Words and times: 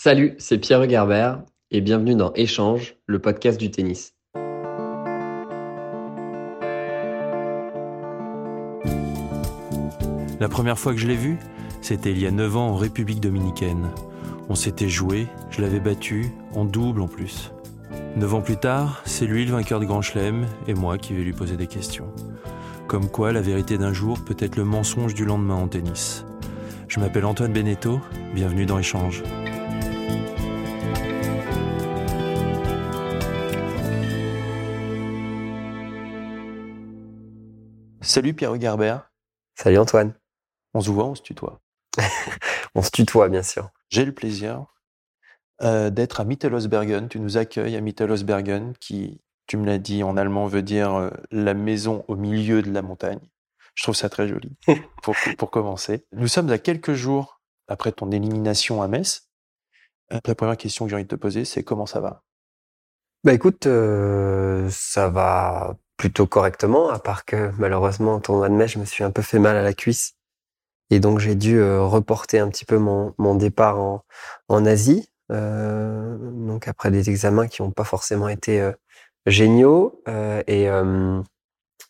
Salut, 0.00 0.36
c'est 0.38 0.58
Pierre 0.58 0.88
Gerber 0.88 1.32
et 1.72 1.80
bienvenue 1.80 2.14
dans 2.14 2.32
Échange, 2.34 2.94
le 3.06 3.18
podcast 3.18 3.58
du 3.58 3.72
tennis. 3.72 4.14
La 10.38 10.48
première 10.48 10.78
fois 10.78 10.92
que 10.92 11.00
je 11.00 11.08
l'ai 11.08 11.16
vu, 11.16 11.36
c'était 11.80 12.12
il 12.12 12.20
y 12.20 12.28
a 12.28 12.30
9 12.30 12.56
ans 12.56 12.68
en 12.68 12.76
République 12.76 13.18
dominicaine. 13.18 13.90
On 14.48 14.54
s'était 14.54 14.88
joué, 14.88 15.26
je 15.50 15.62
l'avais 15.62 15.80
battu, 15.80 16.30
en 16.54 16.64
double 16.64 17.00
en 17.00 17.08
plus. 17.08 17.50
Neuf 18.14 18.34
ans 18.34 18.40
plus 18.40 18.56
tard, 18.56 19.02
c'est 19.04 19.26
lui 19.26 19.46
le 19.46 19.50
vainqueur 19.50 19.80
de 19.80 19.84
Grand 19.84 20.00
Chelem 20.00 20.46
et 20.68 20.74
moi 20.74 20.96
qui 20.96 21.12
vais 21.12 21.24
lui 21.24 21.32
poser 21.32 21.56
des 21.56 21.66
questions. 21.66 22.06
Comme 22.86 23.10
quoi 23.10 23.32
la 23.32 23.40
vérité 23.40 23.78
d'un 23.78 23.92
jour 23.92 24.24
peut 24.24 24.36
être 24.38 24.54
le 24.54 24.64
mensonge 24.64 25.14
du 25.14 25.24
lendemain 25.24 25.56
en 25.56 25.66
tennis. 25.66 26.24
Je 26.86 27.00
m'appelle 27.00 27.24
Antoine 27.24 27.52
Beneteau, 27.52 28.00
bienvenue 28.32 28.64
dans 28.64 28.78
Échange. 28.78 29.24
Salut 38.08 38.32
Pierre 38.32 38.58
Gerber. 38.58 38.96
Salut 39.54 39.76
Antoine. 39.76 40.14
On 40.72 40.80
se 40.80 40.88
voit, 40.88 41.04
on 41.04 41.14
se 41.14 41.20
tutoie. 41.20 41.60
On 42.74 42.80
se 42.80 42.90
tutoie 42.90 43.28
bien 43.28 43.42
sûr. 43.42 43.68
J'ai 43.90 44.06
le 44.06 44.14
plaisir 44.14 44.64
euh, 45.60 45.90
d'être 45.90 46.20
à 46.20 46.24
Mittelosbergen. 46.24 47.10
Tu 47.10 47.20
nous 47.20 47.36
accueilles 47.36 47.76
à 47.76 47.82
Mittelosbergen, 47.82 48.72
qui, 48.80 49.20
tu 49.46 49.58
me 49.58 49.66
l'as 49.66 49.76
dit 49.76 50.02
en 50.02 50.16
allemand, 50.16 50.46
veut 50.46 50.62
dire 50.62 50.94
euh, 50.94 51.10
la 51.30 51.52
maison 51.52 52.06
au 52.08 52.16
milieu 52.16 52.62
de 52.62 52.72
la 52.72 52.80
montagne. 52.80 53.20
Je 53.74 53.82
trouve 53.82 53.94
ça 53.94 54.08
très 54.08 54.26
joli 54.26 54.56
pour, 55.02 55.14
pour 55.36 55.50
commencer. 55.50 56.06
Nous 56.12 56.28
sommes 56.28 56.48
à 56.48 56.56
quelques 56.56 56.94
jours 56.94 57.42
après 57.66 57.92
ton 57.92 58.10
élimination 58.10 58.80
à 58.80 58.88
Metz. 58.88 59.28
Euh, 60.14 60.20
La 60.24 60.34
première 60.34 60.56
question 60.56 60.86
que 60.86 60.88
j'ai 60.88 60.96
envie 60.96 61.04
de 61.04 61.08
te 61.08 61.14
poser, 61.14 61.44
c'est 61.44 61.62
comment 61.62 61.84
ça 61.84 62.00
va? 62.00 62.22
Bah 63.22 63.34
écoute, 63.34 63.66
euh, 63.66 64.66
ça 64.70 65.10
va 65.10 65.76
plutôt 65.98 66.26
correctement, 66.28 66.90
à 66.90 67.00
part 67.00 67.26
que 67.26 67.52
malheureusement 67.58 68.16
au 68.16 68.20
tournoi 68.20 68.50
de 68.50 68.54
mai, 68.54 68.68
je 68.68 68.80
me 68.80 68.86
suis 68.86 69.04
un 69.04 69.12
peu 69.12 69.22
fait 69.22 69.40
mal 69.40 69.56
à 69.58 69.64
la 69.64 69.74
cuisse. 69.74 70.14
Et 70.90 71.00
donc 71.00 71.18
j'ai 71.20 71.34
dû 71.34 71.58
euh, 71.60 71.82
reporter 71.84 72.38
un 72.40 72.48
petit 72.48 72.64
peu 72.64 72.78
mon, 72.78 73.14
mon 73.18 73.34
départ 73.34 73.78
en, 73.80 74.04
en 74.48 74.66
Asie. 74.66 75.08
Euh, 75.32 76.16
donc 76.20 76.68
après 76.68 76.90
des 76.90 77.10
examens 77.10 77.48
qui 77.48 77.62
n'ont 77.62 77.70
pas 77.72 77.84
forcément 77.84 78.28
été 78.28 78.60
euh, 78.60 78.72
géniaux. 79.26 80.02
euh, 80.08 80.42
et 80.46 80.68
euh, 80.70 81.20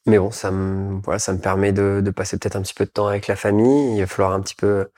mais 0.07 0.19
bon, 0.19 0.31
ça 0.31 0.51
me 0.51 1.01
voilà, 1.03 1.19
ça 1.19 1.33
me 1.33 1.39
permet 1.41 1.73
de, 1.73 2.01
de 2.05 2.11
passer 2.11 2.39
peut-être 2.39 2.57
un 2.57 2.63
petit 2.63 2.75
peu 2.75 2.85
de 2.87 2.91
temps 2.91 3.07
avec 3.09 3.27
la 3.27 3.37
famille. 3.37 3.97
Il 3.97 4.01
va 4.01 4.07
falloir 4.07 4.33
un 4.33 4.41
petit 4.41 4.55
peu 4.55 4.89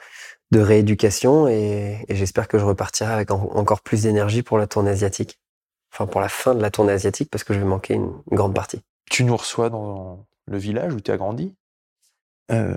de 0.53 0.61
rééducation 0.61 1.49
et, 1.49 2.05
et 2.09 2.17
j'espère 2.17 2.49
que 2.49 2.59
je 2.59 2.65
repartirai 2.65 3.13
avec 3.13 3.31
en- 3.33 3.51
encore 3.55 3.83
plus 3.83 4.05
d'énergie 4.05 4.43
pour 4.43 4.59
la 4.59 4.67
tournée 4.69 4.91
asiatique. 4.93 5.41
Enfin 5.95 6.07
pour 6.07 6.21
la 6.23 6.29
fin 6.31 6.55
de 6.57 6.63
la 6.63 6.71
tournée 6.73 6.93
asiatique 6.95 7.31
parce 7.31 7.45
que 7.45 7.55
je 7.55 7.61
vais 7.61 7.67
manquer 7.67 7.95
une 7.95 8.13
grande 8.33 8.55
partie. 8.55 8.83
Tu 9.11 9.25
nous 9.25 9.37
reçois 9.37 9.71
dans 9.71 10.25
le 10.47 10.57
village 10.57 10.95
où 10.95 11.01
tu 11.01 11.11
as 11.11 11.17
grandi? 11.17 11.55
Euh, 12.53 12.77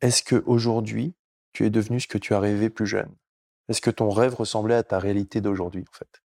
Est-ce 0.00 0.22
que 0.22 0.42
aujourd'hui, 0.44 1.14
tu 1.52 1.64
es 1.64 1.70
devenu 1.70 2.00
ce 2.00 2.08
que 2.08 2.18
tu 2.18 2.34
as 2.34 2.40
rêvé 2.40 2.68
plus 2.68 2.86
jeune? 2.86 3.10
Est-ce 3.68 3.80
que 3.80 3.90
ton 3.90 4.10
rêve 4.10 4.34
ressemblait 4.34 4.74
à 4.74 4.82
ta 4.82 4.98
réalité 4.98 5.40
d'aujourd'hui, 5.40 5.84
en 5.88 5.96
fait? 5.96 6.22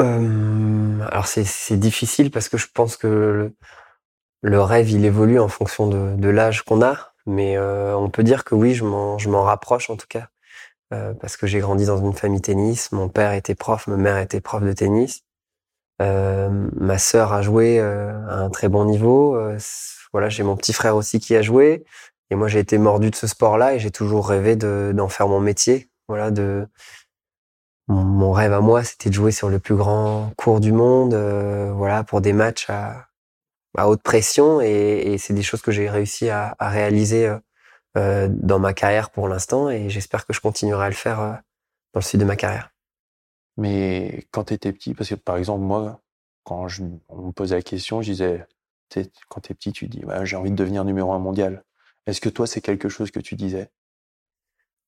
Euh, 0.00 1.00
alors 1.10 1.26
c'est 1.26 1.76
difficile 1.76 2.30
parce 2.30 2.48
que 2.48 2.56
je 2.56 2.68
pense 2.72 2.96
que 2.96 3.52
le, 4.42 4.62
rêve 4.62 4.90
il 4.90 5.04
évolue 5.04 5.40
en 5.40 5.48
fonction 5.48 5.88
de, 5.88 6.28
l'âge 6.28 6.62
qu'on 6.62 6.80
a, 6.80 7.14
mais 7.26 7.56
euh, 7.56 7.96
on 7.96 8.08
peut 8.08 8.22
dire 8.22 8.44
que 8.44 8.54
oui, 8.54 8.74
je 8.74 8.84
m'en 8.84 9.42
rapproche 9.42 9.90
en 9.90 9.96
tout 9.96 10.06
cas 10.08 10.28
parce 10.90 11.36
que 11.36 11.46
j'ai 11.46 11.60
grandi 11.60 11.86
dans 11.86 12.04
une 12.04 12.12
famille 12.12 12.40
tennis. 12.40 12.92
Mon 12.92 13.08
père 13.08 13.32
était 13.32 13.54
prof, 13.54 13.86
ma 13.86 13.96
mère 13.96 14.18
était 14.18 14.40
prof 14.40 14.62
de 14.62 14.72
tennis. 14.72 15.24
Euh, 16.00 16.48
ma 16.76 16.98
sœur 16.98 17.32
a 17.32 17.42
joué 17.42 17.78
euh, 17.78 18.12
à 18.28 18.36
un 18.36 18.50
très 18.50 18.68
bon 18.68 18.84
niveau. 18.84 19.36
Euh, 19.36 19.58
voilà, 20.12 20.28
j'ai 20.28 20.42
mon 20.42 20.56
petit 20.56 20.72
frère 20.72 20.96
aussi 20.96 21.20
qui 21.20 21.36
a 21.36 21.42
joué. 21.42 21.84
Et 22.30 22.36
moi, 22.36 22.48
j'ai 22.48 22.60
été 22.60 22.78
mordu 22.78 23.10
de 23.10 23.16
ce 23.16 23.26
sport-là 23.26 23.74
et 23.74 23.78
j'ai 23.78 23.90
toujours 23.90 24.28
rêvé 24.28 24.56
de- 24.56 24.92
d'en 24.94 25.08
faire 25.08 25.28
mon 25.28 25.40
métier. 25.40 25.90
Voilà, 26.08 26.30
de 26.30 26.66
mon, 27.88 28.32
rêve 28.32 28.52
à 28.52 28.60
moi, 28.60 28.84
c'était 28.84 29.10
de 29.10 29.14
jouer 29.14 29.32
sur 29.32 29.48
le 29.48 29.58
plus 29.58 29.74
grand 29.74 30.32
cours 30.36 30.60
du 30.60 30.72
monde. 30.72 31.14
voilà, 31.74 32.04
pour 32.04 32.20
des 32.20 32.32
matchs 32.32 32.68
à, 32.70 33.08
haute 33.86 34.02
pression 34.02 34.60
et, 34.60 35.16
c'est 35.18 35.34
des 35.34 35.42
choses 35.42 35.62
que 35.62 35.72
j'ai 35.72 35.88
réussi 35.88 36.30
à, 36.30 36.54
réaliser 36.60 37.32
dans 37.96 38.58
ma 38.60 38.74
carrière 38.74 39.10
pour 39.10 39.28
l'instant 39.28 39.70
et 39.70 39.90
j'espère 39.90 40.26
que 40.26 40.32
je 40.32 40.40
continuerai 40.40 40.86
à 40.86 40.88
le 40.88 40.94
faire 40.94 41.18
dans 41.18 42.00
le 42.00 42.02
suite 42.02 42.20
de 42.20 42.26
ma 42.26 42.36
carrière. 42.36 42.70
Mais 43.60 44.26
quand 44.32 44.44
tu 44.44 44.54
étais 44.54 44.72
petit, 44.72 44.94
parce 44.94 45.10
que 45.10 45.14
par 45.16 45.36
exemple, 45.36 45.62
moi, 45.64 46.02
quand 46.44 46.68
je, 46.68 46.82
on 47.08 47.26
me 47.28 47.32
posait 47.32 47.56
la 47.56 47.62
question, 47.62 48.02
je 48.02 48.12
disais, 48.12 48.46
quand 49.28 49.40
tu 49.42 49.52
es 49.52 49.54
petit, 49.54 49.72
tu 49.72 49.88
dis, 49.88 50.04
Ouais, 50.04 50.26
j'ai 50.26 50.36
envie 50.36 50.50
de 50.50 50.56
devenir 50.56 50.84
numéro 50.84 51.12
un 51.12 51.18
mondial. 51.20 51.64
Est-ce 52.06 52.20
que 52.20 52.28
toi, 52.30 52.46
c'est 52.46 52.60
quelque 52.62 52.88
chose 52.88 53.10
que 53.10 53.20
tu 53.20 53.36
disais? 53.36 53.70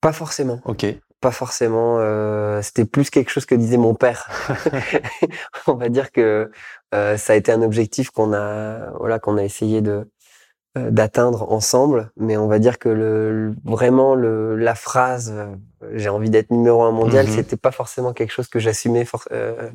Pas 0.01 0.13
forcément. 0.13 0.61
Ok. 0.65 0.87
Pas 1.21 1.31
forcément. 1.31 1.99
euh, 2.01 2.61
C'était 2.63 2.85
plus 2.85 3.11
quelque 3.11 3.31
chose 3.31 3.47
que 3.47 3.55
disait 3.55 3.77
mon 3.77 3.95
père. 3.95 4.29
On 5.67 5.75
va 5.75 5.89
dire 5.89 6.11
que 6.13 6.51
euh, 6.95 7.17
ça 7.17 7.35
a 7.35 7.37
été 7.37 7.53
un 7.53 7.63
objectif 7.63 8.11
qu'on 8.11 8.33
a, 8.33 8.91
voilà, 8.99 9.19
qu'on 9.19 9.37
a 9.37 9.45
essayé 9.45 9.81
de 9.81 10.11
d'atteindre 10.91 11.51
ensemble. 11.53 12.11
Mais 12.17 12.37
on 12.37 12.49
va 12.49 12.59
dire 12.59 12.79
que 12.79 12.89
le, 12.89 13.49
le- 13.49 13.55
vraiment 13.65 14.15
le, 14.15 14.57
la 14.57 14.75
phrase 14.75 15.33
euh, 15.35 15.55
"j'ai 15.95 16.09
envie 16.09 16.31
d'être 16.31 16.51
numéro 16.51 16.83
un 16.85 16.93
mondial", 16.93 17.27
Mhm. 17.27 17.33
c'était 17.33 17.57
pas 17.57 17.73
forcément 17.73 18.13
quelque 18.13 18.33
chose 18.33 18.49
que 18.49 18.59
j'assumais 18.59 19.05
for- 19.05 19.29
euh, 19.33 19.71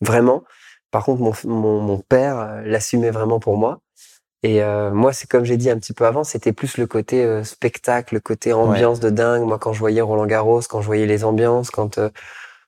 vraiment. 0.00 0.44
Par 0.90 1.04
contre, 1.04 1.20
mon, 1.22 1.32
mon, 1.52 1.80
mon 1.80 1.98
père 1.98 2.38
euh, 2.38 2.62
l'assumait 2.64 3.10
vraiment 3.10 3.40
pour 3.40 3.56
moi. 3.56 3.80
Et 4.42 4.62
euh, 4.62 4.92
moi, 4.92 5.12
c'est 5.12 5.28
comme 5.28 5.44
j'ai 5.44 5.56
dit 5.56 5.70
un 5.70 5.78
petit 5.78 5.92
peu 5.94 6.06
avant, 6.06 6.22
c'était 6.22 6.52
plus 6.52 6.78
le 6.78 6.86
côté 6.86 7.24
euh, 7.24 7.42
spectacle, 7.42 8.14
le 8.14 8.20
côté 8.20 8.52
ambiance 8.52 9.00
de 9.00 9.10
dingue. 9.10 9.42
Moi, 9.44 9.58
quand 9.58 9.72
je 9.72 9.80
voyais 9.80 10.00
Roland 10.02 10.26
Garros, 10.26 10.60
quand 10.68 10.80
je 10.80 10.86
voyais 10.86 11.06
les 11.06 11.24
ambiances, 11.24 11.70
quand, 11.70 11.98
euh, 11.98 12.10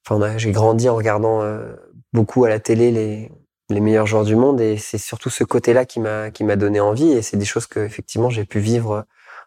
enfin, 0.08 0.38
j'ai 0.38 0.50
grandi 0.52 0.88
en 0.88 0.96
regardant 0.96 1.42
euh, 1.42 1.74
beaucoup 2.12 2.44
à 2.44 2.48
la 2.48 2.58
télé 2.60 2.90
les 2.90 3.30
les 3.70 3.80
meilleurs 3.80 4.06
joueurs 4.06 4.24
du 4.24 4.36
monde, 4.36 4.60
et 4.60 4.76
c'est 4.78 4.98
surtout 4.98 5.30
ce 5.30 5.44
côté-là 5.44 5.84
qui 5.84 6.00
m'a 6.00 6.30
qui 6.30 6.44
m'a 6.44 6.56
donné 6.56 6.80
envie. 6.80 7.12
Et 7.12 7.22
c'est 7.22 7.36
des 7.36 7.44
choses 7.44 7.66
que 7.66 7.80
effectivement 7.80 8.30
j'ai 8.30 8.44
pu 8.44 8.60
vivre, 8.60 9.04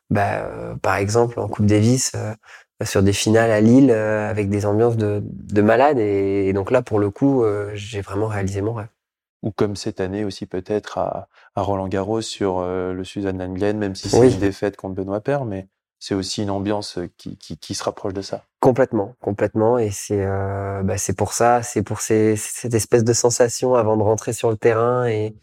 bah, 0.09 0.43
euh, 0.45 0.75
par 0.75 0.95
exemple 0.97 1.39
en 1.39 1.47
Coupe 1.47 1.65
Davis. 1.65 2.11
euh, 2.15 2.33
sur 2.83 3.03
des 3.03 3.13
finales 3.13 3.51
à 3.51 3.61
Lille 3.61 3.91
euh, 3.91 4.27
avec 4.27 4.49
des 4.49 4.65
ambiances 4.65 4.97
de, 4.97 5.21
de 5.23 5.61
malade 5.61 5.99
et, 5.99 6.47
et 6.47 6.53
donc 6.53 6.71
là 6.71 6.81
pour 6.81 6.97
le 6.99 7.11
coup 7.11 7.43
j'ai 7.75 8.01
vraiment 8.01 8.25
réalisé 8.27 8.61
mon 8.61 8.73
rêve. 8.73 8.87
Ou 9.43 9.51
comme 9.51 9.75
cette 9.75 9.99
année 10.01 10.23
aussi 10.25 10.45
peut-être 10.47 10.97
à, 10.97 11.27
à 11.55 11.61
Roland 11.61 11.87
Garros 11.87 12.21
sur 12.21 12.61
le 12.61 13.03
Suzanne 13.03 13.37
Langlen, 13.39 13.77
même 13.77 13.93
si 13.95 14.09
c'est 14.09 14.17
Oui. 14.19 14.31
une 14.33 14.39
défaite 14.39 14.77
contre 14.77 14.95
Benoît 14.95 15.21
Paire, 15.21 15.45
mais 15.45 15.67
c'est 16.01 16.15
aussi 16.15 16.41
une 16.41 16.49
ambiance 16.49 16.99
qui, 17.17 17.37
qui, 17.37 17.57
qui 17.57 17.75
se 17.75 17.83
rapproche 17.83 18.13
de 18.13 18.23
ça. 18.23 18.43
Complètement, 18.59 19.15
complètement. 19.21 19.77
Et 19.77 19.91
c'est 19.91 20.25
euh, 20.25 20.81
bah, 20.83 20.95
pour 21.15 21.33
ça, 21.33 21.61
c'est 21.61 21.83
pour 21.83 22.01
cette 22.01 22.73
espèce 22.73 23.03
de 23.03 23.13
sensation 23.13 23.75
avant 23.75 23.95
de 23.95 24.01
rentrer 24.01 24.33
sur 24.33 24.49
le 24.49 24.57
terrain 24.57 25.07
et, 25.07 25.35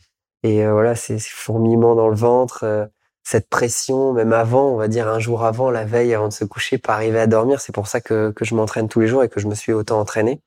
et 0.43 0.67
euh, 0.67 0.73
voilà, 0.73 0.97
ces, 0.97 1.19
fourmillements 1.21 1.95
dans 1.95 2.09
le 2.09 2.17
ventre, 2.17 2.65
euh, 2.65 2.87
cette 3.23 3.49
pression, 3.49 4.13
même 4.13 4.33
avant, 4.33 4.69
on 4.71 4.77
va 4.77 4.89
dire 4.89 5.07
un 5.09 5.21
jour 5.21 5.45
avant, 5.45 5.71
la 5.71 5.85
veille, 5.85 6.13
avant 6.13 6.29
de 6.29 6.33
se 6.33 6.45
coucher, 6.45 6.77
pas 6.77 6.95
arriver 6.95 7.21
à 7.21 7.29
dormir. 7.29 7.61
C'est 7.61 7.73
pour 7.73 7.87
ça 7.87 8.01
que, 8.01 8.33
que 8.33 8.45
je 8.45 8.57
m'entraîne 8.57 8.89
tous 8.89 9.01
les 9.01 9.07
jours 9.07 9.23
et 9.23 9.29
que 9.29 9.39
je 9.39 9.47
me 9.47 9.55
suis 9.55 9.73
autant 9.73 10.01
entraîné. 10.01 10.41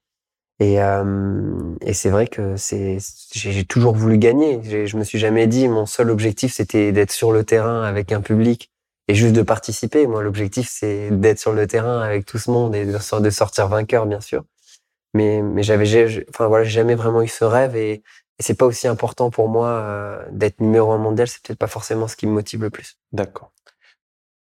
Et, 0.60 0.82
euh, 0.82 1.76
et 1.80 1.94
c'est 1.94 2.10
vrai 2.10 2.28
que 2.28 2.58
c'est, 2.58 2.98
j'ai 3.32 3.64
toujours 3.64 3.96
voulu 3.96 4.18
gagner. 4.18 4.86
Je 4.86 4.98
me 4.98 5.06
suis 5.06 5.20
jamais 5.20 5.48
dit, 5.48 5.70
mon 5.70 5.86
seul 5.86 6.10
objectif, 6.10 6.54
c'était 6.54 6.92
d'être 6.92 7.12
sur 7.12 7.32
le 7.32 7.46
terrain 7.46 7.84
avec 7.84 8.12
un 8.12 8.22
public 8.22 8.72
et 9.12 9.16
juste 9.16 9.36
de 9.36 9.42
participer. 9.42 10.08
Moi, 10.08 10.24
l'objectif, 10.24 10.70
c'est 10.72 11.12
d'être 11.12 11.40
sur 11.40 11.54
le 11.54 11.68
terrain 11.68 12.02
avec 12.02 12.26
tout 12.26 12.38
ce 12.38 12.52
monde 12.52 12.76
et 12.76 12.86
de, 12.86 12.98
sor- 12.98 13.22
de 13.22 13.30
sortir 13.30 13.68
vainqueur, 13.68 14.06
bien 14.06 14.22
sûr. 14.22 14.44
Mais, 15.14 15.42
mais 15.42 15.64
j'avais, 15.64 16.26
enfin 16.30 16.48
voilà, 16.48 16.64
j'ai 16.66 16.72
jamais 16.72 16.96
vraiment 16.96 17.22
eu 17.22 17.28
ce 17.28 17.44
rêve 17.46 17.76
et, 17.76 17.92
et 17.94 18.04
c'est 18.40 18.56
pas 18.56 18.66
aussi 18.66 18.88
important 18.88 19.30
pour 19.32 19.50
moi 19.50 19.68
euh, 19.70 20.26
d'être 20.32 20.62
numéro 20.62 20.92
un 20.94 20.98
mondial. 20.98 21.28
C'est 21.28 21.44
peut-être 21.44 21.60
pas 21.60 21.68
forcément 21.68 22.08
ce 22.08 22.16
qui 22.16 22.28
me 22.28 22.32
motive 22.34 22.62
le 22.64 22.70
plus. 22.70 22.98
D'accord. 23.12 23.52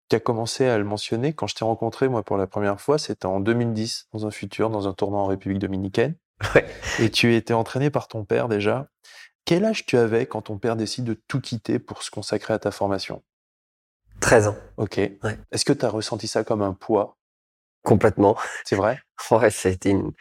tu 0.10 0.16
as 0.16 0.20
commencé 0.20 0.66
à 0.66 0.78
le 0.78 0.84
mentionner. 0.86 1.34
Quand 1.34 1.48
je 1.48 1.56
t'ai 1.56 1.66
rencontré, 1.66 2.08
moi, 2.10 2.24
pour 2.24 2.38
la 2.38 2.48
première 2.48 2.80
fois, 2.82 2.98
c'était 2.98 3.26
en 3.26 3.40
2010, 3.40 4.08
dans 4.14 4.26
un 4.28 4.32
futur, 4.32 4.70
dans 4.70 4.88
un 4.88 4.94
tournoi 4.94 5.20
en 5.22 5.26
République 5.28 5.60
dominicaine. 5.60 6.16
Ouais. 6.56 6.68
Et 7.00 7.10
tu 7.10 7.36
étais 7.36 7.54
entraîné 7.56 7.90
par 7.90 8.08
ton 8.08 8.24
père 8.24 8.48
déjà. 8.48 8.90
Quel 9.46 9.66
âge 9.66 9.86
tu 9.88 9.98
avais 9.98 10.26
quand 10.28 10.44
ton 10.44 10.60
père 10.60 10.76
décide 10.76 11.06
de 11.06 11.16
tout 11.28 11.42
quitter 11.42 11.80
pour 11.80 12.04
se 12.04 12.12
consacrer 12.12 12.54
à 12.54 12.60
ta 12.60 12.72
formation? 12.72 13.24
13 14.20 14.48
ans, 14.48 14.56
Ok. 14.78 14.98
Est-ce 14.98 15.66
que 15.66 15.74
tu 15.74 15.86
as 15.86 15.90
ressenti 15.90 16.28
ça 16.28 16.44
comme 16.44 16.62
un 16.62 16.74
poids? 16.74 17.18
Complètement. 17.84 18.36
C'est 18.66 18.76
vrai? 18.76 19.00
Ouais, 19.32 19.50
été 19.66 19.90
une. 19.90 20.12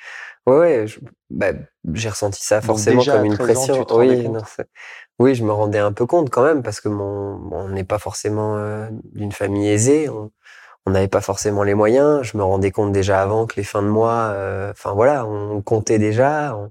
Ouais, 0.46 0.56
ouais, 0.58 0.86
je- 0.86 1.00
bah, 1.28 1.48
j'ai 1.92 2.08
ressenti 2.08 2.42
ça 2.42 2.62
forcément 2.62 3.04
comme 3.04 3.24
une 3.26 3.34
13 3.34 3.56
ans, 3.58 3.66
pression. 3.66 3.86
oui, 3.98 4.26
non, 4.28 4.40
oui, 5.18 5.34
je 5.34 5.44
me 5.44 5.52
rendais 5.52 5.78
un 5.78 5.92
peu 5.92 6.06
compte 6.06 6.30
quand 6.30 6.42
même 6.42 6.62
parce 6.62 6.80
que 6.80 6.88
mon, 6.88 7.48
on 7.52 7.68
n'est 7.68 7.84
pas 7.84 7.98
forcément 7.98 8.56
euh, 8.56 8.88
d'une 9.12 9.32
famille 9.32 9.68
aisée. 9.68 10.08
On 10.08 10.90
n'avait 10.90 11.08
pas 11.08 11.20
forcément 11.20 11.62
les 11.62 11.74
moyens. 11.74 12.22
Je 12.22 12.38
me 12.38 12.42
rendais 12.44 12.70
compte 12.70 12.92
déjà 12.92 13.20
avant 13.20 13.44
que 13.46 13.56
les 13.56 13.64
fins 13.64 13.82
de 13.82 13.88
mois, 13.88 14.30
euh, 14.32 14.70
enfin 14.70 14.92
voilà, 14.92 15.26
on 15.26 15.60
comptait 15.60 15.98
déjà. 15.98 16.56
On, 16.56 16.70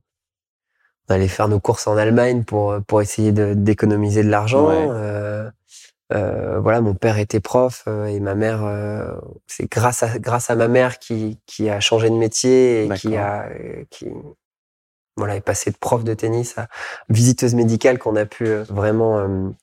on 1.10 1.14
allait 1.14 1.28
faire 1.28 1.48
nos 1.48 1.60
courses 1.60 1.86
en 1.86 1.98
Allemagne 1.98 2.44
pour 2.44 2.78
pour 2.88 3.02
essayer 3.02 3.32
de- 3.32 3.54
d'économiser 3.54 4.24
de 4.24 4.30
l'argent. 4.30 4.68
Ouais. 4.70 4.88
Euh, 4.90 5.52
euh, 6.14 6.60
voilà, 6.60 6.82
mon 6.82 6.94
père 6.94 7.18
était 7.18 7.40
prof 7.40 7.84
euh, 7.88 8.06
et 8.06 8.20
ma 8.20 8.36
mère, 8.36 8.64
euh, 8.64 9.12
c'est 9.48 9.70
grâce 9.70 10.04
à 10.04 10.20
grâce 10.20 10.50
à 10.50 10.56
ma 10.56 10.68
mère 10.68 11.00
qui 11.00 11.40
qui 11.46 11.70
a 11.70 11.80
changé 11.80 12.10
de 12.10 12.16
métier 12.16 12.86
et 12.86 12.90
qui 12.90 13.16
a 13.18 13.50
qui 13.90 14.08
voilà 15.18 15.36
est 15.36 15.42
passée 15.42 15.72
de 15.72 15.78
prof 15.78 16.04
de 16.04 16.14
tennis 16.14 16.58
à 16.58 16.68
visiteuse 17.10 17.56
médicale 17.56 17.98
qu'on 18.00 18.16
a 18.16 18.26
pu 18.26 18.46
euh, 18.46 18.64
vraiment 18.64 19.54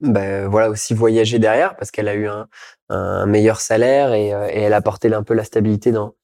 ben, 0.00 0.46
voilà 0.48 0.68
aussi 0.70 0.94
voyager 0.94 1.38
derrière 1.38 1.76
parce 1.76 1.90
qu'elle 1.90 2.08
a 2.08 2.14
eu 2.14 2.28
un, 2.28 2.48
un 2.90 3.26
meilleur 3.26 3.60
salaire 3.60 4.12
et, 4.12 4.34
euh, 4.34 4.48
et 4.48 4.60
elle 4.60 4.74
a 4.74 4.76
apporté 4.76 5.12
un 5.12 5.22
peu 5.22 5.34
la 5.34 5.44
stabilité 5.44 5.92
dans 5.92 6.14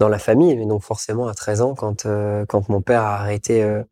dans 0.00 0.08
la 0.08 0.18
famille. 0.18 0.56
Mais 0.56 0.66
donc 0.66 0.82
forcément 0.82 1.28
à 1.28 1.34
13 1.34 1.60
ans 1.62 1.74
quand 1.74 2.06
euh, 2.06 2.46
quand 2.46 2.68
mon 2.68 2.80
père 2.82 3.02
a 3.02 3.16
arrêté 3.20 3.62
euh, 3.62 3.82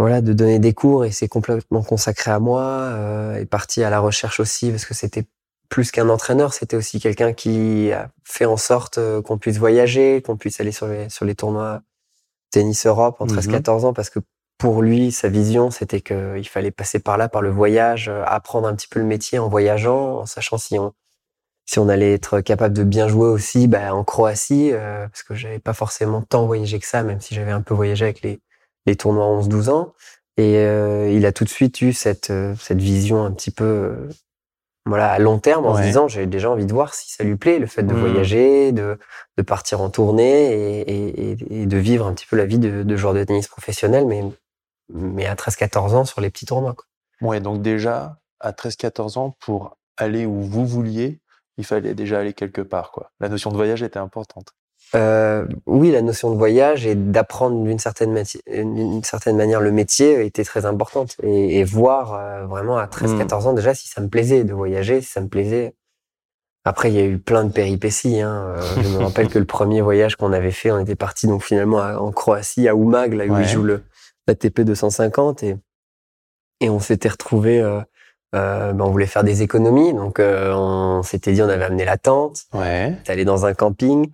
voilà 0.00 0.20
de 0.20 0.32
donner 0.32 0.58
des 0.58 0.72
cours 0.74 1.04
et 1.04 1.12
s'est 1.12 1.28
complètement 1.28 1.82
consacré 1.82 2.30
à 2.30 2.38
moi 2.38 2.62
euh, 2.62 3.34
est 3.36 3.46
parti 3.46 3.82
à 3.82 3.90
la 3.90 4.00
recherche 4.00 4.40
aussi 4.40 4.70
parce 4.70 4.84
que 4.86 4.94
c'était 4.94 5.26
plus 5.68 5.92
qu'un 5.92 6.08
entraîneur, 6.08 6.52
c'était 6.52 6.76
aussi 6.76 6.98
quelqu'un 6.98 7.32
qui 7.32 7.92
a 7.92 8.10
fait 8.24 8.44
en 8.44 8.56
sorte 8.56 8.98
euh, 8.98 9.22
qu'on 9.22 9.38
puisse 9.38 9.58
voyager, 9.58 10.20
qu'on 10.22 10.36
puisse 10.36 10.60
aller 10.60 10.72
sur 10.72 10.88
les 10.88 11.08
sur 11.08 11.24
les 11.24 11.34
tournois 11.34 11.82
tennis 12.50 12.86
Europe 12.86 13.16
en 13.20 13.26
Mhm. 13.26 13.38
13-14 13.38 13.84
ans 13.84 13.92
parce 13.92 14.10
que 14.10 14.20
pour 14.58 14.82
lui, 14.82 15.10
sa 15.10 15.28
vision, 15.28 15.70
c'était 15.70 16.02
qu'il 16.02 16.46
fallait 16.48 16.70
passer 16.70 16.98
par 16.98 17.16
là, 17.16 17.28
par 17.30 17.40
le 17.40 17.50
voyage, 17.50 18.08
euh, 18.10 18.22
apprendre 18.26 18.68
un 18.68 18.74
petit 18.74 18.88
peu 18.88 19.00
le 19.00 19.06
métier 19.06 19.38
en 19.38 19.48
voyageant, 19.48 20.18
en 20.18 20.26
sachant 20.26 20.58
si 20.58 20.78
on, 20.78 20.92
si 21.64 21.78
on 21.78 21.88
allait 21.88 22.12
être 22.12 22.40
capable 22.42 22.74
de 22.74 22.84
bien 22.84 23.08
jouer 23.08 23.28
aussi 23.28 23.68
bah, 23.68 23.94
en 23.94 24.04
Croatie, 24.04 24.70
euh, 24.72 25.08
parce 25.08 25.22
que 25.22 25.34
j'avais 25.34 25.60
pas 25.60 25.72
forcément 25.72 26.20
tant 26.20 26.46
voyagé 26.46 26.78
que 26.78 26.86
ça, 26.86 27.02
même 27.02 27.20
si 27.22 27.34
j'avais 27.34 27.52
un 27.52 27.62
peu 27.62 27.72
voyagé 27.74 28.04
avec 28.04 28.20
les, 28.22 28.40
les 28.86 28.96
tournois 28.96 29.26
11-12 29.40 29.68
ans. 29.70 29.92
Et 30.36 30.56
euh, 30.58 31.10
il 31.10 31.26
a 31.26 31.32
tout 31.32 31.44
de 31.44 31.48
suite 31.50 31.80
eu 31.82 31.92
cette, 31.92 32.30
euh, 32.30 32.54
cette 32.58 32.80
vision 32.80 33.24
un 33.24 33.30
petit 33.32 33.50
peu 33.50 33.64
euh, 33.64 34.08
voilà, 34.86 35.10
à 35.12 35.18
long 35.18 35.38
terme 35.38 35.66
en 35.66 35.76
se 35.76 35.82
disant 35.82 36.08
j'ai 36.08 36.26
déjà 36.26 36.50
envie 36.50 36.64
de 36.66 36.72
voir 36.72 36.94
si 36.94 37.12
ça 37.12 37.22
lui 37.24 37.36
plaît, 37.36 37.58
le 37.58 37.66
fait 37.66 37.82
de 37.82 37.92
Mhm. 37.92 38.00
voyager, 38.00 38.72
de, 38.72 38.98
de 39.36 39.42
partir 39.42 39.80
en 39.82 39.90
tournée 39.90 40.52
et, 40.52 40.80
et, 40.80 41.30
et- 41.32 41.62
et 41.62 41.66
de 41.66 41.76
vivre 41.76 42.06
un 42.06 42.14
petit 42.14 42.26
peu 42.26 42.36
la 42.36 42.46
vie 42.46 42.58
de, 42.58 42.82
de 42.82 42.96
joueur 42.96 43.12
de 43.12 43.22
tennis 43.22 43.48
professionnel, 43.48 44.06
mais, 44.06 44.22
mais 44.88 45.26
à 45.26 45.34
13-14 45.34 45.94
ans 45.94 46.04
sur 46.06 46.20
les 46.22 46.30
petits 46.30 46.46
tournois. 46.46 46.74
Quoi. 46.74 46.86
Ouais, 47.28 47.40
donc 47.40 47.60
déjà, 47.60 48.16
à 48.40 48.52
13-14 48.52 49.18
ans, 49.18 49.36
pour 49.40 49.76
aller 49.98 50.24
où 50.24 50.40
vous 50.40 50.66
vouliez, 50.66 51.20
il 51.58 51.66
fallait 51.66 51.94
déjà 51.94 52.20
aller 52.20 52.32
quelque 52.32 52.62
part, 52.62 52.90
quoi. 52.90 53.10
La 53.20 53.28
notion 53.28 53.50
de 53.50 53.56
voyage 53.56 53.82
était 53.82 53.98
importante. 53.98 54.54
Euh, 54.96 55.46
oui, 55.66 55.90
la 55.92 56.02
notion 56.02 56.30
de 56.32 56.36
voyage 56.36 56.84
et 56.86 56.94
d'apprendre 56.96 57.62
d'une 57.64 57.78
certaine, 57.78 58.22
certaine 59.04 59.36
manière 59.36 59.60
le 59.60 59.70
métier 59.70 60.24
était 60.24 60.44
très 60.44 60.66
importante. 60.66 61.16
Et, 61.22 61.58
et 61.60 61.64
voir 61.64 62.14
euh, 62.14 62.46
vraiment 62.46 62.76
à 62.76 62.86
13-14 62.86 63.46
ans 63.48 63.52
déjà 63.52 63.74
si 63.74 63.88
ça 63.88 64.00
me 64.00 64.08
plaisait 64.08 64.42
de 64.44 64.52
voyager, 64.52 65.00
si 65.00 65.08
ça 65.10 65.20
me 65.20 65.28
plaisait. 65.28 65.74
Après, 66.64 66.90
il 66.90 66.94
y 66.94 67.00
a 67.00 67.04
eu 67.06 67.18
plein 67.18 67.44
de 67.44 67.52
péripéties. 67.52 68.20
Hein. 68.20 68.54
Euh, 68.56 68.62
je 68.82 68.88
me 68.88 68.98
rappelle 69.04 69.28
que 69.32 69.38
le 69.38 69.44
premier 69.46 69.80
voyage 69.80 70.16
qu'on 70.16 70.32
avait 70.32 70.50
fait, 70.50 70.70
on 70.70 70.78
était 70.78 70.96
parti 70.96 71.26
donc 71.26 71.42
finalement 71.42 71.78
à- 71.80 71.96
en 71.98 72.10
Croatie, 72.12 72.68
à 72.68 72.72
Umag, 72.72 73.14
là 73.14 73.24
où 73.26 73.34
Ouais. 73.34 73.42
ils 73.42 73.48
jouent 73.48 73.62
le 73.62 73.82
l'ATP 74.26 74.60
250. 74.62 75.42
Et, 75.44 75.56
et 76.60 76.68
on 76.68 76.78
s'était 76.80 77.08
retrouvés, 77.08 77.60
euh, 77.60 77.80
euh, 78.34 78.72
ben, 78.74 78.84
on 78.84 78.90
voulait 78.90 79.06
faire 79.06 79.24
des 79.24 79.42
économies. 79.42 79.94
Donc 79.94 80.20
euh, 80.20 80.52
on 80.54 81.02
s'était 81.02 81.32
dit, 81.32 81.40
on 81.42 81.48
avait 81.48 81.64
amené 81.64 81.84
la 81.86 81.96
tente 81.96 82.42
Ouais. 82.52 82.94
allé 83.08 83.24
dans 83.24 83.46
un 83.46 83.54
camping 83.54 84.10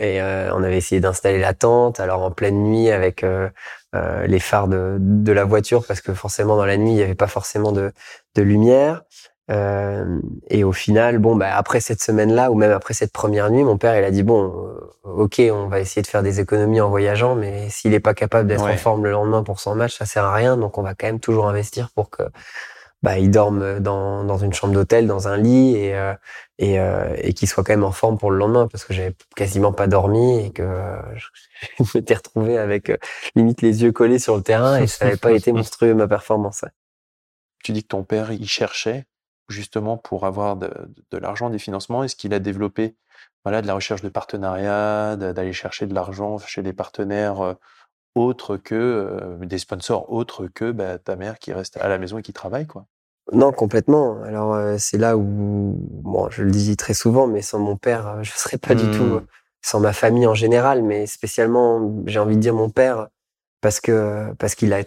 et 0.00 0.20
euh, 0.20 0.50
on 0.54 0.62
avait 0.64 0.76
essayé 0.78 1.00
d'installer 1.00 1.38
la 1.38 1.54
tente 1.54 2.00
alors 2.00 2.22
en 2.22 2.30
pleine 2.30 2.62
nuit 2.64 2.90
avec 2.90 3.22
euh, 3.22 3.48
euh, 3.94 4.26
les 4.26 4.40
phares 4.40 4.66
de, 4.68 4.96
de 4.98 5.32
la 5.32 5.44
voiture 5.44 5.84
parce 5.86 6.00
que 6.00 6.14
forcément 6.14 6.56
dans 6.56 6.64
la 6.66 6.76
nuit 6.76 6.90
il 6.90 6.96
n'y 6.96 7.02
avait 7.02 7.14
pas 7.14 7.26
forcément 7.28 7.70
de, 7.72 7.92
de 8.34 8.42
lumière. 8.42 9.02
Euh, 9.50 10.04
et 10.48 10.62
au 10.62 10.70
final 10.72 11.18
bon 11.18 11.34
bah 11.34 11.48
après 11.56 11.80
cette 11.80 12.00
semaine 12.00 12.32
là 12.32 12.52
ou 12.52 12.54
même 12.54 12.70
après 12.70 12.94
cette 12.94 13.12
première 13.12 13.50
nuit 13.50 13.64
mon 13.64 13.78
père 13.78 13.98
il 13.98 14.04
a 14.04 14.12
dit 14.12 14.22
bon 14.22 14.44
euh, 14.44 15.10
ok 15.24 15.42
on 15.52 15.66
va 15.66 15.80
essayer 15.80 16.02
de 16.02 16.06
faire 16.06 16.22
des 16.22 16.38
économies 16.38 16.80
en 16.80 16.88
voyageant 16.88 17.34
mais 17.34 17.68
s'il 17.68 17.92
est 17.92 17.98
pas 17.98 18.14
capable 18.14 18.48
d'être 18.48 18.62
Ouais. 18.64 18.74
en 18.74 18.76
forme 18.76 19.02
le 19.02 19.10
lendemain 19.10 19.42
pour 19.42 19.58
son 19.58 19.74
match 19.74 19.96
ça 19.98 20.06
sert 20.06 20.24
à 20.24 20.32
rien. 20.34 20.56
Donc 20.56 20.78
on 20.78 20.82
va 20.82 20.94
quand 20.94 21.08
même 21.08 21.18
toujours 21.18 21.48
investir 21.48 21.88
pour 21.96 22.10
que 22.10 22.22
bah, 23.02 23.18
il 23.18 23.30
dorme 23.30 23.80
dans, 23.80 24.24
dans 24.24 24.36
une 24.36 24.52
chambre 24.52 24.74
d'hôtel, 24.74 25.06
dans 25.06 25.26
un 25.26 25.38
lit, 25.38 25.74
et, 25.74 25.94
euh, 25.96 26.12
et, 26.60 26.78
euh, 26.78 27.16
qu'il 27.32 27.48
soit 27.48 27.64
quand 27.64 27.72
même 27.72 27.84
en 27.84 27.90
forme 27.90 28.18
pour 28.18 28.30
le 28.30 28.36
lendemain, 28.36 28.68
parce 28.68 28.84
que 28.84 28.92
j'avais 28.92 29.14
quasiment 29.34 29.72
pas 29.72 29.86
dormi 29.86 30.44
et 30.44 30.50
que 30.52 30.62
euh, 30.62 31.00
je 31.78 31.84
m'étais 31.94 32.14
retrouvé 32.14 32.58
avec 32.58 32.90
euh, 32.90 32.98
limite 33.34 33.62
les 33.62 33.82
yeux 33.82 33.92
collés 33.92 34.18
sur 34.18 34.36
le 34.36 34.42
terrain, 34.42 34.78
et 34.78 34.86
ça 34.86 35.06
n'avait 35.06 35.16
pas 35.16 35.32
été 35.32 35.52
monstrueux 35.52 35.94
ma 35.94 36.06
performance. 36.06 36.64
Tu 37.64 37.72
dis 37.72 37.82
que 37.82 37.88
ton 37.88 38.04
père, 38.04 38.30
il 38.30 38.48
cherchait 38.48 39.06
justement 39.48 39.96
pour 39.96 40.26
avoir 40.26 40.56
de, 40.56 40.70
l'argent, 41.12 41.50
des 41.50 41.58
financements. 41.58 42.04
Est-ce 42.04 42.14
qu'il 42.14 42.32
a 42.34 42.38
développé 42.38 42.94
voilà, 43.44 43.62
de 43.62 43.66
la 43.66 43.74
recherche 43.74 44.02
de 44.02 44.10
partenariats, 44.10 45.16
d'aller 45.16 45.54
chercher 45.54 45.86
de 45.86 45.94
l'argent 45.94 46.38
chez 46.38 46.62
des 46.62 46.74
partenaires 46.74 47.40
euh, 47.40 47.54
autres 48.14 48.58
que 48.58 48.74
euh, 48.74 49.46
des 49.46 49.58
sponsors 49.58 50.12
autres 50.12 50.46
que 50.46 50.72
bah, 50.72 50.98
ta 50.98 51.16
mère 51.16 51.38
qui 51.38 51.52
reste 51.54 51.78
à 51.78 51.88
la 51.88 51.96
maison 51.96 52.18
et 52.18 52.22
qui 52.22 52.34
travaille, 52.34 52.66
quoi? 52.66 52.86
Non, 53.32 53.52
complètement. 53.52 54.20
Alors 54.22 54.54
euh, 54.54 54.76
c'est 54.78 54.98
là 54.98 55.16
où, 55.16 55.76
bon, 56.02 56.28
je 56.30 56.42
le 56.42 56.50
dis 56.50 56.76
très 56.76 56.94
souvent, 56.94 57.26
mais 57.26 57.42
sans 57.42 57.58
mon 57.58 57.76
père, 57.76 58.06
euh, 58.08 58.22
je 58.22 58.32
serais 58.32 58.58
pas 58.58 58.74
du 58.74 58.86
Hmm. 58.86 58.90
tout, 58.90 59.04
euh, 59.14 59.26
sans 59.62 59.78
ma 59.80 59.92
famille 59.92 60.26
en 60.26 60.34
général, 60.34 60.82
mais 60.82 61.06
spécialement, 61.06 62.02
j'ai 62.06 62.18
envie 62.18 62.36
de 62.36 62.40
dire 62.40 62.54
mon 62.54 62.70
père, 62.70 63.08
parce 63.60 63.80
que 63.80 64.32
parce 64.38 64.54
qu'il 64.54 64.72
a 64.72 64.80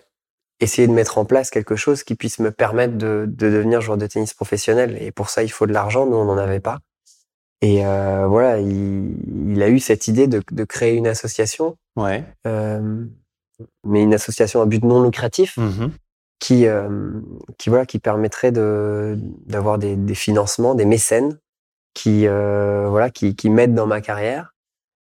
essayé 0.60 0.88
de 0.88 0.94
mettre 0.94 1.18
en 1.18 1.26
place 1.26 1.50
quelque 1.50 1.76
chose 1.76 2.04
qui 2.04 2.16
puisse 2.16 2.40
me 2.40 2.52
permettre 2.52 2.98
de, 2.98 3.26
de 3.28 3.50
devenir 3.50 3.82
joueur 3.82 3.98
de 3.98 4.08
tennis 4.08 4.34
professionnel. 4.34 4.98
Et 5.02 5.12
pour 5.12 5.30
ça, 5.30 5.44
il 5.44 5.50
faut 5.50 5.66
de 5.68 5.74
l'argent. 5.74 6.06
Nous, 6.06 6.16
on 6.16 6.26
n'en 6.26 6.38
avait 6.38 6.60
pas. 6.62 6.80
Et 7.62 7.86
euh, 7.86 8.28
voilà, 8.28 8.60
il, 8.60 9.16
il 9.54 9.62
a 9.64 9.70
eu 9.70 9.80
cette 9.80 10.08
idée 10.08 10.28
de, 10.28 10.42
de 10.52 10.64
créer 10.66 10.96
une 10.96 11.08
association, 11.08 11.78
Ouais. 11.96 12.24
euh, 12.48 13.06
mais 13.86 14.04
une 14.04 14.14
association 14.14 14.62
à 14.62 14.66
but 14.66 14.84
non 14.84 15.02
lucratif 15.04 15.58
Mhm. 15.58 15.92
Qui 16.44 16.68
euh, 16.68 16.90
qui 17.58 17.70
voilà 17.70 17.86
qui 17.86 18.00
permettrait 18.00 18.52
de 18.52 19.18
d'avoir 19.46 19.78
des, 19.78 19.96
des 19.96 20.16
financements 20.26 20.76
des 20.76 20.86
mécènes 20.96 21.40
qui 21.94 22.28
euh, 22.28 22.88
voilà 22.90 23.10
qui 23.10 23.36
qui 23.36 23.50
m'aident 23.50 23.76
dans 23.76 23.88
ma 23.88 24.02
carrière. 24.02 24.46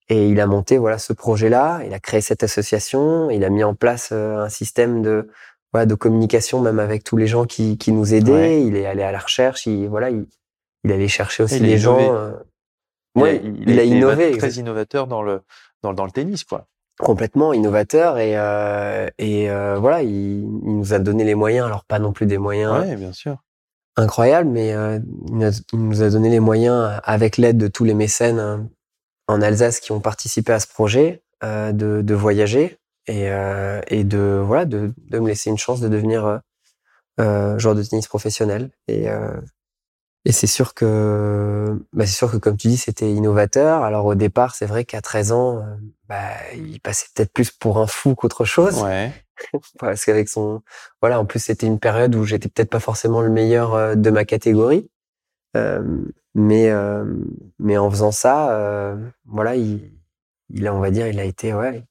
Et 0.09 0.29
il 0.29 0.39
a 0.39 0.47
monté 0.47 0.77
voilà 0.77 0.97
ce 0.97 1.11
projet 1.13 1.49
là 1.49 1.81
il 1.85 1.93
a 1.93 1.99
créé 1.99 2.21
cette 2.21 2.43
association. 2.43 3.29
Il 3.29 3.43
a 3.43 3.49
mis 3.49 3.63
en 3.63 3.75
place 3.75 4.09
euh, 4.13 4.37
un 4.47 4.49
système 4.49 5.01
de 5.01 5.27
voilà 5.73 5.85
de 5.85 5.95
communication 5.95 6.61
même 6.61 6.79
avec 6.79 7.03
tous 7.03 7.17
les 7.17 7.27
gens 7.27 7.45
qui 7.45 7.77
qui 7.77 7.91
nous 7.91 8.13
aidaient. 8.13 8.31
Ouais. 8.31 8.63
il 8.63 8.75
est 8.77 8.85
allé 8.85 9.03
à 9.03 9.11
la 9.11 9.19
recherche. 9.19 9.65
Il 9.65 9.87
voilà 9.89 10.09
il 10.11 10.25
il 10.85 10.91
allait 10.93 11.07
chercher 11.19 11.43
aussi 11.43 11.57
Il 11.57 11.63
les 11.63 11.77
gens 11.77 11.97
euh, 12.15 12.31
Il 13.15 13.21
a- 13.21 13.23
ouais, 13.23 13.41
il, 13.43 13.69
il 13.69 13.79
a 13.79 13.83
été 13.83 13.95
innové 13.95 14.37
très 14.37 14.51
innovateur 14.61 15.07
dans 15.07 15.23
le, 15.23 15.41
dans, 15.81 15.93
dans 15.93 16.05
le 16.05 16.11
tennis, 16.11 16.43
quoi. 16.43 16.67
Complètement 16.99 17.53
innovateur 17.53 18.17
et 18.19 18.37
euh, 18.37 19.07
et 19.17 19.49
euh, 19.49 19.77
voilà 19.79 20.03
il, 20.03 20.09
il 20.43 20.77
nous 20.77 20.93
a 20.93 20.99
donné 20.99 21.23
les 21.23 21.35
moyens 21.35 21.65
alors 21.65 21.85
pas 21.85 21.99
non 21.99 22.13
plus 22.13 22.25
des 22.27 22.37
moyens 22.37 22.71
Ouais, 22.81 22.95
bien 22.95 23.11
sûr. 23.13 23.37
incroyable, 23.97 24.49
mais 24.49 24.73
euh, 24.73 24.99
il, 25.27 25.33
nous 25.35 25.45
a, 25.45 25.51
il 25.73 25.79
nous 25.79 26.01
a 26.03 26.09
donné 26.09 26.29
les 26.29 26.39
moyens, 26.39 26.99
avec 27.03 27.37
l'aide 27.37 27.57
de 27.57 27.67
tous 27.67 27.83
les 27.83 27.93
mécènes 27.95 28.69
en 29.27 29.41
Alsace 29.41 29.79
qui 29.79 29.91
ont 29.91 29.99
participé 30.01 30.53
à 30.53 30.59
ce 30.59 30.67
projet, 30.67 31.23
de, 31.41 32.01
de 32.01 32.13
voyager 32.13 32.77
et, 33.07 33.27
et 33.87 34.03
de 34.05 34.41
voilà 34.45 34.63
de, 34.65 34.93
de 35.09 35.19
me 35.19 35.27
laisser 35.27 35.49
une 35.49 35.57
chance 35.57 35.81
de 35.81 35.89
devenir 35.89 36.39
joueur 37.17 37.75
de 37.75 37.83
tennis 37.83 38.07
professionnel. 38.07 38.69
Et, 38.87 39.07
et 40.25 40.31
c'est 40.31 40.47
sûr 40.47 40.73
que 40.73 41.77
bah, 41.91 42.05
c'est 42.05 42.15
sûr 42.15 42.31
que 42.31 42.37
comme 42.37 42.55
tu 42.55 42.69
dis, 42.69 42.77
c'était 42.77 43.11
innovateur. 43.11 43.83
Alors 43.83 44.05
au 44.05 44.15
départ, 44.15 44.55
c'est 44.55 44.65
vrai 44.65 44.85
qu'à 44.85 45.01
13 45.01 45.31
ans, 45.33 45.61
bah, 46.13 46.55
il 46.55 46.79
passait 46.79 47.07
peut-être 47.13 47.31
plus 47.33 47.51
pour 47.51 47.79
un 47.79 47.87
fou 47.87 48.15
qu'autre 48.15 48.45
chose 48.45 48.81
Ouais. 48.81 49.11
parce 49.79 50.05
qu'avec 50.05 50.29
son 50.29 50.61
voilà 51.01 51.19
en 51.19 51.25
plus 51.25 51.39
c'était 51.39 51.65
une 51.65 51.79
période 51.79 52.15
où 52.15 52.23
j'étais 52.23 52.49
peut-être 52.49 52.69
pas 52.69 52.79
forcément 52.79 53.21
le 53.21 53.29
meilleur 53.29 53.73
euh, 53.73 53.95
de 53.95 54.09
ma 54.09 54.25
catégorie 54.25 54.89
mais 56.35 56.71
mais 57.59 57.77
en 57.77 57.91
faisant 57.91 58.11
ça, 58.11 58.97
voilà, 59.25 59.55
il, 59.55 59.91
il 60.49 60.67
a, 60.67 60.73
on 60.73 60.79
va 60.79 60.91
dire, 60.91 61.07
il 61.07 61.19
a 61.19 61.23
été 61.23 61.53
ouais, 61.53 61.83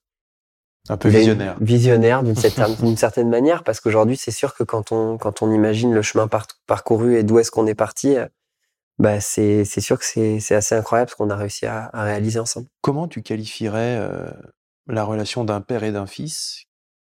un 0.88 0.96
peu 0.96 1.08
visionnaire. 1.08 1.56
Visionnaire 1.60 2.22
d'une 2.22 2.36
certaine, 2.36 2.96
certaine, 2.96 3.28
manière, 3.28 3.64
parce 3.64 3.80
qu'aujourd'hui, 3.80 4.16
c'est 4.16 4.30
sûr 4.30 4.54
que 4.54 4.64
quand 4.64 4.92
on, 4.92 5.18
quand 5.18 5.42
on 5.42 5.52
imagine 5.52 5.92
le 5.92 6.02
chemin 6.02 6.28
parcouru 6.66 7.16
et 7.16 7.22
d'où 7.22 7.38
est-ce 7.38 7.50
qu'on 7.50 7.66
est 7.66 7.74
parti, 7.74 8.16
bah 9.02 9.20
c'est 9.20 9.64
sûr 9.64 9.98
que 9.98 10.04
c'est 10.04 10.54
assez 10.54 10.76
incroyable 10.76 11.10
ce 11.10 11.16
qu'on 11.16 11.28
a 11.28 11.34
réussi 11.34 11.66
à, 11.66 11.90
à, 11.92 12.04
réaliser 12.04 12.38
ensemble. 12.38 12.68
Comment 12.82 13.08
tu 13.08 13.20
qualifierais 13.20 13.98
euh, 13.98 14.30
la 14.86 15.02
relation 15.02 15.44
d'un 15.44 15.60
père 15.60 15.82
et 15.82 15.90
d'un 15.90 16.06
fils 16.06 16.66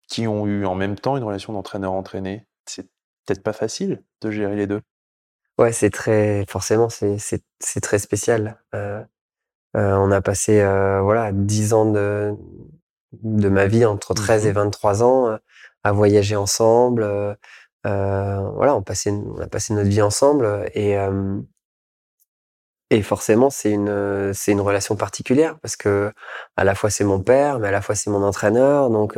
qui 0.09 0.27
ont 0.27 0.45
eu 0.47 0.65
en 0.65 0.75
même 0.75 0.95
temps 0.99 1.15
une 1.15 1.23
relation 1.23 1.53
d'entraîneur-entraîné 1.53 2.45
C'est 2.65 2.83
peut-être 3.25 3.41
pas 3.41 3.53
facile 3.53 4.03
de 4.21 4.31
gérer 4.31 4.57
les 4.57 4.67
deux. 4.67 4.81
Ouais, 5.57 5.71
c'est 5.71 5.89
très 5.89 6.45
forcément 6.49 6.89
c'est 6.89 7.81
très 7.81 7.99
spécial. 7.99 8.61
Euh, 8.75 9.01
euh, 9.77 9.95
on 9.95 10.11
a 10.11 10.19
passé 10.21 10.61
voilà 11.01 11.31
dix 11.31 11.73
ans 11.73 11.89
de 11.89 12.35
de 13.23 13.47
ma 13.47 13.67
vie 13.67 13.85
entre 13.85 14.13
13 14.13 14.45
et 14.45 14.51
23 14.51 14.99
mmh 14.99 15.01
ans 15.03 15.39
à 15.83 15.91
voyager 15.93 16.35
ensemble. 16.35 17.03
Euh, 17.85 18.49
voilà, 18.55 18.75
on, 18.75 18.81
passait, 18.81 19.11
on 19.11 19.39
a 19.39 19.47
passé 19.47 19.73
notre 19.73 19.87
vie 19.89 20.01
ensemble 20.01 20.69
et 20.73 20.97
et 22.89 23.01
forcément 23.01 23.49
c'est 23.49 23.71
une 23.71 24.33
c'est 24.33 24.51
une 24.51 24.61
relation 24.61 24.95
particulière 24.95 25.57
parce 25.61 25.75
que 25.75 26.11
à 26.55 26.63
la 26.63 26.75
fois 26.75 26.89
c'est 26.89 27.03
mon 27.03 27.19
père 27.19 27.59
mais 27.59 27.67
à 27.67 27.71
la 27.71 27.81
fois 27.81 27.95
c'est 27.95 28.09
mon 28.09 28.23
entraîneur 28.23 28.89
donc 28.89 29.17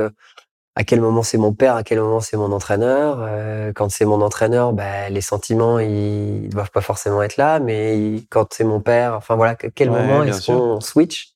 à 0.76 0.84
quel 0.84 1.02
moment 1.02 1.22
c'est 1.22 1.38
mon 1.38 1.54
père 1.54 1.76
à 1.76 1.84
quel 1.84 2.00
moment 2.00 2.20
c'est 2.20 2.38
mon 2.38 2.52
entraîneur 2.52 3.30
quand 3.76 3.90
c'est 3.90 4.06
mon 4.06 4.22
entraîneur 4.22 4.74
bah, 4.74 5.10
les 5.10 5.22
sentiments 5.22 5.78
ils 5.78 6.50
doivent 6.50 6.72
pas 6.72 6.82
forcément 6.82 7.22
être 7.22 7.38
là 7.38 7.60
mais 7.60 8.24
quand 8.32 8.54
c'est 8.54 8.64
mon 8.64 8.82
père 8.82 9.14
enfin 9.14 9.36
voilà 9.36 9.52
à 9.52 9.56
quel 9.56 9.92
moment 9.92 10.24
est-ce 10.24 10.48
qu'on 10.48 10.82
switch? 10.82 11.36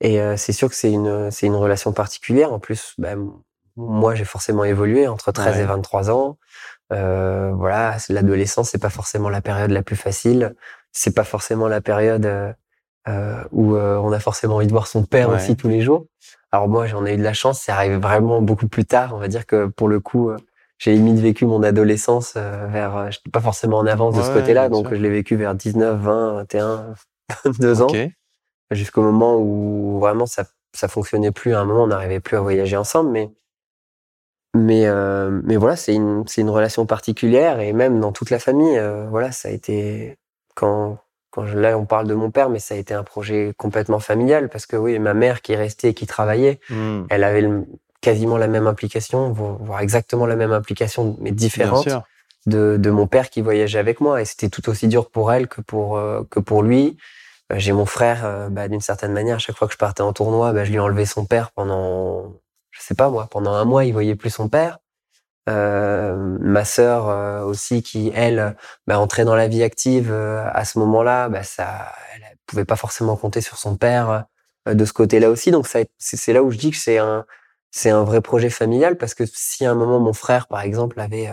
Et 0.00 0.20
euh, 0.20 0.36
c'est 0.36 0.52
sûr 0.52 0.68
que 0.68 0.74
c'est 0.74 0.92
une, 0.92 1.30
c'est 1.30 1.46
une 1.46 1.54
relation 1.54 1.92
particulière. 1.92 2.52
En 2.52 2.58
plus, 2.58 2.94
bah, 2.98 3.14
moi, 3.76 4.14
j'ai 4.14 4.24
forcément 4.24 4.64
évolué 4.64 5.08
entre 5.08 5.32
13 5.32 5.58
et 5.58 5.64
23 5.64 6.10
ans. 6.10 6.36
Euh, 6.92 7.52
voilà, 7.54 7.96
l'adolescence, 8.10 8.70
c'est 8.70 8.78
pas 8.78 8.90
forcément 8.90 9.30
la 9.30 9.40
période 9.40 9.70
la 9.70 9.82
plus 9.82 9.96
facile. 9.96 10.54
C'est 10.94 11.14
pas 11.14 11.24
forcément 11.24 11.68
la 11.68 11.82
période 11.82 12.24
euh, 12.24 12.52
euh 13.08 13.44
où 13.52 13.74
euh, 13.74 13.98
on 13.98 14.12
a 14.12 14.20
forcément 14.20 14.56
envie 14.56 14.66
de 14.66 14.72
voir 14.72 14.86
son 14.86 15.04
père 15.04 15.28
aussi 15.28 15.56
tous 15.56 15.68
les 15.68 15.82
jours. 15.82 16.06
Alors 16.52 16.68
moi, 16.68 16.86
j'en 16.86 17.04
ai 17.04 17.14
eu 17.14 17.16
de 17.18 17.22
la 17.22 17.34
chance. 17.34 17.60
C'est 17.60 17.72
arrivé 17.72 17.98
vraiment 17.98 18.40
beaucoup 18.40 18.68
plus 18.68 18.86
tard. 18.86 19.12
On 19.14 19.18
va 19.18 19.28
dire 19.28 19.44
que 19.44 19.66
pour 19.66 19.88
le 19.88 20.00
coup, 20.00 20.30
j'ai 20.78 20.94
limite 20.94 21.18
vécu 21.18 21.44
mon 21.44 21.62
adolescence 21.62 22.36
vers, 22.36 23.10
j'étais 23.10 23.30
pas 23.30 23.40
forcément 23.40 23.78
en 23.78 23.86
avance 23.86 24.16
de 24.16 24.22
ce 24.22 24.32
côté-là, 24.32 24.70
donc 24.70 24.88
je 24.90 25.00
l'ai 25.00 25.10
vécu 25.10 25.36
vers 25.36 25.54
19, 25.54 26.00
20, 26.00 26.32
21, 26.34 26.94
22 27.44 27.82
ans 27.82 27.88
jusqu'au 28.70 29.02
moment 29.02 29.36
où 29.38 29.98
vraiment 30.00 30.26
ça 30.26 30.44
ça 30.74 30.88
fonctionnait 30.88 31.30
plus. 31.30 31.54
À 31.54 31.60
un 31.60 31.64
moment, 31.64 31.84
on 31.84 31.88
n'arrivait 31.88 32.20
plus 32.20 32.36
à 32.36 32.40
voyager 32.40 32.76
ensemble, 32.76 33.10
mais 33.10 33.30
mais 34.54 34.86
euh, 34.86 35.40
mais 35.44 35.56
voilà, 35.56 35.76
c'est 35.76 35.94
une 35.94 36.24
c'est 36.26 36.40
une 36.40 36.50
relation 36.50 36.86
particulière 36.86 37.60
et 37.60 37.72
même 37.72 38.00
dans 38.00 38.12
toute 38.12 38.30
la 38.30 38.38
famille, 38.38 38.76
euh, 38.76 39.06
voilà, 39.08 39.32
ça 39.32 39.48
a 39.48 39.52
été 39.52 40.16
quand 40.54 40.98
quand 41.30 41.46
je, 41.46 41.58
là 41.58 41.76
on 41.76 41.84
parle 41.84 42.06
de 42.06 42.14
mon 42.14 42.30
père, 42.30 42.48
mais 42.48 42.60
ça 42.60 42.74
a 42.74 42.78
été 42.78 42.94
un 42.94 43.02
projet 43.02 43.54
complètement 43.56 43.98
familial 43.98 44.48
parce 44.48 44.66
que 44.66 44.76
oui, 44.76 44.98
ma 45.00 45.14
mère 45.14 45.42
qui 45.42 45.52
est 45.52 45.56
restée 45.56 45.88
et 45.88 45.94
qui 45.94 46.06
travaillait, 46.06 46.60
mmh. 46.70 47.02
elle 47.10 47.24
avait 47.24 47.48
quasiment 48.00 48.36
la 48.36 48.46
même 48.46 48.66
implication, 48.68 49.32
voire 49.32 49.80
exactement 49.80 50.26
la 50.26 50.36
même 50.36 50.52
implication, 50.52 51.16
mais 51.20 51.32
différente. 51.32 51.88
De, 52.46 52.76
de 52.78 52.90
mon 52.90 53.06
père 53.06 53.30
qui 53.30 53.40
voyageait 53.40 53.78
avec 53.78 54.02
moi 54.02 54.20
et 54.20 54.26
c'était 54.26 54.50
tout 54.50 54.68
aussi 54.68 54.86
dur 54.86 55.08
pour 55.08 55.32
elle 55.32 55.48
que 55.48 55.62
pour 55.62 55.96
euh, 55.96 56.24
que 56.28 56.40
pour 56.40 56.62
lui 56.62 56.98
bah, 57.50 57.58
j'ai 57.58 57.72
mon 57.72 57.86
frère, 57.86 58.24
euh, 58.24 58.48
bah, 58.48 58.68
d'une 58.68 58.80
certaine 58.80 59.12
manière, 59.12 59.36
à 59.36 59.38
chaque 59.38 59.56
fois 59.56 59.68
que 59.68 59.74
je 59.74 59.78
partais 59.78 60.02
en 60.02 60.12
tournoi, 60.12 60.52
bah, 60.52 60.64
je 60.64 60.70
lui 60.70 60.78
enlevais 60.78 61.06
son 61.06 61.26
père 61.26 61.50
pendant, 61.52 62.32
je 62.70 62.80
sais 62.80 62.94
pas 62.94 63.10
moi, 63.10 63.28
pendant 63.30 63.52
un 63.52 63.64
mois, 63.64 63.84
il 63.84 63.92
voyait 63.92 64.16
plus 64.16 64.30
son 64.30 64.48
père. 64.48 64.78
Euh, 65.48 66.16
ma 66.40 66.64
sœur 66.64 67.08
euh, 67.08 67.42
aussi, 67.44 67.82
qui 67.82 68.10
elle, 68.14 68.56
bah, 68.86 68.98
entrait 68.98 69.24
dans 69.24 69.34
la 69.34 69.48
vie 69.48 69.62
active 69.62 70.12
à 70.12 70.64
ce 70.64 70.78
moment-là, 70.78 71.28
bah, 71.28 71.42
ça, 71.42 71.92
elle 72.14 72.36
pouvait 72.46 72.64
pas 72.64 72.76
forcément 72.76 73.16
compter 73.16 73.40
sur 73.40 73.58
son 73.58 73.76
père 73.76 74.24
de 74.66 74.84
ce 74.84 74.92
côté-là 74.92 75.30
aussi. 75.30 75.50
Donc 75.50 75.66
ça, 75.66 75.80
c'est 75.98 76.32
là 76.32 76.42
où 76.42 76.50
je 76.50 76.58
dis 76.58 76.70
que 76.70 76.76
c'est 76.76 76.98
un, 76.98 77.26
c'est 77.70 77.90
un 77.90 78.04
vrai 78.04 78.20
projet 78.20 78.50
familial 78.50 78.96
parce 78.96 79.14
que 79.14 79.24
si 79.26 79.66
à 79.66 79.70
un 79.70 79.74
moment 79.74 80.00
mon 80.00 80.12
frère, 80.12 80.46
par 80.46 80.62
exemple, 80.62 81.00
avait 81.00 81.30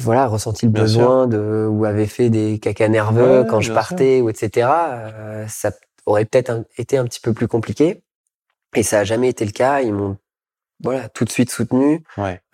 voilà 0.00 0.26
ressenti 0.26 0.66
le 0.66 0.72
besoin 0.72 1.26
de 1.26 1.66
ou 1.68 1.84
avait 1.84 2.06
fait 2.06 2.30
des 2.30 2.58
caca 2.58 2.88
nerveux 2.88 3.44
quand 3.48 3.60
je 3.60 3.72
partais 3.72 4.20
ou 4.20 4.30
etc 4.30 4.68
euh, 4.68 5.46
ça 5.48 5.72
aurait 6.06 6.24
peut-être 6.24 6.64
été 6.78 6.96
un 6.96 7.04
petit 7.04 7.20
peu 7.20 7.32
plus 7.32 7.48
compliqué. 7.48 8.02
Et 8.76 8.82
ça 8.82 9.00
a 9.00 9.04
jamais 9.04 9.28
été 9.28 9.44
le 9.44 9.52
cas. 9.52 9.80
Ils 9.80 9.94
m'ont 9.94 10.18
voilà 10.84 11.08
tout 11.08 11.24
de 11.24 11.30
suite 11.30 11.50
soutenu. 11.50 12.04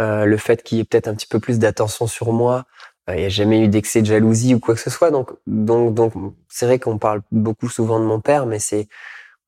Euh, 0.01 0.25
le 0.25 0.37
fait 0.37 0.63
qu'il 0.63 0.79
y 0.79 0.81
ait 0.81 0.85
peut-être 0.85 1.09
un 1.09 1.15
petit 1.15 1.27
peu 1.27 1.41
plus 1.41 1.59
d'attention 1.59 2.07
sur 2.07 2.33
moi 2.33 2.65
euh, 3.09 3.15
il 3.15 3.21
n'y 3.21 3.27
a 3.27 3.31
jamais 3.31 3.61
eu 3.61 3.69
d'excès 3.69 4.03
de 4.03 4.07
jalousie 4.07 4.55
ou 4.55 4.61
quoi 4.61 4.75
que 4.75 4.81
ce 4.81 4.91
soit. 4.91 5.11
Donc 5.11 5.33
donc 5.47 5.95
donc 5.95 6.13
c'est 6.49 6.67
vrai 6.67 6.79
qu'on 6.79 6.99
parle 6.99 7.23
beaucoup 7.33 7.69
souvent 7.69 7.99
de 8.01 8.05
mon 8.05 8.21
père 8.21 8.47
mais 8.47 8.59
c'est 8.59 8.89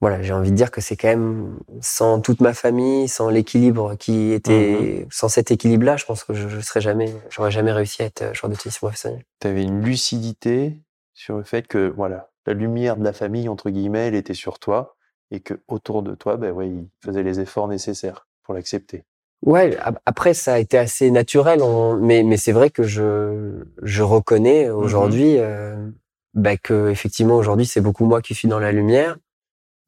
voilà, 0.03 0.21
j'ai 0.21 0.33
envie 0.33 0.51
de 0.51 0.57
dire 0.57 0.73
que 0.73 0.81
c'est 0.81 0.97
quand 0.97 1.07
même 1.07 1.61
sans 1.81 2.21
toute 2.21 2.41
ma 2.41 2.55
famille, 2.55 3.07
sans 3.07 3.29
l'équilibre 3.31 3.95
qui 3.95 4.33
était, 4.33 5.05
mmh 5.05 5.07
sans 5.13 5.29
cet 5.29 5.53
équilibre-là, 5.53 5.97
je 5.97 6.05
pense 6.05 6.25
que 6.25 6.35
je, 6.35 6.49
je 6.49 6.59
serais 6.59 6.81
jamais, 6.81 7.15
j'aurais 7.31 7.53
jamais 7.53 7.71
réussi 7.71 8.03
à 8.03 8.07
être 8.07 8.35
joueur 8.35 8.51
de 8.51 8.57
tennis 8.57 8.79
professionnel. 8.79 9.23
Tu 9.41 9.47
avais 9.47 9.63
une 9.63 9.81
lucidité 9.85 10.81
sur 11.15 11.37
le 11.37 11.45
fait 11.45 11.69
que 11.69 11.87
voilà, 11.89 12.31
la 12.47 12.53
lumière 12.53 12.97
de 12.97 13.05
la 13.05 13.13
famille 13.13 13.49
entre 13.49 13.71
guillemets, 13.71 14.09
elle 14.09 14.17
était 14.17 14.35
sur 14.35 14.59
toi 14.59 14.97
et 15.31 15.39
que 15.39 15.55
autour 15.69 16.03
de 16.03 16.17
toi, 16.17 16.37
ben 16.37 16.51
ouais, 16.51 16.69
ils 16.69 16.89
faisaient 17.05 17.23
les 17.23 17.39
efforts 17.39 17.69
nécessaires 17.69 18.27
pour 18.43 18.55
l'accepter. 18.55 19.05
Ouais, 19.45 19.77
après 20.07 20.35
ça 20.35 20.55
a 20.55 20.59
été 20.59 20.79
assez 20.79 21.11
naturel, 21.11 21.61
mais 22.01 22.23
mais 22.23 22.37
c'est 22.37 22.53
vrai 22.53 22.71
que 22.71 22.85
je 22.85 23.65
je 23.83 24.03
reconnais 24.03 24.69
mmh 24.69 24.73
aujourd'hui 24.73 25.39
euh, 25.39 25.91
bah, 26.35 26.57
que 26.57 26.91
effectivement 26.91 27.37
aujourd'hui 27.37 27.67
c'est 27.67 27.81
beaucoup 27.81 28.05
moi 28.05 28.23
qui 28.23 28.35
suis 28.35 28.49
dans 28.49 28.61
la 28.61 28.71
lumière 28.73 29.17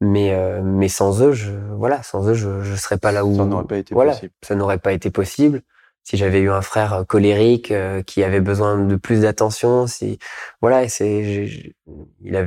mais 0.01 0.33
euh, 0.33 0.61
mais 0.61 0.89
sans 0.89 1.21
eux 1.21 1.31
je 1.31 1.51
voilà 1.51 2.03
sans 2.03 2.27
eux 2.29 2.33
je 2.33 2.61
je 2.61 2.75
serais 2.75 2.97
pas 2.97 3.11
là 3.11 3.25
où 3.25 3.35
ça 3.35 3.45
n'aurait 3.45 3.65
pas 3.65 3.77
été 3.77 3.93
voilà, 3.93 4.11
possible. 4.11 4.33
ça 4.41 4.55
n'aurait 4.55 4.77
pas 4.77 4.93
été 4.93 5.09
possible. 5.09 5.61
Si 6.03 6.17
j'avais 6.17 6.39
eu 6.39 6.51
un 6.51 6.61
frère 6.61 6.93
euh, 6.93 7.03
colérique 7.03 7.71
euh, 7.71 8.03
qui 8.03 8.23
avait 8.23 8.41
besoin 8.41 8.77
de 8.77 8.95
plus 8.95 9.21
d'attention 9.21 9.87
si 9.87 10.19
voilà 10.61 10.87
c'est 10.89 11.73
il 12.21 12.35
a 12.35 12.45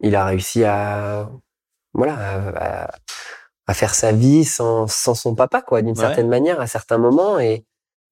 il 0.00 0.14
a 0.16 0.24
réussi 0.24 0.64
à 0.64 1.28
voilà 1.92 2.14
à, 2.14 2.84
à, 2.84 2.90
faire 3.72 3.94
sa 3.94 4.12
vie 4.12 4.44
sans 4.44 4.86
sans 4.86 5.14
son 5.14 5.34
papa 5.34 5.62
quoi 5.62 5.80
d'une 5.80 5.94
certaine 5.94 6.28
manière 6.28 6.60
à 6.60 6.66
certains 6.66 6.98
moments 6.98 7.38
et 7.38 7.64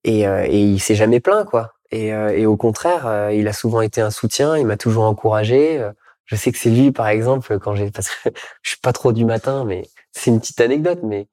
et, 0.04 0.23
et 0.23 0.61
il 0.62 0.80
s'est 0.80 0.94
jamais 0.94 1.21
plaint 1.21 1.44
quoi 1.44 1.75
et, 1.90 2.06
et 2.06 2.47
au 2.47 2.56
contraire 2.56 3.30
il 3.30 3.47
a 3.47 3.52
souvent 3.52 3.82
été 3.82 4.00
un 4.00 4.11
soutien 4.11 4.56
il 4.56 4.66
m'a 4.66 4.78
toujours 4.78 5.04
encouragé 5.04 5.85
je 6.32 6.37
sais 6.37 6.50
que 6.50 6.59
c'est 6.59 6.71
lui, 6.71 6.92
par 6.92 7.09
exemple, 7.09 7.59
quand 7.59 7.75
j'ai, 7.75 7.90
parce 7.90 8.09
que 8.09 8.30
je 8.62 8.71
suis 8.71 8.80
pas 8.80 8.92
trop 8.92 9.12
du 9.12 9.25
matin, 9.26 9.64
mais 9.64 9.82
c'est 10.12 10.30
une 10.30 10.40
petite 10.40 10.61
anecdote, 10.61 11.00
mais 11.02 11.28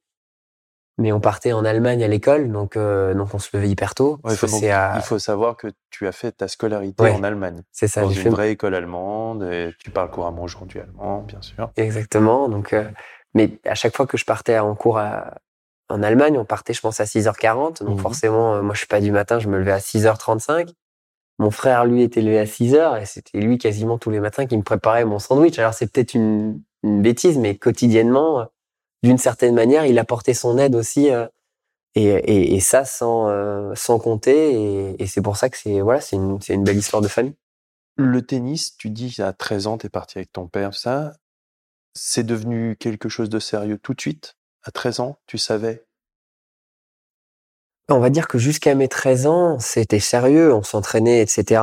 mais 0.98 1.14
on 1.14 1.22
partait 1.22 1.54
en 1.54 1.64
Allemagne 1.64 2.04
à 2.04 2.10
l'école, 2.10 2.52
donc 2.52 2.76
euh, 2.76 3.14
donc 3.14 3.34
on 3.34 3.40
se 3.40 3.56
levait 3.56 3.70
hyper 3.70 3.96
tôt. 3.96 4.20
il, 4.26 4.36
faut 5.02 5.18
savoir 5.18 5.56
que 5.56 5.68
tu 5.90 6.06
as 6.06 6.12
fait 6.12 6.34
ta 6.34 6.50
scolarité 6.50 7.10
en 7.10 7.24
Allemagne. 7.24 7.62
C'est 7.72 7.88
ça. 7.88 8.02
Dans 8.02 8.10
une 8.10 8.22
fait... 8.22 8.30
vraie 8.30 8.52
école 8.52 8.76
allemande, 8.76 9.44
et 9.44 9.74
tu 9.80 9.92
parles 9.92 10.12
couramment 10.12 10.44
aujourd'hui 10.44 10.82
allemand, 10.82 11.22
bien 11.22 11.42
sûr. 11.42 11.72
Exactement. 11.78 12.50
Donc, 12.50 12.74
euh, 12.74 12.84
mais 13.34 13.60
à 13.66 13.76
chaque 13.76 13.96
fois 13.96 14.08
que 14.08 14.18
je 14.18 14.26
partais 14.26 14.58
en 14.60 14.76
cours 14.76 15.00
en 15.90 16.04
Allemagne, 16.04 16.38
on 16.38 16.46
partait, 16.46 16.74
je 16.74 16.82
pense, 16.82 17.00
à 17.00 17.06
6h40. 17.06 17.84
Donc 17.84 17.98
mmh 17.98 18.02
forcément, 18.02 18.56
euh, 18.56 18.62
moi, 18.62 18.74
je 18.74 18.80
suis 18.80 18.88
pas 18.88 19.02
du 19.02 19.12
matin, 19.12 19.40
je 19.40 19.48
me 19.50 19.58
levais 19.58 19.72
à 19.72 19.80
6h35. 19.80 20.70
Mon 21.40 21.52
frère, 21.52 21.86
lui, 21.86 22.04
était 22.04 22.22
levé 22.22 22.40
à 22.40 22.46
6 22.46 22.76
heures 22.76 22.98
et 22.98 23.06
c'était 23.06 23.40
lui 23.40 23.58
quasiment 23.58 23.98
tous 23.98 24.10
les 24.10 24.20
matins 24.20 24.46
qui 24.46 24.56
me 24.58 24.64
préparait 24.64 25.06
mon 25.06 25.20
sandwich. 25.20 25.58
Alors 25.58 25.74
c'est 25.74 25.92
peut-être 25.92 26.14
une, 26.14 26.62
bêtise, 26.84 27.38
mais 27.38 27.58
quotidiennement, 27.58 28.48
d'une 29.04 29.18
certaine 29.18 29.54
manière, 29.54 29.86
il 29.86 30.00
apportait 30.00 30.34
son 30.34 30.58
aide 30.58 30.76
aussi. 30.76 31.12
Euh, 31.12 31.28
et, 31.96 32.56
et, 32.56 32.60
ça 32.60 32.86
sans, 32.86 33.28
euh, 33.30 33.74
sans 33.76 34.00
compter. 34.00 34.54
Et, 34.54 35.04
et 35.04 35.08
c'est 35.08 35.22
pour 35.22 35.36
ça 35.36 35.50
que 35.50 35.58
c'est 35.58 35.82
voilà, 35.82 36.00
c'est 36.00 36.16
une, 36.16 36.40
une 36.48 36.64
belle 36.64 36.78
histoire 36.78 37.02
de 37.02 37.08
famille. 37.08 37.36
Le 37.98 38.22
tennis, 38.22 38.78
tu 38.78 38.90
dis 38.90 39.18
à 39.20 39.34
13 39.34 39.68
ans, 39.68 39.78
tu 39.78 39.88
es 39.88 39.90
parti 39.90 40.20
avec 40.20 40.32
ton 40.32 40.48
père, 40.48 40.74
ça, 40.74 41.14
c'est 41.93 42.24
devenu 42.24 42.75
quelque 42.77 43.10
chose 43.10 43.29
de 43.29 43.39
sérieux 43.39 43.77
tout 43.77 43.93
de 43.93 44.01
suite. 44.01 44.36
À 44.63 44.72
13 44.72 45.00
ans, 45.00 45.19
tu 45.25 45.38
savais? 45.38 45.86
On 47.89 48.00
va 48.00 48.10
dire 48.10 48.27
que 48.27 48.38
jusqu'à 48.38 48.75
mes 48.75 48.88
13 48.88 49.25
ans, 49.27 49.60
c'était 49.60 50.00
sérieux, 50.00 50.53
on 50.53 50.62
s'entraînait, 50.62 51.22
etc. 51.22 51.62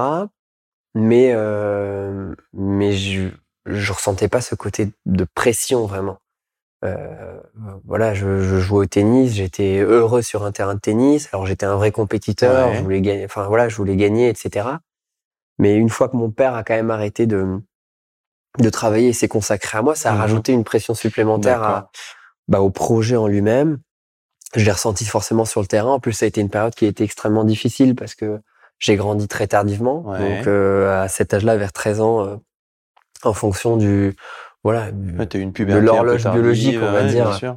Mais 0.94 1.32
euh, 1.34 2.34
mais 2.52 2.92
je 2.92 3.28
je 3.66 3.92
ressentais 3.92 4.28
pas 4.28 4.40
ce 4.40 4.54
côté 4.54 4.90
de 5.06 5.26
pression 5.34 5.86
vraiment. 5.86 6.18
Euh, 6.84 7.40
voilà, 7.84 8.14
je, 8.14 8.42
je, 8.42 8.58
jouais 8.58 8.80
au 8.80 8.86
tennis, 8.86 9.32
j'étais 9.34 9.78
heureux 9.80 10.22
sur 10.22 10.44
un 10.44 10.52
terrain 10.52 10.74
de 10.74 10.80
tennis. 10.80 11.28
Alors 11.32 11.46
j'étais 11.46 11.66
un 11.66 11.76
vrai 11.76 11.90
compétiteur, 11.90 12.74
je 12.74 12.82
voulais 12.82 13.00
gagner, 13.00 13.24
enfin 13.24 13.46
voilà, 13.48 13.68
je 13.68 13.76
voulais 13.76 13.96
gagner, 13.96 14.28
etc. 14.28 14.68
Mais 15.58 15.74
une 15.76 15.88
fois 15.88 16.08
que 16.08 16.16
mon 16.16 16.30
père 16.30 16.54
a 16.54 16.64
quand 16.64 16.74
même 16.74 16.90
arrêté 16.90 17.26
de, 17.26 17.60
de 18.58 18.70
travailler 18.70 19.08
et 19.08 19.12
s'est 19.12 19.28
consacré 19.28 19.78
à 19.78 19.82
moi, 19.82 19.94
ça 19.94 20.10
a 20.10 20.14
Mhm. 20.14 20.20
rajouté 20.20 20.52
une 20.52 20.64
pression 20.64 20.94
supplémentaire 20.94 21.62
à, 21.62 21.90
bah, 22.48 22.60
au 22.60 22.70
projet 22.70 23.16
en 23.16 23.26
lui-même. 23.26 23.78
Je 24.54 24.64
l'ai 24.64 24.70
ressenti 24.70 25.04
forcément 25.04 25.44
sur 25.44 25.60
le 25.60 25.66
terrain. 25.66 25.90
En 25.92 26.00
plus, 26.00 26.12
ça 26.12 26.24
a 26.24 26.28
été 26.28 26.40
une 26.40 26.48
période 26.50 26.74
qui 26.74 26.84
a 26.84 26.88
été 26.88 27.04
extrêmement 27.04 27.44
difficile 27.44 27.94
parce 27.94 28.14
que 28.14 28.40
j'ai 28.78 28.96
grandi 28.96 29.28
très 29.28 29.46
tardivement. 29.46 30.02
Ouais. 30.02 30.18
Donc, 30.38 30.46
euh, 30.46 31.02
à 31.02 31.08
cet 31.08 31.34
âge-là, 31.34 31.56
vers 31.56 31.72
13 31.72 32.00
ans, 32.00 32.24
euh, 32.24 32.36
en 33.24 33.32
fonction 33.32 33.76
du, 33.76 34.14
voilà, 34.62 34.86
Ouais, 35.18 35.26
une 35.34 35.52
peu 35.52 35.64
l'horloge 35.80 36.22
biologique, 36.30 36.78
on 36.82 36.92
va 36.92 37.02
ouais, 37.02 37.06
dire. 37.08 37.56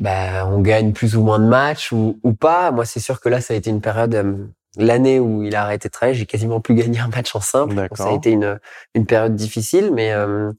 bah, 0.00 0.46
on 0.46 0.60
gagne 0.60 0.92
plus 0.92 1.16
ou 1.16 1.22
moins 1.22 1.38
de 1.38 1.46
matchs 1.46 1.92
ou, 1.92 2.18
ou 2.22 2.32
pas. 2.32 2.70
Moi, 2.70 2.84
c'est 2.84 3.00
sûr 3.00 3.20
que 3.20 3.28
là, 3.28 3.40
ça 3.40 3.54
a 3.54 3.56
été 3.56 3.70
une 3.70 3.80
période, 3.80 4.14
euh, 4.14 4.34
l'année 4.76 5.20
où 5.20 5.42
il 5.42 5.54
a 5.54 5.62
arrêté 5.62 5.88
de 5.88 5.92
travailler, 5.92 6.18
j'ai 6.18 6.26
quasiment 6.26 6.60
plus 6.60 6.74
gagné 6.74 6.98
un 7.00 7.08
match 7.08 7.34
en 7.34 7.40
simple. 7.40 7.74
Donc, 7.74 7.96
ça 7.96 8.08
a 8.08 8.12
été 8.12 8.30
une, 8.30 8.58
une 8.94 9.06
période 9.06 9.34
difficile, 9.34 9.90
mais, 9.92 10.12
euh, 10.12 10.50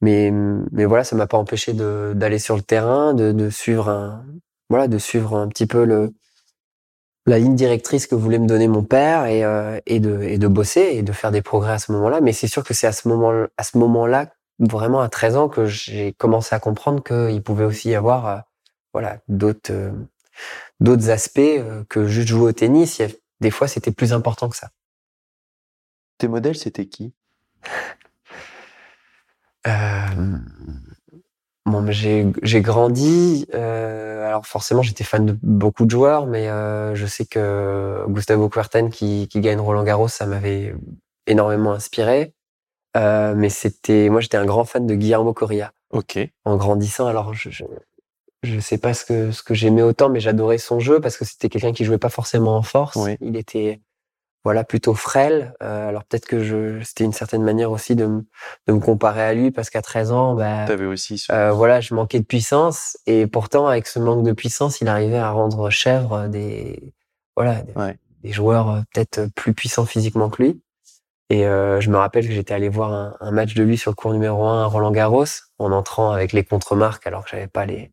mais, 0.00 0.30
mais 0.30 0.84
voilà, 0.84 1.04
ça 1.04 1.16
m'a 1.16 1.26
pas 1.26 1.38
empêché 1.38 1.72
d'aller 1.72 2.38
sur 2.38 2.56
le 2.56 2.62
terrain, 2.62 3.14
de, 3.14 3.32
de 3.32 3.50
suivre 3.50 3.88
un, 3.88 4.24
voilà, 4.70 4.88
de 4.88 4.98
suivre 4.98 5.36
un 5.36 5.48
petit 5.48 5.66
peu 5.66 5.84
le, 5.84 6.12
la 7.26 7.38
ligne 7.38 7.54
directrice 7.54 8.06
que 8.06 8.14
voulait 8.14 8.38
me 8.38 8.46
donner 8.46 8.68
mon 8.68 8.82
père 8.82 9.26
et, 9.26 9.44
euh, 9.44 9.78
et 9.86 10.00
de, 10.00 10.22
et 10.22 10.38
de 10.38 10.48
bosser 10.48 10.88
et 10.92 11.02
de 11.02 11.12
faire 11.12 11.30
des 11.30 11.42
progrès 11.42 11.72
à 11.72 11.78
ce 11.78 11.92
moment-là. 11.92 12.20
Mais 12.20 12.32
c'est 12.32 12.48
sûr 12.48 12.64
que 12.64 12.74
c'est 12.74 12.86
à 12.86 12.92
ce 12.92 13.08
moment, 13.08 13.46
à 13.56 13.62
ce 13.62 13.78
moment-là, 13.78 14.26
vraiment 14.58 15.00
à 15.00 15.08
13 15.08 15.36
ans, 15.36 15.48
que 15.48 15.66
j'ai 15.66 16.12
commencé 16.14 16.54
à 16.54 16.58
comprendre 16.60 17.02
qu'il 17.02 17.42
pouvait 17.42 17.64
aussi 17.64 17.90
y 17.90 17.94
avoir, 17.94 18.26
euh, 18.26 18.38
voilà, 18.92 19.18
d'autres, 19.28 19.72
euh, 19.72 19.92
d'autres 20.80 21.10
aspects 21.10 21.38
euh, 21.38 21.84
que 21.88 22.06
juste 22.06 22.28
jouer 22.28 22.50
au 22.50 22.52
tennis. 22.52 23.02
Des 23.40 23.50
fois, 23.50 23.68
c'était 23.68 23.92
plus 23.92 24.12
important 24.12 24.48
que 24.48 24.56
ça. 24.56 24.70
Tes 26.18 26.28
modèles, 26.28 26.56
c'était 26.56 26.86
qui? 26.86 27.12
Euh, 29.66 30.38
bon, 31.66 31.86
j'ai 31.90 32.60
grandi. 32.60 33.46
euh, 33.54 34.26
alors 34.26 34.46
forcément, 34.46 34.82
j'étais 34.82 35.04
fan 35.04 35.26
de 35.26 35.38
beaucoup 35.42 35.84
de 35.84 35.90
joueurs, 35.90 36.26
mais 36.26 36.48
euh, 36.48 36.94
je 36.94 37.06
sais 37.06 37.26
que 37.26 38.04
Gustavo 38.08 38.48
Kuerten 38.48 38.90
qui, 38.90 39.28
qui 39.28 39.40
gagne 39.40 39.60
Roland 39.60 39.84
Garros, 39.84 40.08
ça 40.08 40.26
m'avait 40.26 40.74
énormément 41.26 41.72
inspiré. 41.72 42.34
Mais 42.96 43.48
c'était, 43.48 44.08
moi, 44.08 44.20
j'étais 44.20 44.38
un 44.38 44.46
grand 44.46 44.64
fan 44.64 44.84
de 44.84 44.94
Guillermo 44.96 45.32
Coria 45.32 45.72
Ok. 45.90 46.18
en 46.44 46.56
grandissant. 46.56 47.06
Alors, 47.06 47.32
je, 47.32 47.48
je, 47.50 47.62
je 48.42 48.60
sais 48.60 48.78
pas 48.78 48.94
ce 48.94 49.04
que 49.04 49.30
ce 49.32 49.42
que 49.42 49.54
j'aimais 49.54 49.82
autant, 49.82 50.08
mais 50.08 50.20
j'adorais 50.20 50.58
son 50.58 50.80
jeu 50.80 51.00
parce 51.00 51.16
que 51.16 51.24
c'était 51.24 51.48
quelqu'un 51.48 51.72
qui 51.72 51.84
jouait 51.84 51.98
pas 51.98 52.08
forcément 52.08 52.56
en 52.56 52.62
force. 52.62 52.96
Oui. 52.96 53.16
Il 53.20 53.36
était 53.36 53.80
voilà 54.44 54.62
plutôt 54.64 54.94
frêle. 54.94 55.54
Euh, 55.62 55.88
alors 55.88 56.04
peut-être 56.04 56.26
que 56.26 56.42
je 56.44 56.80
c'était 56.82 57.04
une 57.04 57.12
certaine 57.12 57.42
manière 57.42 57.70
aussi 57.72 57.96
de 57.96 58.06
me 58.06 58.24
de 58.68 58.72
me 58.72 58.78
comparer 58.80 59.22
à 59.22 59.34
lui 59.34 59.50
parce 59.50 59.70
qu'à 59.70 59.82
13 59.82 60.12
ans, 60.12 60.34
bah, 60.34 60.64
T'avais 60.66 60.86
aussi 60.86 61.18
ce... 61.18 61.32
euh, 61.32 61.52
voilà, 61.52 61.80
je 61.80 61.92
manquais 61.94 62.20
de 62.20 62.24
puissance 62.24 62.96
et 63.06 63.26
pourtant 63.26 63.66
avec 63.66 63.86
ce 63.86 63.98
manque 63.98 64.24
de 64.24 64.32
puissance, 64.32 64.80
il 64.80 64.88
arrivait 64.88 65.18
à 65.18 65.30
rendre 65.30 65.68
chèvre 65.70 66.28
des 66.28 66.94
voilà 67.36 67.62
des, 67.62 67.72
Ouais. 67.74 67.96
des 68.22 68.32
joueurs 68.32 68.70
euh, 68.70 68.80
peut-être 68.94 69.26
plus 69.34 69.52
puissants 69.54 69.86
physiquement 69.86 70.30
que 70.30 70.42
lui. 70.42 70.60
Et 71.30 71.46
euh, 71.46 71.78
je 71.82 71.90
me 71.90 71.98
rappelle 71.98 72.26
que 72.26 72.32
j'étais 72.32 72.54
allé 72.54 72.70
voir 72.70 72.92
un, 72.92 73.16
un 73.20 73.30
match 73.32 73.52
de 73.54 73.62
lui 73.62 73.76
sur 73.76 73.90
le 73.90 73.96
cours 73.96 74.12
numéro 74.14 74.44
1 74.46 74.62
à 74.62 74.66
Roland 74.66 74.92
Garros 74.92 75.24
en 75.58 75.72
entrant 75.72 76.10
avec 76.12 76.32
les 76.32 76.42
contre-marques 76.42 77.06
alors 77.06 77.24
que 77.24 77.30
j'avais 77.30 77.48
pas 77.48 77.66
les 77.66 77.90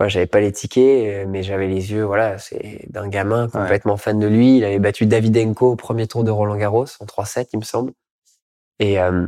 voilà, 0.00 0.08
j'avais 0.08 0.26
pas 0.26 0.40
les 0.40 0.50
tickets 0.50 1.26
euh, 1.26 1.26
mais 1.28 1.42
j'avais 1.44 1.68
les 1.68 1.92
yeux 1.92 2.04
voilà, 2.04 2.38
c'est 2.38 2.86
d'un 2.90 3.06
gamin 3.08 3.48
complètement 3.48 3.96
fan 3.98 4.18
de 4.18 4.26
lui, 4.26 4.56
il 4.58 4.64
avait 4.64 4.78
battu 4.80 5.06
Davidenko 5.06 5.72
au 5.72 5.76
premier 5.76 6.06
tour 6.08 6.24
de 6.24 6.30
Roland 6.32 6.56
Garros 6.56 6.86
en 7.00 7.04
3-7 7.04 7.48
il 7.52 7.58
me 7.60 7.64
semble. 7.64 7.92
Et 8.80 8.98
euh, 9.00 9.26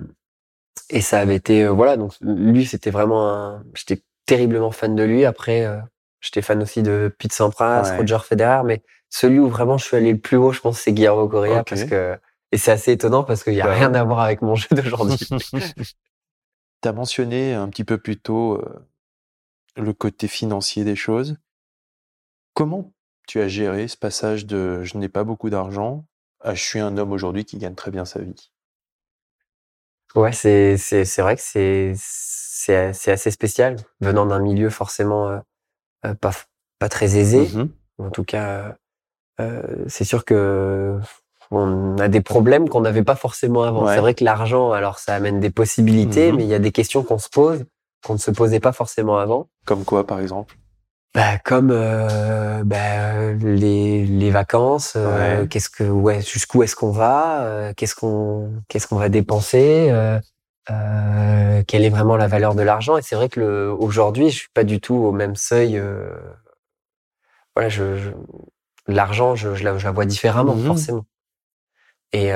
et 0.91 1.03
ça 1.03 1.21
avait 1.21 1.37
été 1.37 1.65
euh, 1.65 1.71
voilà 1.71 1.97
donc 1.99 2.15
lui 2.23 2.65
c'était 2.67 2.91
vraiment 2.91 3.29
un 3.31 3.65
j'étais 3.75 4.03
terriblement 4.27 4.71
fan 4.71 4.95
de 4.97 5.03
lui 5.03 5.25
après 5.27 5.67
euh, 5.67 5.79
j'étais 6.21 6.43
fan 6.43 6.63
aussi 6.63 6.83
de 6.83 7.15
Pete 7.19 7.33
Sampras 7.35 7.91
Ouais. 7.91 7.97
Roger 7.99 8.19
Federer 8.25 8.63
mais 8.65 8.83
celui 9.11 9.39
où 9.41 9.49
vraiment 9.49 9.77
je 9.79 9.85
suis 9.85 9.97
allé 9.97 10.13
le 10.13 10.19
plus 10.19 10.39
haut 10.39 10.53
je 10.53 10.61
pense 10.61 10.79
c'est 10.81 10.93
Guillermo 10.93 11.23
Ok. 11.25 11.65
parce 11.69 11.85
que 11.85 12.19
et 12.53 12.59
c'est 12.59 12.71
assez 12.73 12.93
étonnant 12.93 13.25
parce 13.25 13.45
qu'il 13.45 13.55
y 13.55 13.61
a 13.61 13.67
Bah 13.67 13.75
rien 13.75 13.93
à 13.95 14.05
voir 14.05 14.21
avec 14.21 14.41
mon 14.43 14.55
jeu 14.55 14.69
d'aujourd'hui 14.71 15.19
T'as 16.81 16.93
mentionné 16.93 17.55
un 17.55 17.69
petit 17.69 17.85
peu 17.85 17.99
plus 17.99 18.17
tôt 18.19 18.61
le 19.77 19.93
côté 19.93 20.29
financier 20.29 20.85
des 20.85 20.97
choses. 20.97 21.37
Comment 22.55 22.93
tu 23.27 23.41
as 23.41 23.49
géré 23.49 23.89
ce 23.89 23.97
passage 23.97 24.47
de 24.47 24.83
je 24.83 24.99
n'ai 24.99 25.09
pas 25.09 25.25
beaucoup 25.25 25.49
d'argent 25.51 26.05
à 26.41 26.55
je 26.55 26.63
suis 26.63 26.81
un 26.81 26.97
homme 26.99 27.13
aujourd'hui 27.13 27.45
qui 27.45 27.57
gagne 27.59 27.75
très 27.75 27.91
bien 27.91 28.05
sa 28.05 28.21
vie? 28.21 28.51
Ouais 30.15 30.33
c'est 30.33 30.77
c'est 30.77 31.05
c'est 31.07 31.23
vrai 31.23 31.37
que 31.37 31.43
c'est 31.43 31.95
c'est 31.97 32.93
c'est 32.93 33.13
assez 33.13 33.31
spécial 33.31 33.77
venant 34.01 34.27
d'un 34.27 34.41
milieu 34.41 34.69
forcément 34.69 35.29
euh, 35.29 35.39
euh, 36.05 36.15
pas 36.15 36.33
pas 36.79 36.89
très 36.89 37.17
aisé 37.17 37.49
Mhm. 37.55 37.71
En 37.99 38.11
tout 38.11 38.25
cas, 38.25 38.77
euh, 39.41 39.63
c'est 39.87 40.05
sûr 40.05 40.25
que 40.25 40.99
on 41.51 41.97
a 41.99 42.09
des 42.09 42.21
problèmes 42.23 42.69
qu'on 42.69 42.81
n'avait 42.81 43.05
pas 43.05 43.15
forcément 43.17 43.63
avant. 43.63 43.85
Ouais. 43.87 43.95
C'est 43.95 44.01
vrai 44.01 44.15
que 44.15 44.25
l'argent, 44.25 44.73
alors 44.73 44.99
ça 44.99 45.15
amène 45.15 45.39
des 45.41 45.51
possibilités, 45.51 46.31
Mhm. 46.33 46.37
mais 46.39 46.45
il 46.45 46.49
y 46.49 46.55
a 46.55 46.59
des 46.59 46.73
questions 46.73 47.05
qu'on 47.05 47.19
se 47.19 47.29
pose 47.29 47.65
qu'on 48.05 48.15
ne 48.15 48.19
se 48.19 48.31
posait 48.31 48.61
pas 48.61 48.73
forcément 48.73 49.19
avant. 49.19 49.49
Comme 49.65 49.85
quoi, 49.85 50.07
par 50.07 50.21
exemple? 50.21 50.57
Bah, 51.15 51.39
comme 51.39 51.71
euh, 51.71 52.63
bah, 52.65 53.33
les, 53.35 54.07
les 54.07 54.31
vacances, 54.31 54.95
euh, 54.97 55.47
qu'est-ce 55.47 55.69
que 55.69 55.85
ouais, 55.85 56.23
jusqu'où 56.23 56.63
est-ce 56.63 56.75
qu'on 56.75 56.91
va, 56.91 57.43
euh, 57.45 57.73
qu'est-ce 57.77 57.95
qu'on 57.95 58.51
qu'est-ce 58.69 58.87
qu'on 58.87 58.97
va 58.97 59.11
dépenser, 59.11 59.93
quelle 60.67 61.85
est 61.85 61.91
vraiment 61.91 62.17
la 62.17 62.29
valeur 62.29 62.55
de 62.55 62.63
l'argent. 62.63 62.97
Et 62.97 63.03
c'est 63.03 63.15
vrai 63.15 63.29
que 63.29 63.41
le, 63.41 63.71
aujourd'hui, 63.73 64.31
je 64.31 64.37
suis 64.39 64.49
pas 64.55 64.65
du 64.65 64.81
tout 64.81 64.95
au 64.95 65.13
même 65.13 65.37
seuil. 65.37 65.81
voilà, 67.55 67.69
je, 67.69 67.97
je- 67.99 68.11
l'argent, 68.87 69.35
je, 69.35 69.55
je, 69.55 69.65
la, 69.65 69.77
je 69.77 69.85
la 69.85 69.93
vois 69.93 70.07
différemment 70.07 70.55
Mhm. 70.55 70.67
forcément. 70.67 71.05
Et 72.15 72.31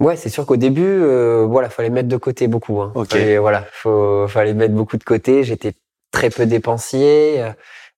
ouais, 0.00 0.16
c'est 0.16 0.28
sûr 0.28 0.46
qu'au 0.46 0.56
début, 0.56 0.84
euh, 0.84 1.44
voilà, 1.48 1.68
fallait 1.68 1.90
mettre 1.90 2.08
de 2.08 2.16
côté 2.16 2.46
beaucoup. 2.48 2.80
Hein. 2.80 2.92
Ok. 2.94 3.10
Fallait, 3.10 3.38
voilà, 3.38 3.64
faut, 3.72 4.26
fallait 4.28 4.54
mettre 4.54 4.74
beaucoup 4.74 4.96
de 4.96 5.04
côté. 5.04 5.44
J'étais 5.44 5.74
très 6.10 6.30
peu 6.30 6.46
dépensier. 6.46 7.40
euh, 7.42 7.50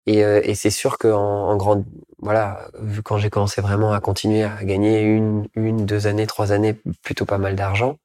Et, 0.07 0.25
euh, 0.25 0.41
et 0.45 0.55
c'est 0.55 0.71
sûr 0.71 0.99
qu'en 0.99 1.49
en 1.49 1.57
grande, 1.57 1.85
voilà, 2.21 2.69
vu 2.81 3.03
quand 3.03 3.19
j'ai 3.19 3.29
commencé 3.31 3.61
vraiment 3.61 3.93
à 3.93 4.01
continuer 4.01 4.45
à 4.45 4.63
gagner 4.63 5.03
une, 5.03 5.49
une, 5.57 5.85
deux 5.85 6.07
années, 6.07 6.27
trois 6.29 6.53
années, 6.53 6.77
plutôt 7.03 7.25
pas 7.25 7.39
mal 7.39 7.57
d'argent, 7.57 7.97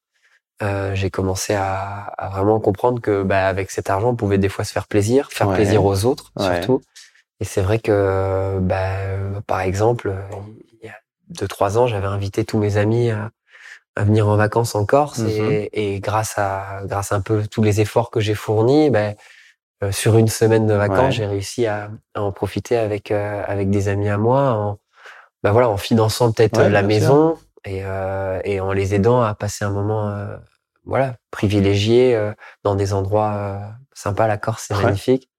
euh, 0.63 0.95
j'ai 0.95 1.10
commencé 1.12 1.54
à, 1.54 2.06
à 2.17 2.30
vraiment 2.30 2.60
comprendre 2.60 3.01
que, 3.01 3.21
bah, 3.23 3.47
avec 3.47 3.69
cet 3.71 3.89
argent, 3.89 4.10
on 4.10 4.15
pouvait 4.15 4.38
des 4.39 4.49
fois 4.49 4.65
se 4.65 4.71
faire 4.73 4.88
plaisir, 4.88 5.32
faire 5.32 5.47
Ouais. 5.49 5.56
plaisir 5.56 5.84
aux 5.86 6.06
autres, 6.06 6.32
Ouais. 6.38 6.45
surtout. 6.56 6.82
Et 7.39 7.45
c'est 7.45 7.62
vrai 7.62 7.80
que, 7.80 8.58
bah, 8.62 8.93
par 9.47 9.62
exemple, 9.62 10.13
il 10.82 10.86
y 10.88 10.89
a 10.89 10.95
deux, 11.30 11.47
trois 11.47 11.77
ans, 11.77 11.88
j'avais 11.88 12.08
invité 12.08 12.45
tous 12.45 12.58
mes 12.60 12.77
amis 12.77 13.10
à, 13.12 13.30
à 13.95 14.04
venir 14.04 14.27
en 14.27 14.36
vacances 14.38 14.75
en 14.75 14.86
Corse 14.86 15.19
Mhm. 15.19 15.27
et, 15.30 15.95
et 15.95 15.99
grâce 15.99 16.34
à, 16.38 16.82
grâce 16.86 17.12
à 17.12 17.15
un 17.15 17.21
peu 17.21 17.45
tous 17.47 17.62
les 17.63 17.82
efforts 17.82 18.10
que 18.12 18.19
j'ai 18.19 18.36
fournis, 18.36 18.89
ben, 18.89 19.15
euh, 19.84 19.91
sur 19.91 20.17
une 20.17 20.27
semaine 20.27 20.67
de 20.67 20.73
vacances, 20.73 20.99
Ouais. 20.99 21.12
j'ai 21.12 21.25
réussi 21.25 21.65
à, 21.65 21.89
à 22.13 22.21
en 22.21 22.32
profiter 22.32 22.77
avec 22.77 23.12
euh, 23.12 23.43
avec 23.47 23.69
des 23.69 23.88
amis 23.88 24.10
à 24.10 24.17
moi, 24.17 24.51
en 24.54 24.77
ben 25.43 25.51
voilà, 25.51 25.69
en 25.69 25.77
finançant 25.77 26.32
peut-être 26.32 26.60
Ouais, 26.60 26.65
euh, 26.65 26.69
la 26.69 26.84
maison 26.84 27.38
et 27.65 27.82
euh, 27.84 28.39
et 28.45 28.60
en 28.60 28.71
les 28.73 28.93
aidant 28.95 29.21
à 29.21 29.34
passer 29.36 29.65
un 29.65 29.71
moment 29.71 30.10
euh, 30.10 30.38
voilà 30.86 31.15
privilégié 31.32 32.15
euh, 32.15 32.32
dans 32.63 32.75
des 32.75 32.93
endroits 32.93 33.34
euh, 33.34 33.60
sympas. 33.93 34.27
La 34.27 34.38
Corse, 34.38 34.65
c'est 34.67 34.75
Ouais. 34.75 34.84
magnifique. 34.84 35.30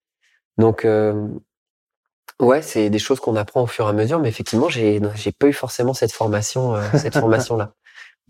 Donc 0.58 0.84
euh, 0.84 1.28
ouais, 2.40 2.62
c'est 2.62 2.90
des 2.90 2.98
choses 2.98 3.20
qu'on 3.20 3.36
apprend 3.36 3.62
au 3.62 3.66
fur 3.66 3.86
et 3.86 3.90
à 3.90 3.92
mesure, 3.92 4.18
mais 4.18 4.28
effectivement, 4.28 4.68
j'ai 4.68 5.00
j'ai 5.14 5.32
pas 5.32 5.46
eu 5.46 5.52
forcément 5.52 5.94
cette 5.94 6.12
formation 6.12 6.74
euh, 6.74 6.82
cette 6.98 7.16
formation 7.18 7.56
là. 7.56 7.72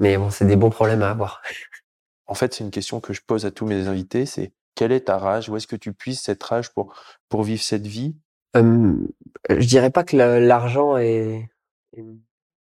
Mais 0.03 0.19
bon, 0.19 0.31
c'est 0.31 0.45
des 0.47 0.57
bons 0.57 0.71
problèmes 0.71 1.03
à 1.03 1.11
avoir. 1.11 1.41
En 2.29 2.35
fait, 2.35 2.55
c'est 2.55 2.65
une 2.65 2.71
question 2.71 3.01
que 3.01 3.13
je 3.13 3.21
pose 3.27 3.45
à 3.45 3.51
tous 3.51 3.67
mes 3.67 3.89
invités, 3.89 4.25
c'est 4.25 4.53
quelle 4.75 4.93
est 4.93 5.07
ta 5.07 5.19
rage? 5.19 5.51
Où 5.51 5.57
est-ce 5.57 5.67
que 5.67 5.77
tu 5.77 5.93
puisses 5.93 6.23
cette 6.23 6.43
rage 6.43 6.73
pour, 6.73 6.95
pour 7.29 7.43
vivre 7.43 7.61
cette 7.61 7.87
vie? 7.87 8.17
Euh, 8.57 8.95
je 9.51 9.67
dirais 9.67 9.91
pas 9.91 10.03
que 10.03 10.17
la- 10.17 10.41
l'argent 10.41 10.97
est, 10.97 11.51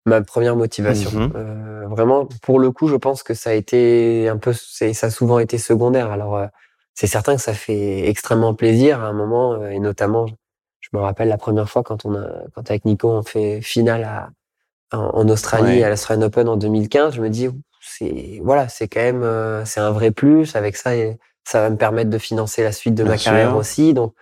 ma 0.07 0.23
première 0.23 0.57
motivation. 0.57 1.11
Mhm. 1.11 1.33
Euh, 1.35 1.87
vraiment, 1.89 2.27
pour 2.41 2.61
le 2.61 2.71
coup, 2.71 2.89
je 2.89 2.97
pense 2.97 3.23
que 3.23 3.35
ça 3.35 3.51
a 3.51 3.53
été 3.55 4.29
un 4.29 4.39
peu, 4.39 4.55
ça 4.55 4.87
a 4.87 5.11
souvent 5.11 5.39
été 5.39 5.59
secondaire. 5.59 6.11
Alors, 6.13 6.37
euh, 6.37 6.47
c'est 6.95 7.09
certain 7.09 7.37
que 7.37 7.43
ça 7.43 7.53
fait 7.53 8.09
extrêmement 8.09 8.55
plaisir 8.55 9.03
à 9.03 9.09
un 9.09 9.13
moment, 9.13 9.55
euh, 9.55 9.69
et 9.71 9.81
notamment, 9.81 10.27
je 10.81 10.89
me 10.95 11.01
rappelle 11.01 11.29
la 11.29 11.37
première 11.37 11.69
fois 11.69 11.83
quand 11.83 12.07
on 12.07 12.15
a, 12.15 12.27
quand 12.55 12.71
avec 12.71 12.87
Nico, 12.87 13.11
on 13.11 13.23
fait 13.23 13.61
finale 13.61 14.05
à, 14.05 14.31
en, 14.93 14.99
en 15.15 15.29
Australie 15.29 15.79
Ouais. 15.79 15.83
à 15.85 15.91
l'Australian 15.91 16.23
Open 16.23 16.49
en 16.49 16.57
2015. 16.57 17.15
Je 17.15 17.21
me 17.21 17.29
dis, 17.31 17.49
c'est, 17.81 18.41
voilà, 18.43 18.69
c'est 18.69 18.89
quand 18.89 19.01
même, 19.01 19.23
euh, 19.23 19.65
c'est 19.65 19.81
un 19.81 19.91
vrai 19.91 20.11
plus. 20.11 20.57
Avec 20.57 20.77
ça, 20.77 20.95
et 20.97 21.19
ça 21.45 21.61
va 21.61 21.71
me 21.71 21.77
permettre 21.77 22.11
de 22.11 22.19
financer 22.19 22.63
la 22.63 22.73
suite 22.73 22.95
de 22.95 23.03
Bien 23.05 23.13
ma 23.13 23.19
carrière 23.19 23.57
aussi. 23.57 23.95
Donc, 23.95 24.15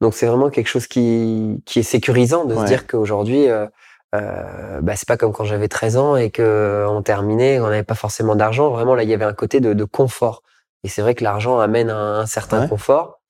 donc 0.00 0.14
c'est 0.14 0.26
vraiment 0.26 0.50
quelque 0.50 0.66
chose 0.68 0.86
qui, 0.86 1.62
qui 1.66 1.78
est 1.80 1.82
sécurisant 1.84 2.44
de 2.44 2.54
Ouais. 2.54 2.60
se 2.60 2.66
dire 2.66 2.86
qu'aujourd'hui, 2.86 3.48
euh, 3.48 3.66
euh, 4.14 4.80
bah, 4.80 4.94
c'est 4.96 5.08
pas 5.08 5.16
comme 5.16 5.32
quand 5.32 5.44
j'avais 5.44 5.68
13 5.68 5.96
ans 5.96 6.16
et 6.16 6.30
que 6.30 6.86
on 6.88 7.02
terminait, 7.02 7.58
on 7.60 7.64
n'avait 7.64 7.82
pas 7.84 7.94
forcément 7.94 8.36
d'argent. 8.36 8.70
Vraiment, 8.70 8.94
là, 8.94 9.02
il 9.02 9.08
y 9.08 9.14
avait 9.14 9.24
un 9.24 9.32
côté 9.32 9.60
de, 9.60 9.72
de 9.72 9.84
confort. 9.84 10.42
Et 10.84 10.88
c'est 10.88 11.00
vrai 11.02 11.14
que 11.14 11.24
l'argent 11.24 11.58
amène 11.58 11.90
un, 11.90 12.20
un 12.20 12.26
certain 12.26 12.62
Ouais. 12.62 12.68
confort. 12.68 13.20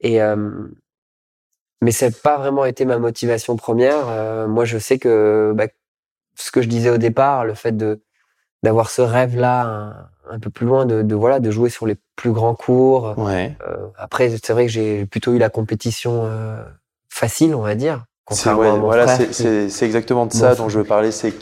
Et 0.00 0.22
euh, 0.22 0.36
mais 1.82 1.92
ça 1.92 2.08
n'a 2.08 2.14
pas 2.22 2.36
vraiment 2.38 2.64
été 2.64 2.84
ma 2.84 2.98
motivation 2.98 3.56
première. 3.56 4.08
Euh, 4.08 4.46
moi, 4.46 4.64
je 4.64 4.78
sais 4.78 4.98
que 4.98 5.52
bah, 5.54 5.66
ce 6.40 6.50
que 6.50 6.62
je 6.62 6.68
disais 6.68 6.90
au 6.90 6.98
départ, 6.98 7.44
le 7.44 7.54
fait 7.54 7.76
de 7.76 8.00
d'avoir 8.62 8.90
ce 8.90 9.00
rêve-là 9.00 9.62
un, 9.62 10.34
un 10.34 10.38
peu 10.38 10.50
plus 10.50 10.66
loin, 10.66 10.86
de, 10.86 11.02
de 11.02 11.14
voilà, 11.14 11.40
de 11.40 11.50
jouer 11.50 11.70
sur 11.70 11.86
les 11.86 11.96
plus 12.16 12.32
grands 12.32 12.54
cours. 12.54 13.14
Ouais. 13.16 13.56
Euh, 13.66 13.86
après, 13.96 14.30
c'est 14.42 14.52
vrai 14.52 14.66
que 14.66 14.72
j'ai 14.72 15.06
plutôt 15.06 15.32
eu 15.32 15.38
la 15.38 15.48
compétition 15.50 16.22
euh, 16.24 16.62
facile, 17.08 17.54
on 17.54 17.62
va 17.62 17.74
dire. 17.74 18.04
C'est 18.32 18.52
ouais, 18.52 18.78
voilà, 18.78 19.08
c'est- 19.08 19.82
exactement 19.82 20.24
de 20.26 20.32
ça 20.32 20.54
dont 20.54 20.68
je 20.68 20.78
veux 20.78 20.84
parler. 20.84 21.10
C'est 21.10 21.34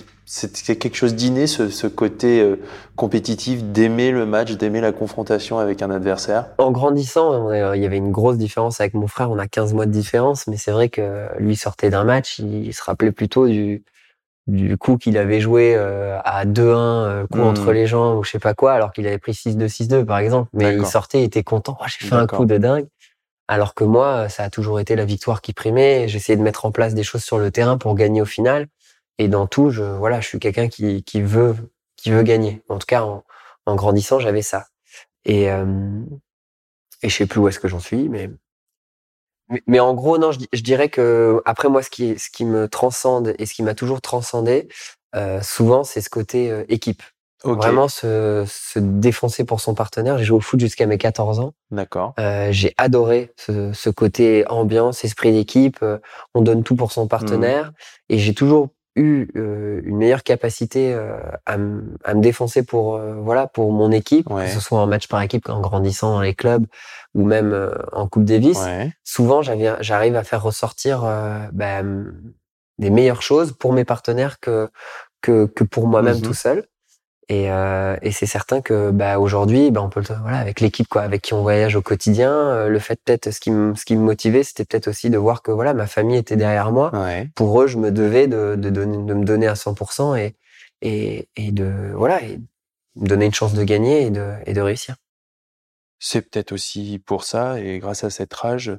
quelque 0.79 0.95
chose 0.95 1.15
d'inné, 1.15 1.47
ce, 1.47 1.69
ce 1.69 1.87
côté 1.87 2.41
euh, 2.41 2.57
compétitif, 2.97 3.63
d'aimer 3.63 4.11
le 4.11 4.25
match, 4.25 4.53
d'aimer 4.53 4.81
la 4.81 4.93
confrontation 4.93 5.59
avec 5.59 5.83
un 5.83 5.91
adversaire. 5.91 6.47
En 6.57 6.71
grandissant, 6.71 7.53
il 7.53 7.83
y 7.83 7.85
avait 7.85 7.99
une 7.99 8.11
grosse 8.11 8.39
différence 8.39 8.81
avec 8.81 8.95
mon 8.95 9.07
frère. 9.07 9.31
On 9.31 9.39
a 9.39 9.47
15 9.47 9.75
mois 9.75 9.85
de 9.85 9.91
différence, 9.91 10.47
mais 10.47 10.57
c'est 10.57 10.71
vrai 10.71 10.89
que 10.89 11.27
lui 11.39 11.57
sortait 11.57 11.91
d'un 11.91 12.05
match, 12.05 12.39
il, 12.39 12.73
se 12.73 12.83
rappelait 12.83 13.13
plutôt 13.13 13.47
du, 13.47 13.85
du 14.49 14.79
coup 14.79 14.97
qu'il 14.97 15.19
avait 15.19 15.41
joué 15.41 15.75
euh, 15.77 16.19
à 16.25 16.47
2-1, 16.47 16.61
euh, 16.61 17.27
coup 17.27 17.41
entre 17.41 17.73
les 17.73 17.87
jambes 17.87 18.19
ou 18.19 18.25
je 18.25 18.31
sais 18.31 18.39
pas 18.39 18.55
quoi, 18.55 18.73
alors 18.73 18.93
qu'il 18.93 19.07
avait 19.07 19.19
pris 19.19 19.33
6-2, 19.33 19.69
6-2 19.69 20.05
par 20.05 20.19
exemple. 20.19 20.49
Mais 20.55 20.75
il 20.75 20.87
sortait, 20.87 21.21
il 21.21 21.25
était 21.25 21.45
content. 21.45 21.77
Oh, 21.81 21.85
j'ai 21.87 22.07
fait 22.07 22.15
un 22.15 22.27
coup 22.27 22.47
de 22.47 22.57
dingue. 22.57 22.87
Alors 23.47 23.75
que 23.75 23.85
moi, 23.85 24.29
ça 24.29 24.45
a 24.45 24.51
toujours 24.51 24.81
été 24.81 24.97
la 24.97 25.05
victoire 25.05 25.41
qui 25.41 25.53
primait. 25.53 26.09
J'essayais 26.09 26.37
de 26.37 26.43
mettre 26.43 26.67
en 26.67 26.73
place 26.73 26.95
des 26.95 27.03
choses 27.03 27.25
sur 27.25 27.39
le 27.39 27.51
terrain 27.51 27.79
pour 27.79 27.95
gagner 27.95 28.21
au 28.21 28.27
final. 28.27 28.67
Et 29.19 29.29
dans 29.29 29.47
tout, 29.47 29.71
je, 29.71 29.83
voilà, 29.83 30.21
je 30.21 30.27
suis 30.29 30.39
quelqu'un 30.39 30.69
qui, 30.69 31.03
qui 31.03 31.23
veut, 31.23 31.57
qui 31.97 32.11
veut 32.11 32.23
gagner. 32.23 32.63
En 32.69 32.79
tout 32.79 32.87
cas, 32.87 33.03
en, 33.03 33.25
en 33.65 33.75
grandissant, 33.75 34.19
j'avais 34.19 34.43
ça. 34.43 34.67
Et, 35.25 35.51
euh, 35.51 36.03
et 37.03 37.09
je 37.09 37.15
sais 37.15 37.27
plus 37.27 37.41
où 37.41 37.49
est-ce 37.49 37.59
que 37.59 37.69
j'en 37.69 37.81
suis, 37.81 38.09
mais, 38.09 38.31
mais, 39.51 39.63
mais 39.67 39.81
en 39.81 39.95
gros, 39.95 40.19
non, 40.19 40.33
je, 40.33 40.39
di- 40.39 40.49
je 40.53 40.63
dirais 40.63 40.89
que 40.89 41.41
après 41.45 41.69
moi, 41.69 41.83
ce 41.83 41.91
qui, 41.91 42.19
ce 42.19 42.31
qui 42.31 42.45
me 42.45 42.69
transcende 42.69 43.35
et 43.39 43.47
ce 43.47 43.55
qui 43.55 43.63
m'a 43.63 43.75
toujours 43.75 44.01
transcendé, 44.01 44.69
euh, 45.17 45.41
souvent, 45.43 45.85
c'est 45.85 46.01
ce 46.01 46.11
côté 46.11 46.51
euh, 46.51 46.65
équipe. 46.69 47.03
Ok. 47.45 47.59
Vraiment 47.59 47.87
se, 47.89 48.45
se 48.49 48.79
défoncer 48.81 49.45
pour 49.45 49.61
son 49.61 49.75
partenaire. 49.75 50.19
J'ai 50.19 50.25
joué 50.25 50.37
au 50.39 50.41
foot 50.41 50.59
jusqu'à 50.59 50.87
mes 50.87 50.99
14 50.99 51.39
ans. 51.39 51.53
D'accord. 51.71 52.15
Euh, 52.19 52.49
j'ai 52.51 52.75
adoré 52.79 53.33
ce, 53.37 53.73
ce 53.73 53.91
côté 53.91 54.45
ambiance, 54.49 55.05
esprit 55.05 55.33
d'équipe. 55.33 55.79
euh, 55.83 55.99
on 56.35 56.41
donne 56.43 56.65
tout 56.65 56.75
pour 56.75 56.91
son 56.91 57.05
Mmh. 57.05 57.09
partenaire. 57.09 57.73
Et 58.09 58.19
j'ai 58.19 58.35
toujours 58.35 58.71
eu 58.99 59.29
euh, 59.37 59.81
une 59.85 59.97
meilleure 59.97 60.23
capacité 60.23 60.93
euh, 60.93 61.17
à, 61.47 61.57
me 61.57 61.97
défoncer 62.21 62.63
pour 62.65 62.97
euh, 62.97 63.15
voilà 63.15 63.47
pour 63.47 63.73
mon 63.73 63.91
équipe, 63.93 64.29
Ouais. 64.31 64.45
que 64.45 64.51
ce 64.51 64.61
soit 64.61 64.79
en 64.81 64.87
match 64.87 65.09
par 65.09 65.23
équipe, 65.23 65.49
en 65.49 65.61
grandissant 65.61 66.13
dans 66.13 66.21
les 66.21 66.35
clubs 66.35 66.67
ou 67.15 67.25
même 67.25 67.53
euh, 67.53 67.73
en 67.93 68.07
Coupe 68.09 68.25
Davis. 68.25 68.59
Ouais. 68.59 68.93
Souvent, 69.05 69.41
j'arrive 69.43 70.17
à 70.17 70.25
faire 70.25 70.43
ressortir 70.43 71.03
bah, 71.53 71.83
des 72.79 72.91
meilleures 72.91 73.23
choses 73.23 73.53
pour 73.53 73.73
mes 73.73 73.85
partenaires 73.85 74.39
que 74.41 74.69
que, 75.21 75.47
que 75.47 75.65
pour 75.65 75.89
moi-même 75.89 76.17
Mhm. 76.17 76.23
tout 76.23 76.35
seul. 76.35 76.65
Et, 77.31 77.51
euh, 77.51 77.97
et 78.01 78.11
c'est 78.11 78.27
certain 78.27 78.62
que 78.62 78.91
bah, 78.91 79.19
aujourd'hui, 79.19 79.71
bah, 79.71 79.83
on 79.83 79.91
peut 79.91 80.01
le, 80.01 80.14
voilà 80.23 80.38
avec 80.38 80.61
l'équipe 80.61 80.88
quoi, 80.88 81.03
avec 81.03 81.21
qui 81.21 81.35
on 81.35 81.43
voyage 81.43 81.77
au 81.77 81.83
quotidien, 81.83 82.33
euh, 82.33 82.69
le 82.69 82.79
fait 82.79 82.99
peut-être 83.05 83.31
ce 83.31 83.41
qui 83.41 83.51
me 83.51 83.75
ce 83.75 83.85
qui 83.85 83.97
me 83.97 84.03
motivait, 84.03 84.43
c'était 84.43 84.64
peut-être 84.64 84.88
aussi 84.88 85.11
de 85.11 85.19
voir 85.19 85.43
que 85.43 85.51
voilà 85.51 85.75
ma 85.75 85.87
famille 85.87 86.17
était 86.17 86.37
derrière 86.37 86.73
moi. 86.73 86.91
Ouais. 86.95 87.29
Pour 87.35 87.61
eux, 87.61 87.67
je 87.67 87.77
me 87.77 87.93
devais 87.93 88.29
de, 88.29 88.57
de 88.57 88.71
donner 88.71 88.97
de 88.97 89.14
me 89.14 89.25
donner 89.25 89.47
à 89.47 89.55
100% 89.55 90.17
et 90.19 90.37
et, 90.81 91.29
et 91.37 91.53
de 91.53 91.93
voilà 91.95 92.23
et 92.23 92.41
me 92.97 93.07
donner 93.07 93.27
une 93.27 93.35
chance 93.35 93.53
de 93.53 93.62
gagner 93.62 94.07
et 94.07 94.11
de 94.11 94.33
et 94.47 94.55
de 94.55 94.61
réussir. 94.62 94.97
C'est 95.99 96.23
peut-être 96.23 96.53
aussi 96.53 97.03
pour 97.05 97.25
ça, 97.25 97.61
et 97.61 97.79
grâce 97.79 98.05
à 98.05 98.11
cette 98.11 98.33
rage, 98.33 98.73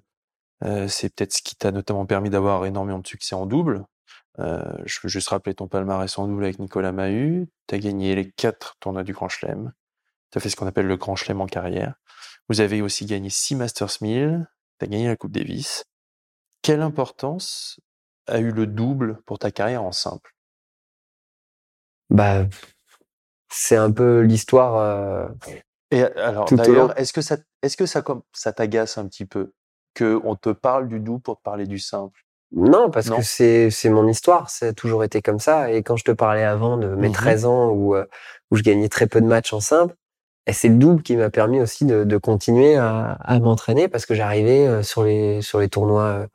euh, 0.63 0.87
c'est 0.87 1.13
peut-être 1.13 1.33
ce 1.33 1.41
qui 1.41 1.55
t'a 1.55 1.71
notamment 1.71 2.05
permis 2.05 2.29
d'avoir 2.29 2.65
énormément 2.65 2.99
de 2.99 3.07
succès 3.07 3.35
en 3.35 3.45
double. 3.45 3.85
Euh, 4.37 4.61
je 4.85 4.99
veux 5.03 5.09
juste 5.09 5.29
rappeler 5.29 5.55
ton 5.55 5.67
palmarès 5.67 6.17
en 6.17 6.27
double 6.27 6.43
avec 6.45 6.59
Nicolas 6.59 6.91
Mahut. 6.91 7.49
Tu 7.67 7.75
as 7.75 7.79
gagné 7.79 8.15
les 8.15 8.31
quatre 8.31 8.77
tournois 8.79 9.03
du 9.03 9.13
Grand 9.13 9.27
Chelem. 9.29 9.73
Tu 10.31 10.37
as 10.37 10.41
fait 10.41 10.49
ce 10.49 10.55
qu'on 10.55 10.67
appelle 10.67 10.87
le 10.87 10.97
Grand 10.97 11.15
Chelem 11.15 11.41
en 11.41 11.47
carrière. 11.47 11.95
Vous 12.47 12.61
avez 12.61 12.81
aussi 12.81 13.05
gagné 13.05 13.29
six 13.29 13.55
Masters 13.55 13.97
1000. 14.01 14.47
Tu 14.79 14.85
as 14.85 14.87
gagné 14.87 15.07
la 15.07 15.15
Coupe 15.15 15.31
Davis. 15.31 15.85
Quelle 16.61 16.81
importance 16.81 17.79
a 18.27 18.39
eu 18.39 18.51
le 18.51 18.67
double 18.67 19.21
pour 19.25 19.39
ta 19.39 19.51
carrière 19.51 19.83
en 19.83 19.91
simple? 19.91 20.35
Bah 22.09 22.45
c'est 23.51 23.75
un 23.75 23.91
peu 23.91 24.21
l'histoire. 24.21 24.77
euh, 24.77 25.27
Et 25.91 26.03
alors, 26.03 26.45
d'ailleurs, 26.51 26.97
est-ce 26.99 27.13
que 27.13 27.21
ça, 27.21 27.37
est-ce 27.61 27.77
que 27.77 27.85
ça, 27.85 28.01
comme, 28.01 28.21
ça 28.33 28.53
t'agace 28.53 28.97
un 28.97 29.07
petit 29.07 29.25
peu 29.25 29.53
que 29.93 30.19
on 30.23 30.35
te 30.35 30.49
parle 30.49 30.87
du 30.87 30.99
double 30.99 31.21
pour 31.21 31.37
te 31.37 31.41
parler 31.41 31.65
du 31.65 31.79
simple? 31.79 32.21
Non, 32.51 32.89
parce 32.89 33.07
Non. 33.07 33.17
que 33.17 33.21
c'est 33.23 33.69
c'est 33.69 33.89
mon 33.89 34.07
histoire, 34.07 34.49
ça 34.49 34.67
a 34.67 34.73
toujours 34.73 35.03
été 35.03 35.21
comme 35.21 35.39
ça. 35.39 35.71
Et 35.71 35.83
quand 35.83 35.95
je 35.97 36.03
te 36.03 36.11
parlais 36.11 36.43
avant 36.43 36.77
de 36.77 36.87
mes 36.87 37.07
Mhm. 37.09 37.13
13 37.13 37.45
ans 37.45 37.69
où 37.69 37.95
euh, 37.95 38.05
où 38.51 38.55
je 38.55 38.63
gagnais 38.63 38.89
très 38.89 39.05
peu 39.07 39.21
de 39.21 39.27
matchs 39.27 39.53
en 39.53 39.59
simple, 39.59 39.93
et 40.47 40.53
c'est 40.53 40.67
le 40.69 40.75
double 40.75 41.03
qui 41.03 41.15
m'a 41.15 41.29
permis 41.29 41.61
aussi 41.61 41.85
de, 41.85 42.03
de 42.03 42.17
continuer 42.17 42.75
à, 42.75 43.11
à 43.23 43.39
m'entraîner 43.39 43.87
parce 43.87 44.07
que 44.07 44.15
j'arrivais 44.15 44.65
euh, 44.67 44.81
sur 44.83 45.03
les 45.03 45.41
sur 45.43 45.59
les 45.59 45.69
tournois 45.69 46.27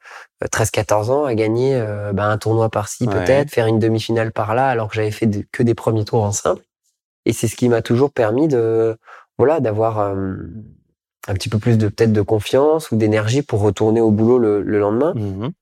euh, 0.42 0.46
13-14 0.52 1.10
ans 1.10 1.24
à 1.24 1.34
gagner 1.34 1.74
euh, 1.74 2.12
bah, 2.12 2.26
un 2.26 2.38
tournoi 2.38 2.68
par-ci 2.70 3.06
Ouais. 3.08 3.12
peut-être, 3.14 3.50
faire 3.50 3.66
une 3.66 3.80
demi-finale 3.80 4.30
par 4.32 4.54
là, 4.54 4.68
alors 4.68 4.88
que 4.88 4.94
j'avais 4.94 5.10
fait 5.10 5.28
que 5.50 5.62
des 5.64 5.74
premiers 5.74 6.04
tours 6.04 6.22
en 6.22 6.30
simple. 6.32 6.62
Et 7.26 7.32
c'est 7.32 7.48
ce 7.48 7.56
qui 7.56 7.68
m'a 7.68 7.82
toujours 7.82 8.12
permis 8.12 8.46
de 8.48 8.96
voilà 9.38 9.58
d'avoir 9.60 9.98
euh, 9.98 10.36
un 11.26 11.34
petit 11.34 11.48
peu 11.48 11.58
plus 11.58 11.78
de 11.78 11.88
peut-être 11.88 12.12
de 12.12 12.20
confiance 12.22 12.90
ou 12.90 12.96
d'énergie 12.96 13.42
pour 13.42 13.60
retourner 13.60 14.00
au 14.00 14.10
boulot 14.10 14.38
le, 14.38 14.62
le 14.62 14.78
lendemain. 14.78 15.14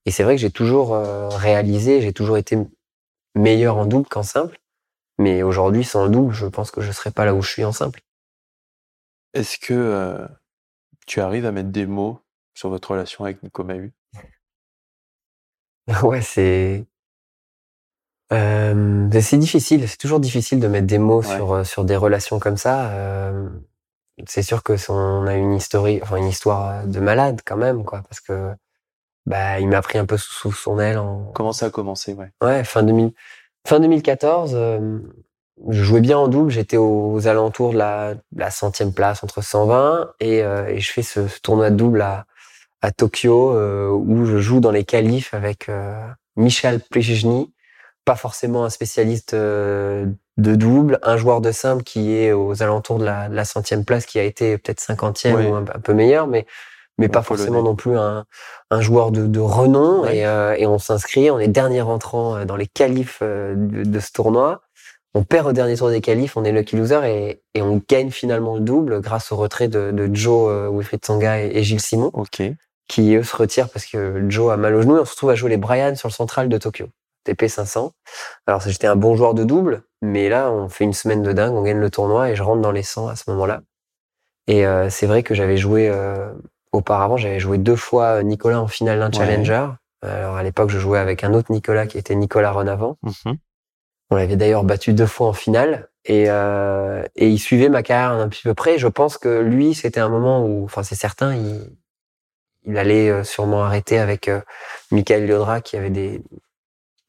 Et 0.07 0.11
c'est 0.11 0.25
vrai 0.25 0.35
que 0.35 0.41
j'ai 0.41 0.51
toujours 0.51 0.95
euh, 0.95 1.29
réalisé, 1.29 2.01
j'ai 2.01 2.13
toujours 2.13 2.37
été 2.37 2.59
meilleur 3.37 3.77
en 3.77 3.87
double 3.87 4.09
qu'en 4.09 4.23
simple. 4.25 4.59
Mais 5.19 5.43
aujourd'hui, 5.43 5.85
sans 5.85 6.05
le 6.05 6.11
double, 6.11 6.33
je 6.35 6.47
pense 6.47 6.71
que 6.71 6.81
je 6.81 6.91
serais 6.91 7.11
pas 7.13 7.25
là 7.25 7.35
où 7.35 7.43
je 7.43 7.51
suis 7.51 7.65
en 7.65 7.73
simple. 7.73 8.01
Est-ce 9.35 9.59
que 9.59 9.73
euh, 9.75 10.27
tu 11.07 11.21
arrives 11.21 11.47
à 11.47 11.53
mettre 11.53 11.71
des 11.71 11.87
mots 11.87 12.19
sur 12.55 12.69
votre 12.69 12.91
relation 12.91 13.25
avec 13.25 13.43
Nico 13.43 13.63
Mahut? 13.65 13.93
Ouais, 16.03 16.23
c'est 16.23 16.85
euh, 18.33 19.09
c'est 19.21 19.37
difficile. 19.39 19.89
C'est 19.89 19.97
toujours 19.99 20.21
difficile 20.21 20.59
de 20.61 20.69
mettre 20.69 20.87
des 20.87 20.99
mots 20.99 21.23
Ouais. 21.23 21.37
sur 21.37 21.67
sur 21.67 21.85
des 21.85 21.97
relations 21.97 22.39
comme 22.39 22.57
ça. 22.57 22.91
C'est 24.27 24.43
sûr 24.43 24.63
que 24.63 24.77
son- 24.77 24.95
on 24.95 25.27
a 25.27 25.35
une 25.35 25.55
histoire, 25.55 25.87
enfin 26.03 26.17
une 26.17 26.27
histoire 26.29 26.87
de 26.87 27.01
malade 27.01 27.41
quand 27.45 27.57
même, 27.57 27.85
quoi, 27.85 28.03
parce 28.09 28.21
que 28.21 28.51
bah 29.27 29.61
il 29.61 29.69
m'a 29.69 29.83
pris 29.83 29.99
un 29.99 30.07
peu 30.07 30.17
sous, 30.17 30.33
sous 30.33 30.53
son 30.53 30.79
aile 30.81 30.99
en 30.99 31.33
Comment 31.35 31.53
ça 31.53 31.67
a 31.67 31.71
commencé 31.71 32.15
ouais? 32.15 32.31
Ouais, 32.43 32.65
fin 32.65 32.83
2000, 32.83 33.13
fin 33.67 33.81
2014, 33.81 34.53
euh, 34.55 34.99
je 35.71 35.83
jouais 35.85 36.01
bien 36.01 36.19
en 36.19 36.29
double. 36.29 36.51
J'étais 36.51 36.77
aux 36.79 37.27
alentours 37.29 37.73
de 37.73 37.79
la, 37.79 38.15
de 38.15 38.21
la 38.37 38.51
centième 38.51 38.93
place, 38.93 39.23
entre 39.25 39.43
120, 39.43 40.13
et, 40.21 40.43
euh, 40.43 40.67
et 40.69 40.81
je 40.81 40.93
fais 40.93 41.03
ce, 41.03 41.29
ce 41.29 41.41
tournoi 41.41 41.71
de 41.71 41.77
double 41.77 42.03
à, 42.03 42.27
à 42.83 42.93
Tokyo, 42.93 43.55
euh, 43.57 43.91
où 43.91 44.25
je 44.27 44.39
joue 44.39 44.61
dans 44.61 44.73
les 44.73 44.85
qualifs 44.85 45.35
avec 45.35 45.69
euh, 45.69 45.95
Michel 46.37 46.81
Plechny, 46.81 47.53
pas 48.05 48.17
forcément 48.17 48.65
un 48.65 48.71
spécialiste 48.71 49.35
euh, 49.35 50.07
de 50.39 50.55
double, 50.55 50.99
un 51.03 51.17
joueur 51.17 51.41
de 51.41 51.53
simple 51.53 51.83
qui 51.83 52.15
est 52.17 52.33
aux 52.33 52.63
alentours 52.63 52.99
de 52.99 53.05
la, 53.05 53.29
de 53.29 53.35
la 53.35 53.45
centième 53.45 53.85
place, 53.85 54.07
qui 54.07 54.19
a 54.19 54.23
été 54.23 54.57
peut-être 54.59 54.81
cinquantième 54.81 55.37
ou 55.47 55.55
un, 55.55 55.63
un 55.63 55.81
peu 55.81 55.93
meilleur, 55.95 56.27
mais 56.27 56.47
mais 56.99 57.09
pas 57.09 57.23
forcément 57.23 57.63
non 57.63 57.75
plus 57.75 57.97
un, 57.97 58.25
un 58.71 58.81
joueur 58.81 59.11
de, 59.13 59.27
de 59.27 59.41
renom. 59.41 60.03
Ouais. 60.03 60.19
Et, 60.19 60.27
euh, 60.27 60.55
et 60.57 60.67
on 60.67 60.79
s'inscrit, 60.79 61.31
on 61.31 61.39
est 61.39 61.49
dernier 61.49 61.81
rentrant 61.81 62.37
euh, 62.37 62.45
dans 62.45 62.55
les 62.55 62.67
qualifs 62.67 63.21
euh, 63.23 63.55
de, 63.57 63.83
de 63.85 64.01
ce 64.01 64.13
tournoi. 64.13 64.61
On 65.15 65.25
perd 65.25 65.47
au 65.49 65.53
dernier 65.53 65.77
tour 65.77 65.89
des 65.91 66.01
qualifs, 66.01 66.37
on 66.37 66.45
est 66.45 66.53
lucky 66.53 66.77
loser 66.77 67.01
et, 67.05 67.43
et 67.55 67.63
on 67.63 67.83
gagne 67.89 68.11
finalement 68.11 68.55
le 68.55 68.61
double 68.61 69.01
grâce 69.01 69.33
au 69.33 69.37
retrait 69.37 69.69
de, 69.69 69.91
de 69.91 70.15
Joe, 70.15 70.71
Wilfried 70.73 71.01
Tsonga 71.01 71.43
et, 71.43 71.51
et 71.55 71.63
Gilles 71.63 71.81
Simon, 71.81 72.11
Ok. 72.15 72.43
qui 72.89 73.15
eux 73.15 73.23
se 73.23 73.37
retirent 73.37 73.69
parce 73.69 73.87
que 73.87 74.25
Joe 74.29 74.53
a 74.53 74.57
mal 74.57 74.75
au 74.75 74.83
genou 74.83 74.97
et 74.97 75.01
on 75.01 75.05
se 75.05 75.11
retrouve 75.13 75.31
à 75.31 75.35
jouer 75.35 75.51
les 75.51 75.57
Brian 75.59 75.95
sur 75.97 76.09
le 76.09 76.15
central 76.15 76.49
de 76.49 76.59
Tokyo. 76.59 76.87
TP 77.25 77.49
500. 77.49 77.93
Alors 78.47 78.61
j'étais 78.61 78.87
un 78.87 78.97
bon 78.97 79.17
joueur 79.17 79.35
de 79.35 79.45
double, 79.45 79.83
mais 80.03 80.29
là 80.29 80.51
on 80.51 80.69
fait 80.69 80.85
une 80.85 80.93
semaine 80.93 81.23
de 81.23 81.33
dingue, 81.33 81.55
on 81.55 81.63
gagne 81.63 81.79
le 81.79 81.91
tournoi 81.91 82.31
et 82.31 82.37
je 82.37 82.43
rentre 82.43 82.61
dans 82.63 82.73
les 82.73 82.83
100 82.83 83.09
à 83.09 83.17
ce 83.17 83.31
moment-là. 83.31 83.63
Et 84.49 84.67
euh, 84.67 84.91
c'est 84.91 85.07
vrai 85.07 85.23
que 85.23 85.35
j'avais 85.35 85.57
joué 85.57 85.89
euh, 85.89 86.33
auparavant, 86.73 87.17
j'avais 87.17 87.39
joué 87.41 87.59
deux 87.59 87.77
fois 87.77 88.23
Nicolas 88.23 88.61
en 88.61 88.67
finale 88.69 88.99
d'un 88.99 89.11
Ouais. 89.11 89.27
challenger. 89.27 89.67
Alors 90.03 90.37
à 90.37 90.43
l'époque 90.43 90.71
je 90.71 90.79
jouais 90.79 90.99
avec 90.99 91.23
un 91.23 91.33
autre 91.33 91.53
Nicolas 91.53 91.87
qui 91.87 91.97
était 91.99 92.15
Nicolas 92.17 92.51
Renavant. 92.51 92.99
Mhm. 93.03 93.37
On 94.11 94.17
l'avait 94.17 94.37
d'ailleurs 94.37 94.65
battu 94.65 94.93
deux 94.93 95.07
fois 95.07 95.29
en 95.29 95.33
finale 95.33 95.89
et, 96.05 96.25
euh, 96.29 97.03
et 97.15 97.29
il 97.29 97.39
suivait 97.39 97.69
ma 97.69 97.83
carrière 97.83 98.19
d'un 98.19 98.29
petit 98.29 98.43
peu 98.43 98.53
près. 98.53 98.77
Je 98.79 98.89
pense 98.89 99.17
que 99.17 99.41
lui, 99.41 99.73
c'était 99.75 100.01
un 100.01 100.09
moment 100.11 100.45
où, 100.45 100.65
enfin 100.65 100.83
c'est 100.83 100.97
certain, 100.97 101.35
il, 101.35 101.71
il 102.65 102.77
allait 102.77 103.09
euh, 103.09 103.25
sûrement 103.25 103.63
arrêter 103.65 103.99
avec 103.99 104.29
euh, 104.29 104.41
Michael 104.91 105.27
Liodra 105.27 105.61
qui 105.63 105.77
avait 105.77 105.89
des, 105.91 106.21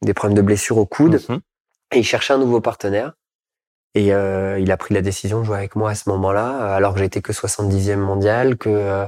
des 0.02 0.14
problèmes 0.14 0.36
de 0.36 0.42
blessure 0.42 0.78
au 0.78 0.86
coude. 0.86 1.20
Mhm. 1.28 1.40
Et 1.92 1.98
il 1.98 2.04
cherchait 2.04 2.32
un 2.32 2.38
nouveau 2.38 2.60
partenaire. 2.60 3.12
Et 3.94 4.12
euh, 4.12 4.58
il 4.58 4.72
a 4.72 4.76
pris 4.76 4.92
la 4.92 5.02
décision 5.02 5.40
de 5.40 5.44
jouer 5.44 5.58
avec 5.58 5.76
moi 5.76 5.90
à 5.90 5.94
ce 5.94 6.08
moment-là, 6.10 6.74
alors 6.74 6.94
que 6.94 6.98
j'étais 6.98 7.22
que 7.22 7.32
70e 7.32 7.96
mondial, 7.96 8.56
que 8.56 8.68
euh, 8.68 9.06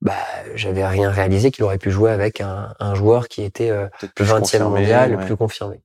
bah, 0.00 0.14
j'avais 0.54 0.86
rien 0.86 1.10
réalisé, 1.10 1.50
qu'il 1.50 1.64
aurait 1.64 1.78
pu 1.78 1.90
jouer 1.90 2.12
avec 2.12 2.40
un, 2.40 2.72
un 2.78 2.94
joueur 2.94 3.26
qui 3.26 3.42
était 3.42 3.70
euh, 3.70 3.88
le 4.00 4.08
plus 4.08 4.24
20e 4.24 4.38
confirmé, 4.38 4.80
mondial, 4.80 5.10
ouais. 5.10 5.16
le 5.16 5.26
plus 5.26 5.36
confirmé. 5.36 5.82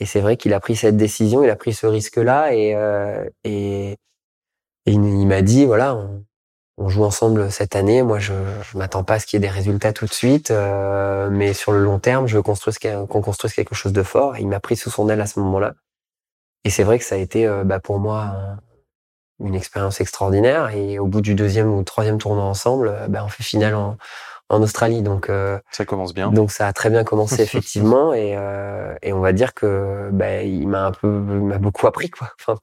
Et 0.00 0.06
c'est 0.06 0.20
vrai 0.20 0.36
qu'il 0.36 0.52
a 0.52 0.58
pris 0.58 0.74
cette 0.74 0.96
décision, 0.96 1.44
il 1.44 1.50
a 1.50 1.54
pris 1.54 1.72
ce 1.72 1.86
risque-là, 1.86 2.52
et, 2.54 2.70
et, 3.44 3.92
et 3.92 3.98
il, 4.86 5.04
il 5.04 5.26
m'a 5.26 5.40
dit, 5.42 5.64
voilà, 5.64 5.94
on, 5.94 6.25
on 6.78 6.88
joue 6.88 7.04
ensemble 7.04 7.50
cette 7.50 7.74
année. 7.76 8.02
Moi, 8.02 8.18
je, 8.18 8.32
je 8.70 8.76
m'attends 8.78 9.02
pas 9.04 9.14
à 9.14 9.18
ce 9.18 9.26
qu'il 9.26 9.38
y 9.40 9.44
ait 9.44 9.48
des 9.48 9.52
résultats 9.52 9.92
tout 9.92 10.06
de 10.06 10.12
suite, 10.12 10.50
euh, 10.50 11.28
mais 11.30 11.54
sur 11.54 11.72
le 11.72 11.80
long 11.80 11.98
terme, 11.98 12.26
je 12.26 12.36
veux 12.36 12.42
qu'il- 12.42 13.06
qu'on 13.08 13.22
construise 13.22 13.54
quelque 13.54 13.74
chose 13.74 13.92
de 13.92 14.02
fort. 14.02 14.36
Et 14.36 14.40
il 14.40 14.48
m'a 14.48 14.60
pris 14.60 14.76
sous 14.76 14.90
son 14.90 15.08
aile 15.08 15.20
à 15.20 15.26
ce 15.26 15.40
moment-là. 15.40 15.74
Et 16.64 16.70
c'est 16.70 16.82
vrai 16.84 16.98
que 16.98 17.04
ça 17.04 17.14
a 17.14 17.18
été 17.18 17.46
euh, 17.46 17.64
bah, 17.64 17.80
pour 17.80 17.98
moi 17.98 18.22
un- 18.22 18.58
une 19.40 19.54
expérience 19.54 20.00
extraordinaire. 20.00 20.70
Et 20.74 20.98
au 20.98 21.06
bout 21.06 21.20
du 21.22 21.34
deuxième 21.34 21.72
ou 21.72 21.82
troisième 21.82 22.18
tournoi 22.18 22.44
ensemble, 22.44 22.88
euh, 22.88 23.08
bah, 23.08 23.22
on 23.24 23.28
fait 23.28 23.42
finale 23.42 23.74
en, 23.74 23.96
en 24.50 24.62
Australie. 24.62 25.02
Donc, 25.02 25.30
euh, 25.30 25.58
Ça 25.70 25.84
commence 25.86 26.12
bien. 26.14 26.30
donc 26.30 26.50
ça 26.52 26.66
a 26.66 26.72
très 26.74 26.90
bien 26.90 27.04
commencé 27.04 27.42
effectivement. 27.42 28.12
et, 28.12 28.34
euh, 28.36 28.94
et 29.02 29.12
on 29.14 29.20
va 29.20 29.32
dire 29.32 29.54
que 29.54 30.10
bah, 30.12 30.42
il 30.42 30.68
m'a 30.68 30.86
un 30.86 30.92
peu, 30.92 31.08
m'a 31.08 31.58
beaucoup 31.58 31.86
appris 31.86 32.10
quoi. 32.10 32.32
Enfin, 32.40 32.58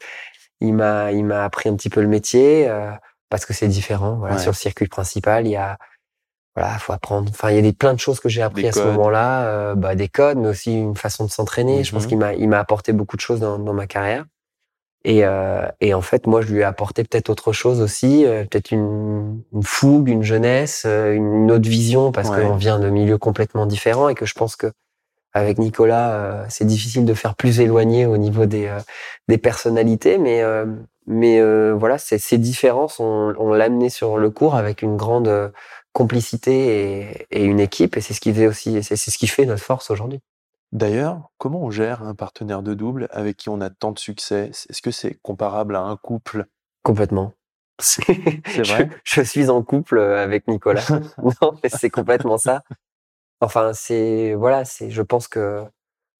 il 0.61 0.73
m'a, 0.75 1.11
il 1.11 1.25
m'a 1.25 1.43
appris 1.45 1.67
un 1.69 1.75
petit 1.75 1.89
peu 1.89 2.01
le 2.01 2.07
métier 2.07 2.69
parce 3.29 3.45
que 3.45 3.53
c'est 3.53 3.67
différent. 3.67 4.15
Voilà, 4.15 4.35
Ouais. 4.35 4.41
sur 4.41 4.51
le 4.51 4.55
circuit 4.55 4.87
principal, 4.87 5.45
il 5.47 5.51
y 5.51 5.55
a 5.55 5.77
voilà, 6.55 6.77
faut 6.77 6.93
apprendre. 6.93 7.31
Enfin, 7.31 7.49
il 7.49 7.55
y 7.55 7.59
a 7.59 7.63
des, 7.63 7.73
plein 7.73 7.95
de 7.95 7.99
choses 7.99 8.19
que 8.19 8.29
j'ai 8.29 8.43
appris 8.43 8.61
Des 8.61 8.67
à 8.67 8.71
ce 8.73 8.79
moment-là, 8.83 9.47
euh, 9.47 9.73
bah, 9.75 9.95
des 9.95 10.07
codes, 10.07 10.37
mais 10.37 10.49
aussi 10.49 10.71
une 10.77 10.95
façon 10.95 11.25
de 11.25 11.31
s'entraîner. 11.31 11.83
Je 11.83 11.91
pense 11.91 12.03
Mhm. 12.03 12.09
qu'il 12.09 12.17
m'a, 12.19 12.33
il 12.35 12.47
m'a 12.47 12.59
apporté 12.59 12.93
beaucoup 12.93 13.15
de 13.15 13.21
choses 13.21 13.39
dans, 13.39 13.57
dans 13.57 13.73
ma 13.73 13.87
carrière. 13.87 14.25
Et, 15.03 15.25
euh, 15.25 15.67
et 15.81 15.95
en 15.95 16.01
fait, 16.01 16.27
moi, 16.27 16.41
je 16.41 16.53
lui 16.53 16.59
ai 16.59 16.63
apporté 16.63 17.03
peut-être 17.03 17.29
autre 17.31 17.53
chose 17.53 17.81
aussi, 17.81 18.23
euh, 18.25 18.43
peut-être 18.45 18.69
une, 18.71 19.41
une 19.51 19.63
fougue, 19.63 20.09
une 20.09 20.21
jeunesse, 20.23 20.83
euh, 20.85 21.13
une 21.13 21.51
autre 21.51 21.67
vision, 21.67 22.11
parce 22.11 22.29
Ouais. 22.29 22.41
qu'on 22.43 22.55
vient 22.55 22.79
de 22.79 22.89
milieux 22.89 23.17
complètement 23.17 23.65
différents 23.65 24.07
et 24.09 24.15
que 24.15 24.25
je 24.27 24.33
pense 24.35 24.55
que 24.55 24.71
avec 25.33 25.57
Nicolas, 25.57 26.13
euh, 26.15 26.45
c'est 26.49 26.65
difficile 26.65 27.05
de 27.05 27.13
faire 27.13 27.35
plus 27.35 27.59
éloigné 27.59 28.05
au 28.05 28.17
niveau 28.17 28.45
des, 28.45 28.67
euh, 28.67 28.79
des 29.27 29.37
personnalités, 29.37 30.17
mais 30.17 30.41
euh, 30.41 30.65
mais 31.07 31.39
euh, 31.39 31.73
voilà, 31.73 31.97
ces, 31.97 32.17
ces 32.17 32.37
différences, 32.37 32.99
on, 32.99 33.33
on 33.37 33.53
l'a 33.53 33.65
amené 33.65 33.89
sur 33.89 34.17
le 34.17 34.29
cours 34.29 34.55
avec 34.55 34.81
une 34.81 34.95
grande 34.97 35.51
complicité 35.93 37.09
et, 37.31 37.41
et 37.41 37.43
une 37.43 37.59
équipe, 37.59 37.97
et 37.97 38.01
c'est 38.01 38.13
ce 38.13 38.21
qui 38.21 38.33
fait 38.33 38.47
aussi, 38.47 38.81
c'est 38.83 38.95
c'est 38.95 39.11
ce 39.11 39.17
qui 39.17 39.27
fait 39.27 39.45
notre 39.45 39.63
force 39.63 39.91
aujourd'hui. 39.91 40.21
D'ailleurs, 40.71 41.29
comment 41.37 41.61
on 41.61 41.71
gère 41.71 42.01
un 42.01 42.15
partenaire 42.15 42.63
de 42.63 42.73
double 42.73 43.07
avec 43.11 43.37
qui 43.37 43.49
on 43.49 43.61
a 43.61 43.69
tant 43.69 43.91
de 43.91 43.99
succès? 43.99 44.49
Est-ce 44.69 44.81
que 44.81 44.89
c'est 44.91 45.19
comparable 45.21 45.75
à 45.75 45.81
un 45.81 45.97
couple? 45.97 46.47
Complètement. 46.81 47.33
C'est 47.79 48.03
vrai 48.63 48.89
je, 49.03 49.21
je 49.21 49.21
suis 49.21 49.49
en 49.49 49.61
couple 49.61 49.99
avec 49.99 50.47
Nicolas. 50.47 50.85
non, 51.41 51.53
mais 51.61 51.69
c'est 51.69 51.91
complètement 51.91 52.37
ça. 52.39 52.63
Enfin, 53.43 53.71
c'est 53.73 54.33
voilà, 54.33 54.65
c'est. 54.65 54.89
Je 54.89 55.01
pense 55.01 55.27
que 55.27 55.63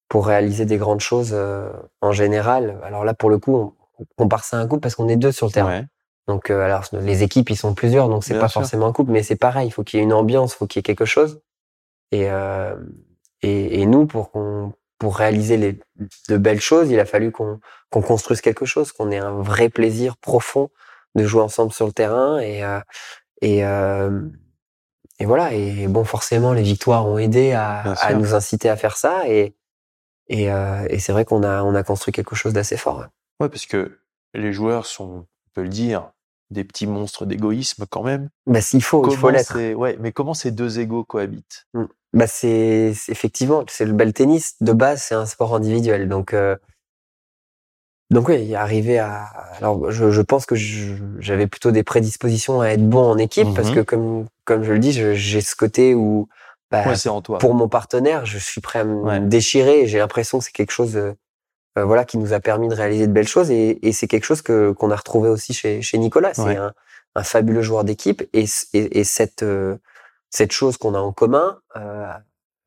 pour 0.08 0.26
réaliser 0.26 0.66
des 0.66 0.76
grandes 0.76 1.00
choses 1.00 1.30
euh, 1.32 1.70
en 2.00 2.12
général, 2.12 2.78
alors 2.84 3.04
là 3.04 3.14
pour 3.14 3.30
le 3.30 3.38
coup, 3.38 3.74
on, 3.98 4.04
compare 4.16 4.44
ça 4.44 4.58
à 4.58 4.60
un 4.60 4.66
couple 4.66 4.80
parce 4.80 4.94
qu'on 4.94 5.08
est 5.08 5.16
deux 5.16 5.32
sur 5.32 5.46
le 5.46 5.52
terrain. 5.52 5.80
Ouais. 5.80 5.86
Donc 6.28 6.50
euh, 6.50 6.64
alors 6.64 6.84
les 6.92 7.22
équipes 7.22 7.50
ils 7.50 7.56
sont 7.56 7.74
plusieurs, 7.74 8.08
donc 8.08 8.24
c'est 8.24 8.38
pas 8.38 8.48
sûr. 8.48 8.60
forcément 8.60 8.86
un 8.86 8.92
couple, 8.92 9.12
mais 9.12 9.22
c'est 9.22 9.36
pareil. 9.36 9.68
Il 9.68 9.70
faut 9.70 9.84
qu'il 9.84 9.98
y 9.98 10.00
ait 10.00 10.04
une 10.04 10.12
ambiance, 10.12 10.54
il 10.54 10.56
faut 10.56 10.66
qu'il 10.66 10.78
y 10.78 10.80
ait 10.80 10.82
quelque 10.82 11.04
chose. 11.04 11.40
Et 12.12 12.30
euh, 12.30 12.76
et, 13.42 13.80
et 13.80 13.86
nous 13.86 14.06
pour 14.06 14.30
qu'on 14.30 14.72
pour 14.98 15.16
réaliser 15.16 15.56
les, 15.56 15.78
de 16.28 16.36
belles 16.36 16.60
choses, 16.60 16.90
il 16.90 16.98
a 17.00 17.04
fallu 17.04 17.30
qu'on 17.30 17.60
qu'on 17.90 18.02
construise 18.02 18.40
quelque 18.40 18.64
chose, 18.64 18.92
qu'on 18.92 19.10
ait 19.10 19.18
un 19.18 19.32
vrai 19.32 19.68
plaisir 19.68 20.16
profond 20.16 20.70
de 21.14 21.24
jouer 21.24 21.42
ensemble 21.42 21.72
sur 21.72 21.86
le 21.86 21.92
terrain 21.92 22.40
et 22.40 22.62
et 23.42 23.64
et 25.18 25.26
voilà. 25.26 25.52
Et 25.54 25.86
bon, 25.88 26.04
forcément, 26.04 26.52
les 26.52 26.62
victoires 26.62 27.06
ont 27.06 27.18
aidé 27.18 27.52
à, 27.52 27.94
nous 28.14 28.34
inciter 28.34 28.68
à 28.68 28.76
faire 28.76 28.96
ça. 28.96 29.28
Et 29.28 29.54
et, 30.28 30.50
euh, 30.50 30.86
et 30.88 31.00
c'est 31.00 31.12
vrai 31.12 31.26
qu'on 31.26 31.42
a 31.42 31.62
on 31.62 31.74
a 31.74 31.82
construit 31.82 32.12
quelque 32.12 32.34
chose 32.34 32.54
d'assez 32.54 32.76
fort. 32.78 32.98
ouais. 33.00 33.06
Ouais, 33.40 33.48
parce 33.48 33.66
que 33.66 33.98
les 34.32 34.52
joueurs 34.52 34.86
sont, 34.86 35.04
on 35.04 35.50
peut 35.52 35.62
le 35.62 35.68
dire, 35.68 36.10
des 36.50 36.64
petits 36.64 36.86
monstres 36.86 37.26
d'égoïsme 37.26 37.84
quand 37.88 38.02
même. 38.02 38.30
Bah, 38.46 38.60
s'il 38.60 38.82
faut, 38.82 39.06
il 39.06 39.16
faut 39.16 39.26
Comment 39.26 39.32
l'être. 39.36 39.74
Ouais, 39.74 39.96
mais 40.00 40.12
comment 40.12 40.34
ces 40.34 40.50
deux 40.50 40.78
égos 40.78 41.04
cohabitent? 41.04 41.66
Bah 42.14 42.28
c'est 42.28 42.94
c'est- 42.94 43.10
effectivement 43.10 43.64
c'est 43.68 43.84
le 43.84 43.92
bel 43.92 44.12
tennis 44.12 44.54
de 44.60 44.72
base 44.72 45.02
c'est 45.02 45.16
un 45.16 45.26
sport 45.26 45.52
individuel 45.56 46.08
donc 46.08 46.32
euh, 46.32 46.56
donc 48.10 48.28
oui 48.28 48.54
arriver 48.54 48.98
à 48.98 49.24
alors 49.58 49.90
je, 49.90 50.10
je 50.10 50.20
pense 50.22 50.46
que 50.46 50.54
j'avais 50.56 51.46
plutôt 51.46 51.70
des 51.70 51.82
prédispositions 51.82 52.60
à 52.60 52.68
être 52.68 52.88
bon 52.88 53.02
en 53.10 53.18
équipe 53.18 53.48
parce 53.54 53.68
Mhm. 53.68 53.74
que 53.76 53.80
comme 53.80 54.26
comme 54.44 54.62
je 54.62 54.72
le 54.72 54.78
dis 54.78 54.92
j'ai 54.92 55.40
ce 55.40 55.56
côté 55.56 55.94
où 55.94 56.28
bah, 56.70 56.82
Ouais, 56.86 56.96
c'est 56.96 57.08
en 57.08 57.22
toi. 57.22 57.38
pour 57.38 57.54
mon 57.54 57.68
partenaire 57.68 58.26
je 58.26 58.38
suis 58.38 58.60
prêt 58.60 58.80
à 58.80 58.84
me 58.84 59.02
Ouais. 59.04 59.20
déchirer 59.20 59.80
et 59.82 59.86
j'ai 59.86 59.98
l'impression 59.98 60.38
que 60.38 60.44
c'est 60.44 60.52
quelque 60.52 60.72
chose 60.72 60.96
euh, 60.96 61.12
euh, 61.78 61.84
voilà 61.84 62.04
qui 62.04 62.18
nous 62.18 62.32
a 62.32 62.40
permis 62.40 62.68
de 62.68 62.74
réaliser 62.74 63.06
de 63.06 63.12
belles 63.12 63.26
choses 63.28 63.50
et, 63.50 63.78
et 63.86 63.92
c'est 63.92 64.06
quelque 64.06 64.24
chose 64.24 64.42
que 64.42 64.72
qu'on 64.72 64.90
a 64.90 64.96
retrouvé 64.96 65.28
aussi 65.28 65.54
chez 65.54 65.82
chez 65.82 65.98
Nicolas 65.98 66.34
c'est 66.34 66.42
Ouais. 66.42 66.56
un, 66.56 66.72
un 67.16 67.22
fabuleux 67.22 67.62
joueur 67.62 67.84
d'équipe 67.84 68.22
et, 68.32 68.44
et, 68.74 69.00
et 69.00 69.04
cette 69.04 69.42
euh, 69.42 69.76
cette 70.30 70.52
chose 70.52 70.76
qu'on 70.76 70.94
a 70.94 70.98
en 70.98 71.12
commun 71.12 71.60
euh, 71.76 72.06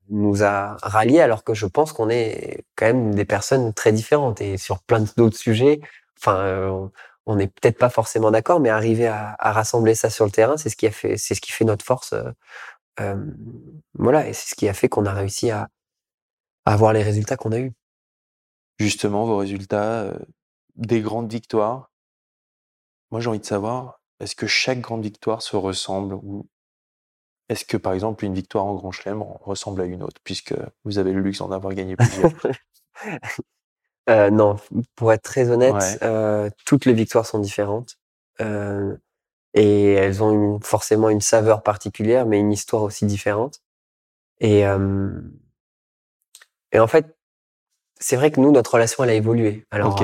nous 0.10 0.44
a 0.44 0.78
ralliés 0.82 1.20
alors 1.22 1.44
que 1.44 1.54
je 1.54 1.66
pense 1.66 1.94
qu'on 1.94 2.10
est 2.10 2.66
quand 2.76 2.86
même 2.88 3.16
des 3.16 3.26
personnes 3.26 3.74
très 3.74 3.92
différentes 3.92 4.42
et 4.42 4.58
sur 4.58 4.82
plein 4.84 5.04
d'autres 5.18 5.38
sujets. 5.38 5.82
Enfin, 6.20 6.38
euh, 6.38 6.88
on- 7.26 7.36
n'est 7.36 7.48
peut-être 7.48 7.78
pas 7.78 7.90
forcément 7.90 8.32
d'accord, 8.32 8.60
mais 8.62 8.70
arriver 8.70 9.08
à, 9.08 9.36
rassembler 9.40 9.96
ça 9.96 10.10
sur 10.10 10.26
le 10.26 10.32
terrain, 10.32 10.58
c'est 10.58 10.70
ce 10.70 10.78
qui 10.78 10.88
a 10.88 10.92
fait, 10.92 11.18
c'est 11.18 11.36
ce 11.36 11.42
qui 11.42 11.52
fait 11.52 11.66
notre 11.66 11.86
force. 11.86 12.14
euh, 12.14 12.32
euh, 13.02 13.16
voilà, 13.96 14.28
et 14.28 14.34
c'est 14.34 14.50
ce 14.52 14.56
qui 14.56 14.68
a 14.70 14.74
fait 14.74 14.90
qu'on 14.90 15.06
a 15.06 15.14
réussi 15.14 15.52
à, 15.52 15.70
avoir 16.66 16.94
les 16.94 17.04
résultats 17.04 17.38
qu'on 17.38 17.52
a 17.52 17.60
eus. 17.60 17.74
Justement, 18.80 19.26
vos 19.26 19.38
résultats, 19.38 20.14
des 20.76 21.02
grandes 21.02 21.32
victoires. 21.32 21.90
Moi, 23.12 23.22
j'ai 23.22 23.30
envie 23.30 23.40
de 23.40 23.46
savoir, 23.46 24.02
est-ce 24.20 24.36
que 24.36 24.48
chaque 24.48 24.82
grande 24.82 25.04
victoire 25.04 25.42
se 25.42 25.56
ressemble 25.56 26.14
ou 26.16 26.48
est-ce 27.50 27.66
que, 27.66 27.78
par 27.78 27.94
exemple, 27.94 28.26
une 28.26 28.34
victoire 28.34 28.66
en 28.66 28.76
Grand 28.76 28.92
Chelem 28.92 29.22
ressemble 29.22 29.82
à 29.82 29.86
une 29.86 30.04
autre, 30.04 30.22
puisque 30.24 30.54
vous 30.86 30.98
avez 31.00 31.14
le 31.14 31.22
luxe 31.22 31.40
d'en 31.40 31.52
avoir 31.52 31.74
gagné 31.74 31.96
plusieurs? 31.96 32.32
Euh, 34.10 34.30
non, 34.30 34.56
pour 34.96 35.12
être 35.12 35.24
très 35.24 35.50
honnête, 35.50 35.74
Ouais. 35.74 36.00
euh, 36.02 36.50
toutes 36.66 36.86
les 36.86 36.94
victoires 36.94 37.26
sont 37.26 37.40
différentes 37.40 37.98
euh, 38.40 38.96
et 39.54 39.94
elles 39.94 40.24
ont 40.24 40.32
une- 40.32 40.64
forcément 40.64 41.10
une 41.10 41.22
saveur 41.22 41.64
particulière, 41.64 42.26
mais 42.26 42.40
une 42.40 42.54
histoire 42.54 42.84
aussi 42.84 43.06
différente. 43.06 43.62
Et 44.42 44.68
euh, 44.68 45.12
et 46.72 46.80
en 46.80 46.88
fait, 46.88 47.18
c'est 48.00 48.16
vrai 48.18 48.32
que 48.32 48.40
nous, 48.42 48.52
notre 48.52 48.74
relation, 48.76 49.04
elle 49.04 49.12
a 49.12 49.16
évolué. 49.16 49.66
Alors, 49.72 49.94
Ok. 49.94 50.02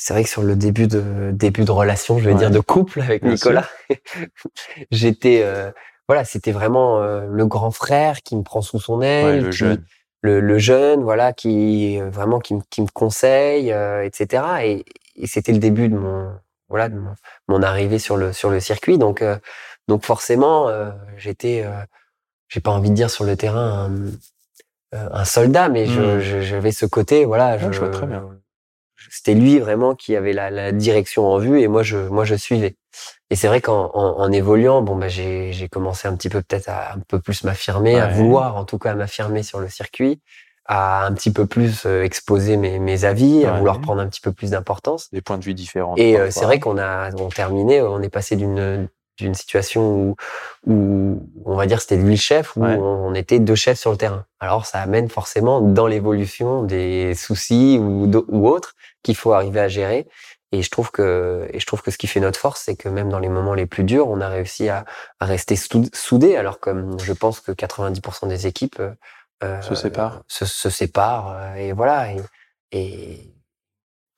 C'est 0.00 0.14
vrai 0.14 0.22
que 0.22 0.30
sur 0.30 0.42
le 0.42 0.54
début 0.56 0.86
de 0.86 1.30
début 1.32 1.64
de 1.64 1.70
relation, 1.72 2.18
je 2.18 2.24
vais 2.24 2.32
Ouais. 2.32 2.38
dire 2.38 2.50
de 2.52 2.60
couple 2.60 3.00
avec 3.02 3.22
Bien 3.22 3.32
Nicolas, 3.32 3.68
j'étais 4.90 5.42
euh, 5.42 5.70
voilà, 6.08 6.24
c'était 6.24 6.52
vraiment 6.52 7.02
euh, 7.02 7.26
le 7.28 7.46
grand 7.46 7.70
frère 7.72 8.22
qui 8.22 8.36
me 8.36 8.42
prend 8.42 8.62
sous 8.62 8.80
son 8.80 9.02
aile, 9.02 9.24
Ouais, 9.26 9.40
le 9.40 9.50
qui- 9.50 9.56
jeune. 9.58 9.84
le, 10.22 10.40
le 10.40 10.58
jeune, 10.58 11.02
voilà, 11.02 11.32
qui 11.32 12.00
euh, 12.00 12.08
vraiment 12.10 12.38
qui, 12.38 12.54
me- 12.54 12.62
qui 12.70 12.80
me 12.80 12.86
conseille, 12.86 13.72
euh, 13.72 14.04
etc. 14.04 14.64
Et, 14.64 14.84
et 15.16 15.26
c'était 15.26 15.52
le 15.52 15.58
début 15.58 15.88
de 15.88 15.96
mon 15.96 16.32
voilà 16.68 16.88
de 16.88 16.94
mon, 16.98 17.14
mon 17.48 17.62
arrivée 17.62 17.98
sur 17.98 18.16
le 18.16 18.32
sur 18.32 18.50
le 18.50 18.60
circuit. 18.60 18.98
Donc 18.98 19.20
euh, 19.20 19.36
donc 19.88 20.04
forcément, 20.04 20.68
euh, 20.68 20.90
j'étais, 21.16 21.62
euh, 21.64 21.72
j'ai 22.48 22.60
pas 22.60 22.70
envie 22.70 22.90
de 22.90 22.94
dire 22.94 23.10
sur 23.10 23.24
le 23.24 23.36
terrain 23.36 23.90
un, 24.92 25.08
un 25.12 25.24
soldat, 25.24 25.68
mais 25.68 25.86
je- 25.86 26.18
Hmm. 26.18 26.20
je- 26.20 26.40
j'avais 26.40 26.72
ce 26.72 26.86
côté, 26.86 27.24
voilà, 27.24 27.56
Ouais, 27.58 27.72
je 27.72 27.78
vois 27.78 27.88
très 27.90 28.06
bien. 28.06 28.24
C'était 29.10 29.34
lui 29.34 29.58
vraiment 29.58 29.94
qui 29.94 30.16
avait 30.16 30.32
la, 30.32 30.50
la 30.50 30.72
direction 30.72 31.26
en 31.26 31.38
vue 31.38 31.60
et 31.60 31.68
moi 31.68 31.82
je 31.82 31.96
moi 31.96 32.24
je 32.24 32.34
suivais. 32.34 32.76
Et 33.30 33.36
c'est 33.36 33.48
vrai 33.48 33.60
qu'en 33.60 33.90
en, 33.94 34.20
en 34.20 34.32
évoluant, 34.32 34.82
bon 34.82 34.96
bah 34.96 35.08
j'ai 35.08 35.52
j'ai 35.52 35.68
commencé 35.68 36.08
un 36.08 36.16
petit 36.16 36.28
peu 36.28 36.42
peut-être 36.42 36.68
à 36.68 36.94
un 36.94 37.00
peu 37.06 37.20
plus 37.20 37.44
m'affirmer, 37.44 37.98
à 37.98 38.08
vouloir 38.08 38.56
en 38.56 38.64
tout 38.64 38.78
cas 38.78 38.94
m'affirmer 38.94 39.42
sur 39.42 39.60
le 39.60 39.68
circuit, 39.68 40.20
à 40.66 41.06
un 41.06 41.12
petit 41.12 41.32
peu 41.32 41.46
plus 41.46 41.84
euh, 41.86 42.02
exposer 42.02 42.56
mes, 42.56 42.78
mes 42.78 43.04
avis, 43.04 43.44
à 43.44 43.52
vouloir 43.52 43.80
prendre 43.80 44.00
un 44.00 44.08
petit 44.08 44.20
peu 44.20 44.32
plus 44.32 44.50
d'importance. 44.50 45.10
Des 45.12 45.20
points 45.22 45.38
de 45.38 45.44
vue 45.44 45.54
différents. 45.54 45.94
Et 45.96 46.18
euh, 46.18 46.30
c'est 46.30 46.44
vrai 46.44 46.58
qu'on 46.58 46.78
a 46.78 47.10
on 47.18 47.28
terminé, 47.28 47.80
on 47.82 48.02
est 48.02 48.10
passé 48.10 48.36
d'une 48.36 48.88
d'une 49.18 49.34
situation 49.34 49.82
où, 50.00 50.16
où 50.66 51.28
on 51.44 51.56
va 51.56 51.66
dire 51.66 51.80
c'était 51.80 51.96
lui 51.96 52.12
le 52.12 52.16
chef, 52.16 52.56
où 52.56 52.62
Ouais. 52.64 52.76
on 52.76 53.14
était 53.14 53.38
deux 53.40 53.54
chefs 53.54 53.78
sur 53.78 53.90
le 53.90 53.96
terrain. 53.96 54.24
Alors 54.40 54.64
ça 54.66 54.80
amène 54.80 55.08
forcément 55.08 55.60
dans 55.60 55.86
l'évolution 55.86 56.62
des 56.62 57.14
soucis 57.14 57.78
ou, 57.80 58.10
ou 58.28 58.48
autres 58.48 58.74
qu'il 59.02 59.16
faut 59.16 59.32
arriver 59.32 59.60
à 59.60 59.68
gérer. 59.68 60.06
Et 60.50 60.62
je 60.62 60.70
trouve 60.70 60.90
que 60.90 61.46
et 61.52 61.60
je 61.60 61.66
trouve 61.66 61.82
que 61.82 61.90
ce 61.90 61.98
qui 61.98 62.06
fait 62.06 62.20
notre 62.20 62.38
force, 62.38 62.62
c'est 62.64 62.74
que 62.76 62.88
même 62.88 63.10
dans 63.10 63.18
les 63.18 63.28
moments 63.28 63.52
les 63.54 63.66
plus 63.66 63.84
durs, 63.84 64.08
on 64.08 64.20
a 64.22 64.28
réussi 64.28 64.70
à, 64.70 64.86
à 65.20 65.26
rester 65.26 65.56
sou- 65.56 65.90
soudés. 65.92 66.36
Alors 66.36 66.58
comme 66.58 66.98
je 67.00 67.12
pense 67.12 67.40
que 67.40 67.52
90% 67.52 68.28
des 68.28 68.46
équipes 68.46 68.80
euh, 68.80 68.92
euh, 69.44 69.60
Se 69.60 69.74
séparent. 69.74 70.22
se, 70.26 70.46
se 70.46 70.70
séparent 70.70 71.32
euh, 71.36 71.54
et 71.56 71.72
voilà. 71.72 72.12
Et, 72.12 72.20
et 72.72 73.34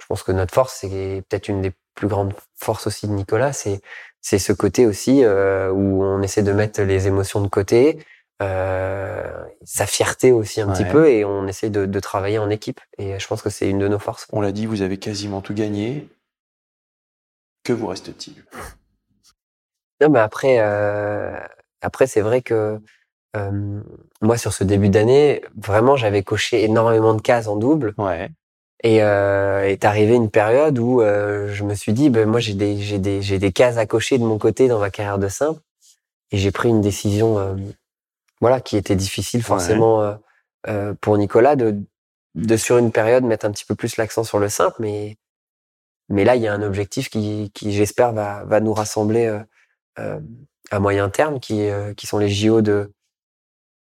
je 0.00 0.06
pense 0.06 0.22
que 0.22 0.32
notre 0.32 0.54
force, 0.54 0.74
c'est 0.80 1.22
peut-être 1.28 1.48
une 1.48 1.62
des 1.62 1.72
plus 1.96 2.06
grandes 2.08 2.32
forces 2.56 2.86
aussi 2.86 3.06
de 3.08 3.12
Nicolas, 3.12 3.52
c'est 3.52 3.80
c'est 4.20 4.38
ce 4.38 4.52
côté 4.52 4.87
aussi 4.87 5.24
euh, 5.24 5.70
où 5.70 6.02
on 6.02 6.22
essaie 6.22 6.42
de 6.42 6.52
mettre 6.52 6.83
les 6.83 7.06
émotions 7.06 7.40
de 7.40 7.48
côté, 7.48 8.04
euh, 8.42 9.44
sa 9.64 9.87
fierté 9.87 10.33
aussi 10.33 10.61
un 10.61 10.72
petit 10.72 10.85
peu, 10.85 11.09
et 11.09 11.24
on 11.24 11.46
essaie 11.46 11.70
de, 11.70 11.87
de 11.87 12.00
travailler 12.00 12.38
en 12.38 12.50
équipe. 12.50 12.80
Et 12.98 13.18
je 13.18 13.26
pense 13.26 13.42
que 13.42 13.50
c'est 13.50 13.68
une 13.68 13.78
de 13.78 13.88
nos 13.88 13.98
forces. 13.98 14.26
On 14.33 14.40
l'a 14.40 14.52
dit, 14.52 14.66
vous 14.66 14.83
avez 14.83 14.98
quasiment 14.98 15.40
tout 15.40 15.54
gagné. 15.54 16.09
Que 17.64 17.72
vous 17.72 17.87
reste-t-il? 17.87 18.42
Non, 20.00 20.09
mais 20.09 20.20
après, 20.20 20.59
euh, 20.61 21.38
après 21.83 22.06
c'est 22.06 22.22
vrai 22.22 22.40
que 22.40 22.80
euh, 23.37 23.80
moi, 24.22 24.37
sur 24.37 24.52
ce 24.52 24.64
début 24.64 24.88
d'année, 24.88 25.42
vraiment, 25.56 25.96
j'avais 25.96 26.22
coché 26.22 26.64
énormément 26.64 27.14
de 27.14 27.20
cases 27.22 27.46
en 27.46 27.56
double. 27.56 27.94
Ouais. 27.98 28.30
Et 28.82 29.02
euh, 29.02 29.68
est 29.68 29.84
arrivée 29.84 30.14
une 30.14 30.30
période 30.30 30.78
où 30.78 31.02
euh, 31.02 31.48
je 31.52 31.64
me 31.64 31.74
suis 31.74 31.92
dit, 31.92 32.08
ben 32.08 32.28
moi, 32.28 32.40
j'ai 32.40 32.54
des, 32.54 32.78
j'ai 32.78 32.98
des, 32.98 33.20
j'ai 33.20 33.38
des 33.38 33.52
cases 33.52 33.76
à 33.76 33.86
cocher 33.86 34.16
de 34.18 34.24
mon 34.24 34.38
côté 34.38 34.68
dans 34.68 34.78
ma 34.78 34.90
carrière 34.90 35.18
de 35.18 35.28
simple. 35.28 35.60
Et 36.30 36.38
j'ai 36.38 36.50
pris 36.50 36.68
une 36.70 36.80
décision, 36.80 37.38
euh, 37.38 37.54
voilà, 38.40 38.60
qui 38.60 38.76
était 38.76 38.96
difficile 38.96 39.42
forcément 39.42 40.00
euh, 40.00 40.14
euh, 40.68 40.94
pour 41.00 41.16
Nicolas 41.18 41.56
de, 41.56 41.76
de 42.34 42.56
sur 42.56 42.78
une 42.78 42.92
période 42.92 43.24
mettre 43.24 43.46
un 43.46 43.50
petit 43.50 43.64
peu 43.64 43.74
plus 43.74 43.96
l'accent 43.96 44.24
sur 44.24 44.38
le 44.38 44.48
simple, 44.48 44.76
mais 44.80 45.16
mais 46.08 46.24
là 46.24 46.36
il 46.36 46.42
y 46.42 46.48
a 46.48 46.52
un 46.52 46.62
objectif 46.62 47.08
qui, 47.08 47.50
qui 47.54 47.72
j'espère 47.72 48.12
va, 48.12 48.44
va 48.44 48.60
nous 48.60 48.74
rassembler 48.74 49.26
euh, 49.26 49.40
euh, 49.98 50.20
à 50.70 50.80
moyen 50.80 51.08
terme, 51.08 51.40
qui 51.40 51.68
euh, 51.68 51.94
qui 51.94 52.06
sont 52.06 52.18
les 52.18 52.28
JO 52.28 52.60
de 52.62 52.92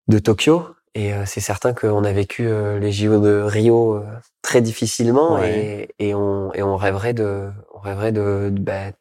de 0.07 0.19
Tokyo. 0.19 0.67
Et 0.95 1.13
euh, 1.13 1.25
c'est 1.25 1.39
certain 1.41 1.73
qu'on 1.73 2.03
a 2.03 2.11
vécu 2.11 2.47
euh, 2.47 2.77
les 2.79 2.91
JO 2.91 3.19
de 3.21 3.41
Rio 3.41 3.95
euh, 3.95 4.05
très 4.41 4.61
difficilement 4.61 5.37
Ouais. 5.37 5.45
et, 5.47 5.89
et 5.99 6.13
on 6.15 6.53
et 6.53 6.63
on 6.63 6.75
rêverait 6.75 7.13
de 7.13 7.49
on 7.73 7.79
rêverait 7.79 8.11
de, 8.11 8.49
de, 8.51 8.59
bah, 8.59 8.91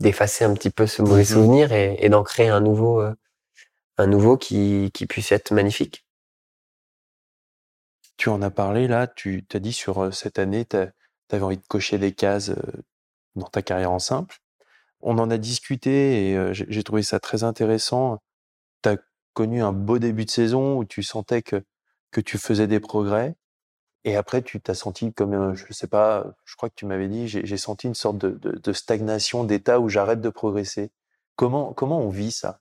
d'effacer 0.00 0.44
un 0.44 0.54
petit 0.54 0.70
peu 0.70 0.86
ce 0.86 1.02
mauvais 1.02 1.24
Mhm. 1.24 1.26
souvenir 1.26 1.72
et, 1.72 1.96
et 2.00 2.08
d'en 2.10 2.22
créer 2.24 2.48
un 2.48 2.60
nouveau 2.60 3.02
un 3.98 4.06
nouveau 4.06 4.36
qui 4.38 4.90
qui 4.94 5.06
puisse 5.06 5.32
être 5.32 5.52
magnifique. 5.52 6.04
Tu 8.18 8.28
en 8.30 8.42
as 8.42 8.50
parlé 8.50 8.88
là, 8.88 9.06
tu 9.08 9.44
t'as 9.48 9.58
dit 9.60 9.72
sur 9.72 10.14
cette 10.14 10.38
année, 10.38 10.64
tu 10.66 10.76
avais 11.30 11.42
envie 11.44 11.58
de 11.58 11.66
cocher 11.68 11.98
des 11.98 12.12
cases 12.12 12.52
dans 13.36 13.46
ta 13.48 13.62
carrière 13.62 13.92
en 13.92 13.98
simple. 14.00 14.38
On 15.02 15.18
en 15.18 15.30
a 15.30 15.38
discuté 15.38 16.30
et 16.32 16.54
j'ai 16.54 16.66
j'ai 16.68 16.82
trouvé 16.84 17.02
ça 17.02 17.20
très 17.20 17.44
intéressant. 17.44 18.20
Tu 18.82 18.90
as 18.90 18.98
connu 19.34 19.62
un 19.62 19.72
beau 19.72 19.98
début 19.98 20.24
de 20.24 20.30
saison 20.30 20.76
où 20.78 20.84
tu 20.84 21.02
sentais 21.02 21.42
que, 21.42 21.64
que 22.12 22.20
tu 22.20 22.38
faisais 22.38 22.66
des 22.66 22.80
progrès. 22.80 23.36
Et 24.04 24.16
après, 24.16 24.42
tu 24.42 24.60
t'as 24.60 24.74
senti 24.74 25.12
comme, 25.12 25.34
euh, 25.34 25.54
je 25.54 25.72
sais 25.72 25.86
pas, 25.88 26.26
je 26.44 26.56
crois 26.56 26.68
que 26.70 26.74
tu 26.76 26.86
m'avais 26.86 27.08
dit, 27.08 27.28
j'ai 27.28 27.56
senti 27.58 27.86
une 27.88 27.94
sorte 27.94 28.18
de, 28.18 28.30
de, 28.30 28.52
de 28.58 28.72
stagnation, 28.72 29.44
d'état 29.44 29.80
où 29.80 29.88
j'arrête 29.88 30.20
de 30.20 30.30
progresser. 30.30 30.90
Comment, 31.36 31.72
comment 31.74 32.00
on 32.00 32.10
vit 32.10 32.32
ça? 32.32 32.60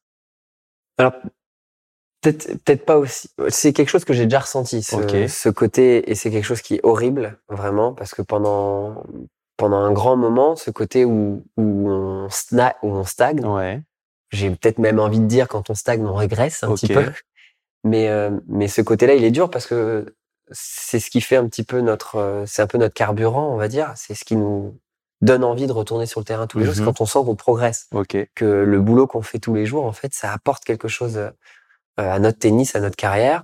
Alors 0.98 1.14
peut-être 2.22 2.48
peut-être 2.64 2.86
pas 2.86 2.98
aussi. 2.98 3.30
C'est 3.50 3.74
quelque 3.74 3.90
chose 3.90 4.06
que 4.06 4.14
j'ai 4.14 4.26
déjà 4.26 4.40
ressenti 4.40 4.84
ce, 4.84 5.28
ce 5.28 5.50
côté 5.50 6.10
et 6.12 6.16
c'est 6.16 6.32
quelque 6.32 6.46
chose 6.46 6.62
qui 6.62 6.76
est 6.76 6.82
horrible 6.84 7.40
vraiment 7.50 7.94
parce 7.94 8.14
que 8.14 8.22
pendant 8.22 9.04
pendant 9.58 9.78
un 9.78 9.92
grand 9.92 10.18
moment, 10.18 10.56
ce 10.56 10.72
côté 10.72 11.06
où 11.06 11.46
où 11.58 11.90
on, 11.90 12.28
sna- 12.30 12.76
où 12.84 12.90
on 12.90 13.04
stagne, 13.04 13.42
Ouais. 13.46 13.84
J'ai 14.32 14.50
peut-être 14.50 14.80
même 14.80 15.00
envie 15.00 15.20
de 15.20 15.26
dire 15.26 15.48
quand 15.48 15.70
on 15.70 15.76
stagne, 15.76 16.06
on 16.06 16.14
régresse 16.16 16.64
un 16.64 16.74
petit 16.74 16.88
peu. 16.88 17.12
Mais 17.84 18.10
euh, 18.10 18.30
mais 18.48 18.68
ce 18.68 18.82
côté-là, 18.82 19.16
il 19.16 19.24
est 19.24 19.32
dur 19.32 19.50
parce 19.50 19.66
que 19.68 20.06
c'est 20.52 21.00
ce 21.00 21.10
qui 21.10 21.22
fait 21.22 21.36
un 21.38 21.48
petit 21.48 21.64
peu 21.64 21.82
notre, 21.82 22.18
euh, 22.18 22.44
c'est 22.46 22.62
un 22.62 22.68
peu 22.68 22.78
notre 22.78 22.94
carburant, 22.94 23.54
on 23.54 23.58
va 23.58 23.68
dire. 23.68 23.92
C'est 23.96 24.14
ce 24.16 24.24
qui 24.26 24.36
nous 24.36 24.78
donne 25.22 25.44
envie 25.44 25.68
de 25.68 25.72
retourner 25.72 26.06
sur 26.06 26.20
le 26.20 26.26
terrain 26.26 26.48
tous 26.48 26.60
les 26.60 26.66
jours, 26.66 26.74
c'est 26.74 26.82
Mhm. 26.82 26.88
quand 26.88 27.02
on 27.02 27.06
sent 27.06 27.20
qu'on 27.26 27.36
progresse, 27.36 27.88
Ok. 27.94 28.18
que 28.36 28.46
le 28.46 28.82
boulot 28.82 29.06
qu'on 29.08 29.22
fait 29.22 29.40
tous 29.40 29.54
les 29.54 29.66
jours, 29.68 29.86
en 29.86 29.92
fait, 29.92 30.14
ça 30.14 30.32
apporte 30.34 30.64
quelque 30.64 30.88
chose 30.88 31.18
euh, 31.18 31.30
à 31.98 32.20
notre 32.20 32.40
tennis, 32.40 32.76
à 32.76 32.80
notre 32.80 32.96
carrière. 32.96 33.44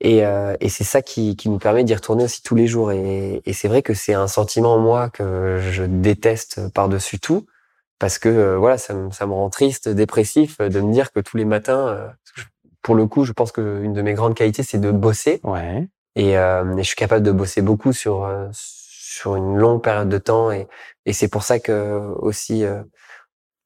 Et, 0.00 0.24
euh, 0.26 0.54
et 0.60 0.68
c'est 0.68 0.84
ça 0.84 1.00
qui, 1.02 1.36
qui 1.36 1.48
nous 1.48 1.58
permet 1.58 1.82
d'y 1.82 1.94
retourner 1.94 2.24
aussi 2.24 2.42
tous 2.42 2.54
les 2.54 2.66
jours. 2.66 2.92
Et, 2.92 3.42
et 3.44 3.52
c'est 3.54 3.66
vrai 3.68 3.82
que 3.82 3.94
c'est 3.94 4.14
un 4.14 4.28
sentiment 4.28 4.74
en 4.74 4.78
moi 4.78 5.10
que 5.10 5.58
je 5.72 5.82
déteste 5.84 6.68
par-dessus 6.72 7.18
tout, 7.18 7.46
parce 7.98 8.18
que 8.18 8.28
euh, 8.28 8.56
voilà, 8.58 8.78
ça, 8.78 8.94
me- 8.94 9.10
ça 9.10 9.26
me 9.26 9.32
rend 9.32 9.50
triste, 9.50 9.88
dépressif, 9.88 10.56
euh, 10.60 10.68
de 10.68 10.80
me 10.80 10.92
dire 10.92 11.12
que 11.12 11.20
tous 11.20 11.36
les 11.36 11.44
matins, 11.44 11.88
euh, 11.88 12.08
pour 12.82 12.94
le 12.94 13.06
coup, 13.06 13.24
je 13.24 13.32
pense 13.32 13.52
que 13.52 13.82
une 13.82 13.92
de 13.94 14.02
mes 14.02 14.14
grandes 14.14 14.34
qualités, 14.34 14.62
c'est 14.62 14.78
de 14.78 14.90
bosser. 14.90 15.40
Ouais. 15.44 15.88
Et, 16.14 16.38
euh, 16.38 16.76
et 16.76 16.82
je 16.82 16.86
suis 16.86 16.96
capable 16.96 17.24
de 17.24 17.32
bosser 17.32 17.62
beaucoup 17.62 17.92
sur 17.92 18.24
euh, 18.24 18.48
sur 18.52 19.36
une 19.36 19.56
longue 19.56 19.82
période 19.82 20.08
de 20.08 20.18
temps. 20.18 20.50
Et, 20.52 20.68
et 21.06 21.12
c'est 21.12 21.28
pour 21.28 21.42
ça 21.42 21.58
que 21.58 21.98
aussi, 22.18 22.64
euh, 22.64 22.82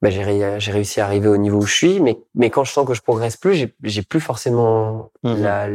bah, 0.02 0.10
j'ai 0.10 0.22
ré- 0.22 0.58
j'ai 0.60 0.72
réussi 0.72 1.00
à 1.00 1.04
arriver 1.06 1.28
au 1.28 1.36
niveau 1.36 1.58
où 1.58 1.66
je 1.66 1.74
suis. 1.74 2.00
Mais 2.00 2.18
mais 2.34 2.50
quand 2.50 2.64
je 2.64 2.72
sens 2.72 2.86
que 2.86 2.94
je 2.94 3.02
progresse 3.02 3.36
plus, 3.36 3.68
j'ai 3.82 4.02
plus 4.02 4.20
forcément 4.20 5.10
Mhm. 5.22 5.42
la 5.42 5.68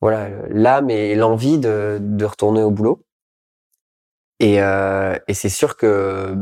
voilà 0.00 0.28
l'âme 0.50 0.90
et 0.90 1.14
l'envie 1.14 1.58
de 1.58 1.98
de 2.00 2.24
retourner 2.24 2.62
au 2.62 2.70
boulot. 2.70 3.04
Et 4.40 4.60
euh, 4.60 5.16
et 5.28 5.34
c'est 5.34 5.48
sûr 5.48 5.76
que 5.76 6.34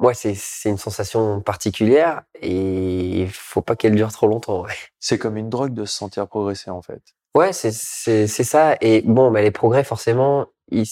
moi 0.00 0.14
c'est 0.14 0.34
une 0.64 0.78
sensation 0.78 1.40
particulière 1.40 2.22
et 2.40 3.22
il 3.22 3.30
faut 3.30 3.62
pas 3.62 3.76
qu'elle 3.76 3.94
dure 3.94 4.10
trop 4.12 4.26
longtemps. 4.26 4.62
ouais. 4.62 4.72
C'est 4.98 5.18
comme 5.18 5.36
une 5.36 5.48
drogue 5.50 5.74
de 5.74 5.84
se 5.84 5.94
sentir 5.94 6.26
progresser 6.26 6.70
en 6.70 6.82
fait. 6.82 7.02
Ouais, 7.36 7.52
c'est 7.52 7.70
ça. 7.70 8.76
Et 8.80 9.02
bon, 9.02 9.30
bah, 9.30 9.40
les 9.40 9.52
progrès, 9.52 9.84
forcément, 9.84 10.46
ils, 10.72 10.84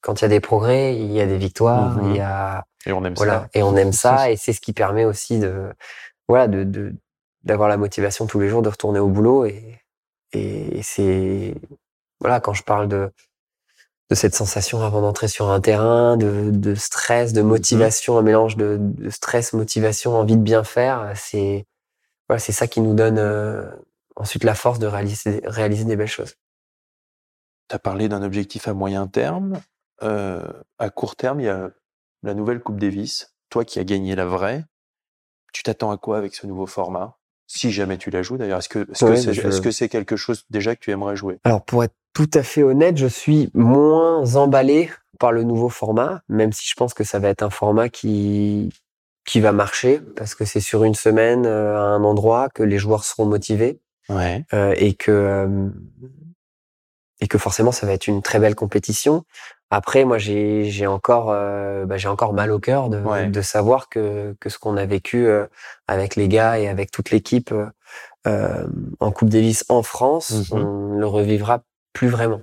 quand 0.00 0.20
il 0.20 0.22
y 0.22 0.26
a 0.26 0.28
des 0.28 0.40
progrès, 0.40 0.94
il 0.96 1.10
y 1.10 1.20
a 1.20 1.26
des 1.26 1.38
victoires, 1.38 1.98
il 2.04 2.16
y 2.16 2.20
a 2.20 2.64
Et 2.86 2.92
on 2.92 3.04
aime 3.04 3.14
voilà, 3.16 3.40
ça. 3.40 3.48
et 3.54 3.62
on 3.62 3.76
aime 3.76 3.92
ça, 3.92 4.30
et 4.30 4.36
c'est 4.36 4.52
ce 4.52 4.60
qui 4.60 4.72
permet 4.72 5.04
aussi 5.04 5.38
de 5.40 5.72
voilà 6.28 6.46
de 6.46 6.62
de 6.64 6.94
d'avoir 7.42 7.68
la 7.68 7.76
motivation 7.76 8.26
tous 8.26 8.38
les 8.38 8.48
jours 8.48 8.62
de 8.62 8.68
retourner 8.68 9.00
au 9.00 9.08
boulot 9.08 9.46
et 9.46 9.80
et 10.32 10.80
c'est 10.82 11.54
voilà 12.20 12.40
quand 12.40 12.54
je 12.54 12.62
parle 12.62 12.86
de 12.88 13.10
de 14.12 14.14
cette 14.14 14.34
sensation 14.34 14.82
avant 14.82 15.00
d'entrer 15.00 15.26
sur 15.26 15.48
un 15.50 15.58
terrain, 15.62 16.18
de, 16.18 16.50
de 16.50 16.74
stress, 16.74 17.32
de 17.32 17.40
motivation, 17.40 18.18
un 18.18 18.22
mélange 18.22 18.58
de, 18.58 18.76
de 18.78 19.08
stress, 19.08 19.54
motivation, 19.54 20.14
envie 20.16 20.36
de 20.36 20.42
bien 20.42 20.64
faire, 20.64 21.12
c'est 21.16 21.64
voilà, 22.28 22.38
c'est 22.38 22.52
ça 22.52 22.66
qui 22.66 22.82
nous 22.82 22.92
donne 22.92 23.16
euh, 23.18 23.64
ensuite 24.14 24.44
la 24.44 24.54
force 24.54 24.78
de 24.78 24.86
réaliser, 24.86 25.40
réaliser 25.44 25.84
des 25.84 25.96
belles 25.96 26.08
choses. 26.08 26.34
Tu 27.70 27.74
as 27.74 27.78
parlé 27.78 28.10
d'un 28.10 28.22
objectif 28.22 28.68
à 28.68 28.74
moyen 28.74 29.06
terme. 29.06 29.62
Euh, 30.02 30.42
à 30.78 30.90
court 30.90 31.16
terme, 31.16 31.40
il 31.40 31.46
y 31.46 31.48
a 31.48 31.70
la 32.22 32.34
nouvelle 32.34 32.60
Coupe 32.60 32.78
Davis. 32.78 33.34
Toi 33.48 33.64
qui 33.64 33.78
as 33.78 33.84
gagné 33.84 34.14
la 34.14 34.26
vraie, 34.26 34.66
tu 35.54 35.62
t'attends 35.62 35.90
à 35.90 35.96
quoi 35.96 36.18
avec 36.18 36.34
ce 36.34 36.46
nouveau 36.46 36.66
format? 36.66 37.16
Si 37.46 37.72
jamais 37.72 37.96
tu 37.96 38.10
la 38.10 38.22
joues 38.22 38.36
d'ailleurs, 38.36 38.58
est-ce 38.58 38.68
que 38.68 38.90
est-ce 38.90 39.04
Ouais, 39.06 39.12
que 39.12 39.16
c'est 39.16 39.32
je- 39.32 39.48
est-ce 39.48 39.60
que 39.62 39.70
c'est 39.70 39.88
quelque 39.88 40.16
chose 40.16 40.44
déjà 40.50 40.76
que 40.76 40.80
tu 40.80 40.90
aimerais 40.90 41.16
jouer? 41.16 41.38
Alors 41.44 41.64
pour 41.64 41.82
être 41.82 41.94
tout 42.14 42.30
à 42.34 42.42
fait 42.42 42.62
honnête, 42.62 42.96
je 42.98 43.06
suis 43.06 43.50
moins 43.54 44.34
emballé 44.36 44.90
par 45.18 45.32
le 45.32 45.42
nouveau 45.44 45.68
format, 45.68 46.22
même 46.28 46.52
si 46.52 46.66
je 46.68 46.74
pense 46.74 46.94
que 46.94 47.04
ça 47.04 47.18
va 47.18 47.28
être 47.28 47.42
un 47.42 47.50
format 47.50 47.88
qui 47.88 48.70
qui 49.24 49.38
va 49.40 49.52
marcher 49.52 50.00
parce 50.16 50.34
que 50.34 50.44
c'est 50.44 50.60
sur 50.60 50.82
une 50.82 50.94
semaine 50.96 51.46
euh, 51.46 51.76
à 51.78 51.82
un 51.82 52.02
endroit 52.02 52.48
que 52.48 52.64
les 52.64 52.78
joueurs 52.78 53.04
seront 53.04 53.24
motivés. 53.26 53.78
Ouais. 54.08 54.44
euh, 54.52 54.74
et 54.76 54.94
que 54.94 55.12
euh, 55.12 55.68
et 57.20 57.28
que 57.28 57.38
forcément 57.38 57.70
ça 57.70 57.86
va 57.86 57.92
être 57.92 58.08
une 58.08 58.20
très 58.20 58.40
belle 58.40 58.56
compétition. 58.56 59.24
Après, 59.70 60.04
moi 60.04 60.18
j'ai 60.18 60.64
j'ai 60.70 60.88
encore 60.88 61.26
bah, 61.86 61.96
j'ai 61.96 62.08
encore 62.08 62.32
mal 62.34 62.50
au 62.50 62.58
cœur 62.58 62.88
de, 62.90 62.98
Ouais. 63.00 63.28
de 63.28 63.42
savoir 63.42 63.88
que 63.88 64.34
que 64.40 64.48
ce 64.50 64.58
qu'on 64.58 64.76
a 64.76 64.84
vécu 64.86 65.28
avec 65.86 66.16
les 66.16 66.26
gars 66.28 66.58
et 66.58 66.66
avec 66.68 66.90
toute 66.90 67.10
l'équipe 67.10 67.54
en 68.26 69.12
Coupe 69.12 69.30
Davis 69.30 69.64
en 69.68 69.82
France, 69.82 70.50
Mhm. 70.50 70.58
on 70.58 70.98
le 70.98 71.06
revivra 71.06 71.62
plus 71.92 72.08
vraiment. 72.08 72.40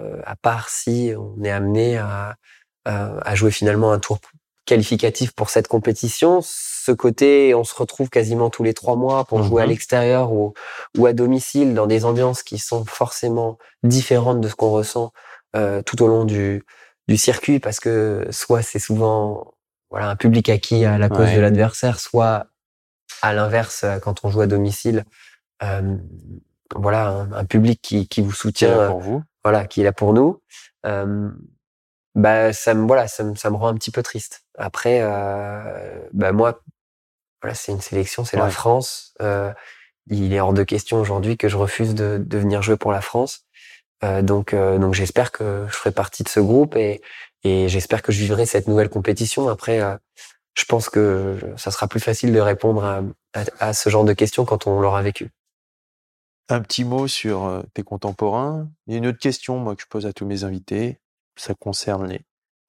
Euh, 0.00 0.20
à 0.24 0.36
part 0.36 0.68
si 0.68 1.12
on 1.16 1.42
est 1.44 1.50
amené 1.50 1.98
à, 1.98 2.36
à 2.84 3.28
à 3.30 3.34
jouer 3.34 3.50
finalement 3.50 3.92
un 3.92 3.98
tour 3.98 4.18
qualificatif 4.66 5.32
pour 5.32 5.50
cette 5.50 5.68
compétition. 5.68 6.40
Ce 6.42 6.90
côté, 6.90 7.54
on 7.54 7.64
se 7.64 7.74
retrouve 7.74 8.08
quasiment 8.08 8.48
tous 8.50 8.62
les 8.62 8.72
trois 8.74 8.96
mois 8.96 9.24
pour 9.24 9.42
jouer 9.42 9.62
à 9.62 9.66
Mhm. 9.66 9.70
l'extérieur 9.70 10.32
ou, 10.32 10.54
ou 10.98 11.06
à 11.06 11.12
domicile 11.12 11.74
dans 11.74 11.86
des 11.86 12.04
ambiances 12.06 12.42
qui 12.42 12.58
sont 12.58 12.84
forcément 12.86 13.58
différentes 13.82 14.40
de 14.40 14.48
ce 14.48 14.54
qu'on 14.54 14.70
ressent 14.70 15.12
euh, 15.54 15.82
tout 15.82 16.02
au 16.02 16.08
long 16.08 16.24
du, 16.24 16.64
du 17.08 17.16
circuit 17.18 17.60
parce 17.60 17.78
que 17.78 18.26
soit 18.30 18.62
c'est 18.62 18.78
souvent 18.78 19.52
voilà 19.90 20.08
un 20.08 20.16
public 20.16 20.48
acquis 20.48 20.84
à 20.86 20.96
la 20.98 21.08
cause 21.10 21.26
Ouais. 21.28 21.36
de 21.36 21.40
l'adversaire, 21.40 22.00
soit 22.00 22.46
à 23.22 23.32
l'inverse 23.34 23.84
euh, 23.84 23.98
quand 23.98 24.24
on 24.24 24.30
joue 24.30 24.40
à 24.40 24.46
domicile, 24.46 25.04
euh, 25.62 25.96
voilà 26.74 27.08
un, 27.08 27.32
un 27.32 27.44
public 27.44 27.80
qui, 27.82 28.08
qui 28.08 28.20
vous 28.20 28.32
soutient 28.32 28.78
euh, 28.78 28.88
pour 28.88 29.00
vous. 29.00 29.22
voilà, 29.44 29.66
qui 29.66 29.80
est 29.80 29.84
là 29.84 29.92
pour 29.92 30.12
nous, 30.12 30.40
euh, 30.86 31.30
bah 32.14 32.52
ça 32.52 32.74
me 32.74 32.86
voilà, 32.86 33.08
ça 33.08 33.24
me, 33.24 33.34
ça 33.34 33.50
me 33.50 33.56
rend 33.56 33.68
un 33.68 33.74
petit 33.74 33.90
peu 33.90 34.02
triste. 34.02 34.42
Après, 34.58 35.00
euh, 35.02 35.98
bah 36.12 36.32
moi, 36.32 36.60
voilà, 37.42 37.54
c'est 37.54 37.72
une 37.72 37.80
sélection, 37.80 38.24
c'est 38.24 38.36
la. 38.36 38.50
France, 38.50 39.14
euh, 39.20 39.52
il 40.08 40.32
est 40.32 40.40
hors 40.40 40.52
de 40.52 40.62
question 40.62 41.00
aujourd'hui 41.00 41.36
que 41.36 41.48
je 41.48 41.56
refuse 41.56 41.94
de, 41.94 42.18
de 42.24 42.38
venir 42.38 42.62
jouer 42.62 42.76
pour 42.76 42.92
la 42.92 43.00
France. 43.00 43.46
Euh, 44.02 44.22
donc, 44.22 44.52
euh, 44.52 44.78
donc 44.78 44.94
j'espère 44.94 45.32
que 45.32 45.66
je 45.68 45.72
ferai 45.74 45.90
partie 45.92 46.22
de 46.24 46.28
ce 46.28 46.40
groupe 46.40 46.76
et, 46.76 47.00
et 47.42 47.68
j'espère 47.68 48.02
que 48.02 48.12
je 48.12 48.20
vivrai 48.20 48.44
cette 48.44 48.68
nouvelle 48.68 48.90
compétition. 48.90 49.48
Après, 49.48 49.80
euh, 49.80 49.96
je 50.54 50.64
pense 50.66 50.88
que 50.90 51.38
ça 51.56 51.70
sera 51.70 51.88
plus 51.88 52.00
facile 52.00 52.32
de 52.32 52.40
répondre 52.40 52.84
à, 52.84 53.02
à, 53.32 53.44
à 53.60 53.72
ce 53.72 53.88
genre 53.90 54.04
de 54.04 54.12
questions 54.12 54.44
quand 54.44 54.66
on 54.66 54.80
l'aura 54.80 55.02
vécu. 55.02 55.30
Un 56.48 56.60
petit 56.60 56.84
mot 56.84 57.08
sur 57.08 57.44
euh, 57.44 57.62
tes 57.74 57.82
contemporains. 57.82 58.70
Il 58.86 58.92
y 58.92 58.96
a 58.96 58.98
une 58.98 59.06
autre 59.06 59.18
question, 59.18 59.58
moi, 59.58 59.74
que 59.76 59.82
je 59.82 59.86
pose 59.88 60.06
à 60.06 60.12
tous 60.12 60.26
mes 60.26 60.44
invités. 60.44 61.00
Ça 61.36 61.54
concerne 61.54 62.06
les, 62.08 62.24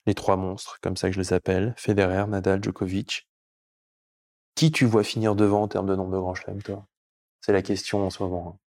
les 0.05 0.13
trois 0.15 0.37
monstres, 0.37 0.79
comme 0.81 0.97
ça 0.97 1.09
que 1.09 1.15
je 1.15 1.19
les 1.19 1.33
appelle. 1.33 1.73
Federer, 1.77 2.25
Nadal, 2.27 2.63
Djokovic. 2.63 3.27
Qui 4.55 4.71
tu 4.71 4.85
vois 4.85 5.03
finir 5.03 5.35
devant 5.35 5.63
en 5.63 5.67
termes 5.67 5.87
de 5.87 5.95
nombre 5.95 6.13
de 6.13 6.17
grands 6.19 6.35
chelems, 6.35 6.63
toi? 6.63 6.87
C'est 7.41 7.53
la 7.53 7.61
question 7.61 8.05
en 8.05 8.09
ce 8.09 8.23
moment. 8.23 8.59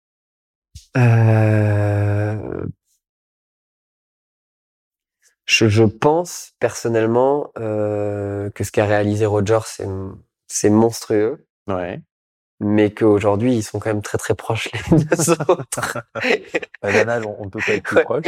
hein. 0.96 1.02
Euh... 1.02 2.68
Je, 5.46 5.70
je 5.70 5.84
pense 5.84 6.54
personnellement 6.60 7.52
euh, 7.58 8.50
que 8.52 8.64
ce 8.66 8.72
qu'a 8.72 8.86
réalisé 8.86 9.26
Roger, 9.26 9.60
c'est 9.66 9.88
c'est 10.48 10.70
monstrueux, 10.70 11.48
Ouais. 11.68 12.02
Mais 12.60 12.92
qu'aujourd'hui 12.94 13.56
ils 13.56 13.64
sont 13.64 13.80
quand 13.80 13.90
même 13.90 14.02
très 14.02 14.18
très 14.18 14.34
proches 14.36 14.70
les 14.92 14.98
deux 15.06 15.32
autres. 15.32 15.98
Bah, 16.82 16.92
Nadal, 16.92 17.26
on 17.26 17.46
ne 17.46 17.50
peut 17.50 17.60
pas 17.66 17.74
être 17.74 17.84
plus 17.84 17.98
Ouais. 17.98 18.04
proche. 18.04 18.26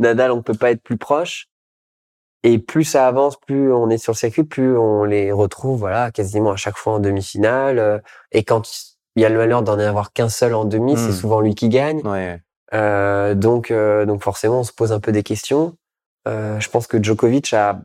Nadal, 0.00 0.32
on 0.32 0.42
peut 0.42 0.54
pas 0.54 0.70
être 0.72 0.82
plus 0.82 0.96
proche. 0.96 1.46
Et 2.42 2.58
plus 2.58 2.84
ça 2.84 3.06
avance, 3.08 3.38
plus 3.40 3.72
on 3.72 3.88
est 3.88 3.96
sur 3.98 4.12
le 4.12 4.16
circuit, 4.18 4.44
plus 4.44 4.76
on 4.76 5.04
les 5.04 5.32
retrouve, 5.32 5.78
voilà, 5.78 6.10
quasiment 6.10 6.50
à 6.52 6.56
chaque 6.56 6.76
fois 6.76 6.94
en 6.94 6.98
demi-finale. 6.98 8.02
Et 8.32 8.44
quand 8.44 8.68
il 9.16 9.22
y 9.22 9.24
a 9.24 9.28
le 9.30 9.38
malheur 9.38 9.62
d'en 9.62 9.78
avoir 9.78 10.12
qu'un 10.12 10.28
seul 10.28 10.52
en 10.54 10.64
demi, 10.66 10.96
c'est 10.96 11.08
Hmm. 11.08 11.12
souvent 11.12 11.40
lui 11.40 11.54
qui 11.54 11.68
gagne. 11.70 12.00
Ouais. 12.06 12.40
Euh, 12.74 13.34
donc, 13.34 13.70
euh, 13.70 14.04
donc 14.04 14.22
forcément, 14.22 14.60
on 14.60 14.64
se 14.64 14.72
pose 14.72 14.92
un 14.92 15.00
peu 15.00 15.10
des 15.12 15.22
questions. 15.22 15.76
Euh, 16.28 16.58
je 16.60 16.68
pense 16.68 16.86
que 16.86 17.02
Djokovic 17.02 17.54
a, 17.54 17.80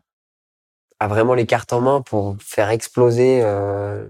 a 1.00 1.08
vraiment 1.08 1.36
les 1.36 1.46
cartes 1.46 1.72
en 1.72 1.80
main 1.82 2.02
pour 2.02 2.36
faire 2.42 2.70
exploser, 2.70 3.42
euh, 3.44 4.06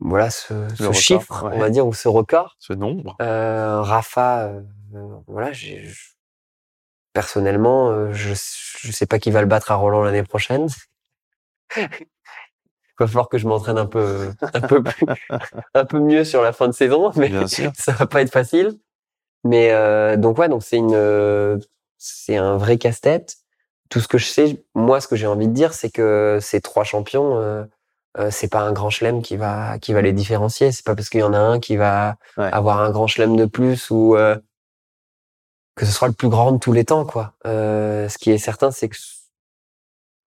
voilà, 0.00 0.30
ce, 0.30 0.68
ce 0.76 0.82
record, 0.82 0.94
chiffre, 0.94 1.44
ouais. 1.44 1.52
on 1.54 1.58
va 1.58 1.70
dire, 1.70 1.86
ou 1.86 1.92
ce 1.92 2.08
record. 2.08 2.56
Ce 2.58 2.72
nombre. 2.72 3.16
Euh, 3.20 3.80
Rafa, 3.80 4.46
euh, 4.46 4.60
euh, 4.94 5.16
voilà, 5.26 5.52
j'ai, 5.52 5.88
personnellement, 7.12 7.90
euh, 7.90 8.12
je, 8.12 8.32
je 8.32 8.92
sais 8.92 9.06
pas 9.06 9.18
qui 9.18 9.30
va 9.30 9.40
le 9.40 9.48
battre 9.48 9.72
à 9.72 9.74
Roland 9.74 10.02
l'année 10.02 10.22
prochaine. 10.22 10.68
Il 11.76 13.04
va 13.04 13.06
falloir 13.06 13.28
que 13.28 13.38
je 13.38 13.46
m'entraîne 13.46 13.78
un 13.78 13.86
peu, 13.86 14.32
un 14.40 14.60
peu 14.60 14.82
plus, 14.82 15.06
un 15.74 15.84
peu 15.84 16.00
mieux 16.00 16.24
sur 16.24 16.42
la 16.42 16.52
fin 16.52 16.66
de 16.66 16.72
saison, 16.72 17.12
mais 17.16 17.30
ça 17.46 17.92
va 17.92 18.06
pas 18.06 18.22
être 18.22 18.32
facile. 18.32 18.78
Mais 19.44 19.70
euh, 19.70 20.16
donc 20.16 20.38
ouais, 20.38 20.48
donc 20.48 20.64
c'est 20.64 20.78
une, 20.78 20.94
euh, 20.94 21.58
c'est 21.96 22.36
un 22.36 22.56
vrai 22.56 22.76
casse-tête. 22.76 23.36
Tout 23.88 24.00
ce 24.00 24.08
que 24.08 24.18
je 24.18 24.26
sais, 24.26 24.64
moi, 24.74 25.00
ce 25.00 25.06
que 25.06 25.14
j'ai 25.14 25.28
envie 25.28 25.46
de 25.46 25.52
dire, 25.52 25.74
c'est 25.74 25.90
que 25.90 26.38
ces 26.40 26.60
trois 26.60 26.84
champions, 26.84 27.66
euh, 28.16 28.30
c'est 28.30 28.48
pas 28.48 28.60
un 28.60 28.72
grand 28.72 28.90
chelem 28.90 29.22
qui 29.22 29.36
va, 29.36 29.78
qui 29.78 29.92
va 29.92 30.00
les 30.02 30.12
différencier. 30.12 30.72
C'est 30.72 30.84
pas 30.84 30.94
parce 30.96 31.08
qu'il 31.08 31.20
y 31.20 31.24
en 31.24 31.34
a 31.34 31.38
un 31.38 31.60
qui 31.60 31.76
va 31.76 32.16
Ouais. 32.36 32.50
avoir 32.52 32.80
un 32.80 32.90
grand 32.90 33.06
chelem 33.06 33.36
de 33.36 33.44
plus 33.46 33.90
ou 33.90 34.16
euh, 34.16 34.36
que 35.76 35.84
ce 35.86 35.92
soit 35.92 36.08
le 36.08 36.14
plus 36.14 36.28
grand 36.28 36.52
de 36.52 36.58
tous 36.58 36.72
les 36.72 36.84
temps, 36.84 37.04
quoi. 37.04 37.34
Euh, 37.46 38.08
ce 38.08 38.18
qui 38.18 38.30
est 38.30 38.38
certain, 38.38 38.70
c'est 38.70 38.88
que 38.88 38.96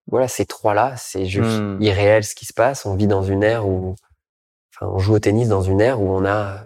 voilà, 0.07 0.27
ces 0.27 0.45
trois-là, 0.45 0.95
c'est 0.97 1.25
juste 1.25 1.61
Hmm. 1.61 1.81
irréel 1.81 2.23
ce 2.23 2.35
qui 2.35 2.45
se 2.45 2.53
passe. 2.53 2.85
On 2.85 2.95
vit 2.95 3.07
dans 3.07 3.23
une 3.23 3.43
ère 3.43 3.67
où, 3.67 3.95
enfin, 4.75 4.91
on 4.93 4.99
joue 4.99 5.13
au 5.15 5.19
tennis 5.19 5.47
dans 5.47 5.61
une 5.61 5.81
ère 5.81 6.01
où 6.01 6.09
on 6.09 6.25
a 6.25 6.63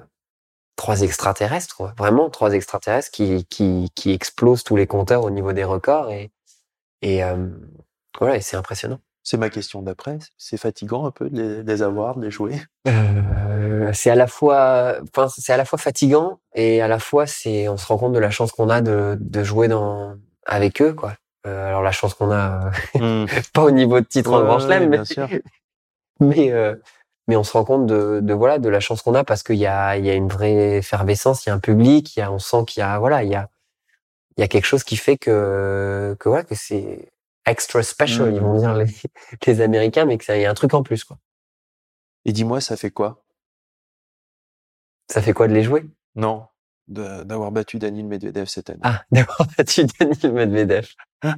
trois 0.76 1.02
extraterrestres, 1.02 1.76
quoi. 1.76 1.94
vraiment 1.98 2.30
trois 2.30 2.52
extraterrestres 2.54 3.12
qui, 3.12 3.46
qui, 3.46 3.90
qui 3.96 4.12
explosent 4.12 4.64
tous 4.64 4.76
les 4.76 4.88
compteurs 4.88 5.24
au 5.24 5.30
niveau 5.30 5.54
des 5.54 5.64
records 5.64 6.12
et, 6.12 6.32
et 7.02 7.22
voilà, 8.20 8.36
et 8.38 8.42
c'est 8.42 8.58
impressionnant. 8.58 9.00
C'est 9.26 9.38
ma 9.38 9.50
question 9.50 9.82
d'après. 9.82 10.20
C'est 10.38 10.58
fatigant 10.58 11.06
un 11.08 11.12
peu 11.12 11.32
de 11.32 11.42
les, 11.42 11.64
de 11.64 11.72
les 11.72 11.82
avoir, 11.82 12.16
de 12.16 12.24
les 12.24 12.32
jouer? 12.32 12.62
Euh, 12.88 13.90
c'est 13.92 14.12
à 14.12 14.16
la 14.16 14.28
fois, 14.28 14.98
enfin, 15.02 15.28
c'est 15.36 15.52
à 15.52 15.58
la 15.58 15.66
fois 15.66 15.80
fatigant 15.80 16.40
et 16.54 16.80
à 16.80 16.88
la 16.88 17.00
fois 17.00 17.26
c'est, 17.26 17.68
on 17.68 17.76
se 17.76 17.88
rend 17.88 17.98
compte 17.98 18.14
de 18.14 18.20
la 18.20 18.30
chance 18.30 18.52
qu'on 18.52 18.70
a 18.70 18.82
de, 18.82 19.18
de 19.20 19.44
jouer 19.44 19.68
dans 19.68 20.16
avec 20.46 20.80
eux, 20.80 20.94
quoi. 20.94 21.16
Euh, 21.48 21.68
alors 21.68 21.82
la 21.82 21.92
chance 21.92 22.14
qu'on 22.14 22.32
a, 22.32 22.68
euh, 23.02 23.24
Hmm. 23.24 23.26
pas 23.54 23.64
au 23.64 23.72
niveau 23.72 24.00
de 24.00 24.06
titre 24.06 24.32
en 24.32 24.44
Grand 24.44 24.60
Chelem, 24.60 24.90
mais, 24.90 25.04
sûr. 25.06 25.28
mais, 26.20 26.52
euh, 26.52 26.76
mais 27.28 27.36
on 27.36 27.44
se 27.44 27.54
rend 27.54 27.66
compte 27.66 27.88
de, 27.88 28.20
de 28.22 28.34
voilà 28.36 28.60
de 28.60 28.70
la 28.70 28.80
chance 28.80 29.02
qu'on 29.02 29.16
a 29.16 29.24
parce 29.24 29.42
qu'il 29.42 29.56
y 29.56 29.66
a, 29.66 29.98
il 29.98 30.06
y 30.06 30.12
a 30.12 30.14
une 30.14 30.28
vraie 30.28 30.78
effervescence, 30.78 31.46
il 31.46 31.50
y 31.50 31.52
a 31.52 31.56
un 31.56 31.60
public, 31.60 32.16
il 32.16 32.20
y 32.20 32.22
a, 32.22 32.32
on 32.32 32.38
sent 32.38 32.66
qu'il 32.68 32.82
y 32.82 32.84
a 32.84 33.00
voilà, 33.00 33.24
il 33.24 33.32
y 33.32 33.36
a, 33.36 33.50
il 34.38 34.42
y 34.42 34.44
a 34.44 34.48
quelque 34.48 34.66
chose 34.66 34.84
qui 34.84 34.98
fait 34.98 35.18
que 35.18 36.16
que 36.20 36.30
voilà 36.30 36.44
que 36.44 36.54
c'est 36.54 37.12
extra 37.46 37.84
special, 37.84 38.30
Mhm. 38.30 38.36
ils 38.36 38.42
vont 38.42 38.58
dire 38.60 38.74
les, 38.76 38.88
les 39.46 39.62
Américains, 39.62 40.06
mais 40.06 40.18
que 40.18 40.26
ça 40.26 40.38
y 40.38 40.46
a 40.46 40.50
un 40.52 40.54
truc 40.54 40.74
en 40.74 40.84
plus, 40.84 41.04
quoi. 41.04 41.18
Et 42.26 42.32
dis-moi, 42.32 42.60
ça 42.62 42.76
fait 42.78 42.92
quoi? 42.92 43.24
Ça 45.12 45.22
fait 45.22 45.34
quoi 45.34 45.48
de 45.48 45.54
les 45.54 45.64
jouer? 45.64 45.86
Non, 46.16 46.48
d'avoir 46.88 47.52
battu 47.52 47.78
Daniel 47.78 48.06
Medvedev 48.06 48.48
cette 48.48 48.70
année. 48.70 48.80
Ah, 48.84 49.04
d'avoir 49.12 49.48
battu 49.58 49.86
Daniel 50.00 50.32
Medvedev. 50.34 50.88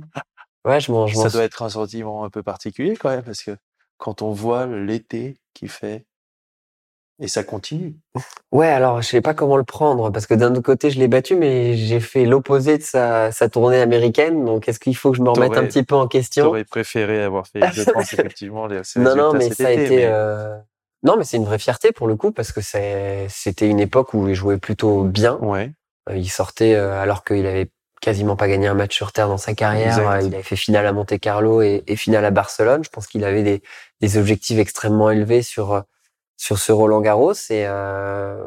Ouais, 0.66 0.82
je 0.82 0.92
m'en 0.92 1.08
ça 1.08 1.30
doit 1.30 1.44
être 1.46 1.62
un 1.62 1.70
sentiment 1.70 2.26
un 2.26 2.30
peu 2.30 2.44
particulier 2.44 2.98
quand 2.98 3.08
même, 3.10 3.24
parce 3.24 3.42
que 3.42 3.56
quand 3.98 4.22
on 4.22 4.34
voit 4.34 4.66
l'été 4.66 5.40
qu'il 5.54 5.70
fait, 5.70 6.06
et 7.20 7.28
ça 7.28 7.44
continue. 7.44 7.96
Ouais, 8.52 8.68
alors 8.68 9.02
je 9.02 9.08
sais 9.08 9.22
pas 9.22 9.34
comment 9.34 9.58
le 9.58 9.64
prendre 9.64 10.12
parce 10.12 10.28
que 10.28 10.34
d'un 10.34 10.52
autre 10.52 10.62
côté 10.62 10.90
je 10.92 11.00
l'ai 11.00 11.08
battu, 11.08 11.36
mais 11.36 11.76
j'ai 11.76 12.00
fait 12.00 12.26
l'opposé 12.26 12.78
de 12.78 12.84
sa, 12.84 13.32
sa 13.32 13.50
tournée 13.50 13.82
américaine. 13.82 14.46
Donc 14.46 14.68
est-ce 14.70 14.80
qu'il 14.80 14.96
faut 14.96 15.12
que 15.12 15.18
je 15.18 15.22
me 15.24 15.30
remette 15.30 15.58
un 15.58 15.66
petit 15.66 15.84
peu 15.84 15.96
en 15.96 16.08
question? 16.08 16.46
J'aurais 16.46 16.64
préféré 16.64 17.24
avoir 17.24 17.48
fait, 17.48 17.60
je 17.74 17.84
pense, 17.92 18.14
effectivement, 18.14 18.68
les, 18.68 18.82
Non, 18.98 19.16
non, 19.16 19.34
mais 19.34 19.50
ça 19.52 19.68
a 19.68 19.72
été, 19.72 19.90
mais- 19.98 20.06
euh, 20.06 20.56
Non, 21.04 21.16
mais 21.18 21.24
c'est 21.24 21.38
une 21.38 21.46
vraie 21.46 21.60
fierté 21.60 21.92
pour 21.92 22.08
le 22.08 22.16
coup 22.16 22.32
parce 22.32 22.52
que 22.52 22.62
c'était 22.62 23.68
une 23.68 23.80
époque 23.80 24.14
où 24.14 24.28
il 24.28 24.36
jouait 24.36 24.58
plutôt 24.58 25.04
bien. 25.04 25.38
Ouais, 25.42 25.72
Euh, 26.10 26.16
Il 26.18 26.30
sortait 26.30 26.76
euh, 26.76 27.02
alors 27.02 27.24
qu'il 27.24 27.46
avait 27.46 27.70
quasiment 28.00 28.36
pas 28.36 28.48
gagné 28.48 28.68
un 28.68 28.76
match 28.76 28.96
sur 28.96 29.12
terre 29.12 29.28
dans 29.28 29.38
sa 29.40 29.56
carrière. 29.56 29.98
Exact. 29.98 30.22
Il 30.24 30.34
avait 30.36 30.44
fait 30.44 30.56
finale 30.56 30.86
à 30.86 30.94
Monte 30.94 31.20
Carlo 31.20 31.64
et, 31.64 31.84
et 31.88 31.96
finale 31.96 32.26
à 32.26 32.32
Barcelone. 32.32 32.84
Je 32.84 32.90
pense 32.90 33.08
qu'il 33.08 33.24
avait 33.24 33.42
des, 33.42 33.64
des 34.02 34.18
objectifs 34.20 34.60
extrêmement 34.60 35.10
élevés 35.10 35.42
sur 35.42 35.84
sur 36.38 36.58
ce 36.60 36.72
Roland 36.72 37.02
Garros 37.02 37.34
et 37.50 37.66
euh, 37.68 38.38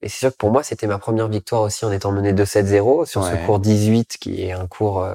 et 0.00 0.08
c'est 0.08 0.18
sûr 0.18 0.30
que 0.32 0.36
pour 0.36 0.50
moi 0.50 0.62
c'était 0.62 0.86
ma 0.86 0.98
première 0.98 1.28
victoire 1.28 1.62
aussi 1.62 1.84
en 1.84 1.92
étant 1.92 2.12
mené 2.12 2.32
2-7-0 2.32 3.04
sur 3.06 3.22
Ouais. 3.22 3.30
ce 3.30 3.46
cours 3.46 3.58
18 3.60 4.16
qui 4.20 4.42
est 4.44 4.52
un 4.52 4.66
cours 4.66 5.02
euh, 5.02 5.14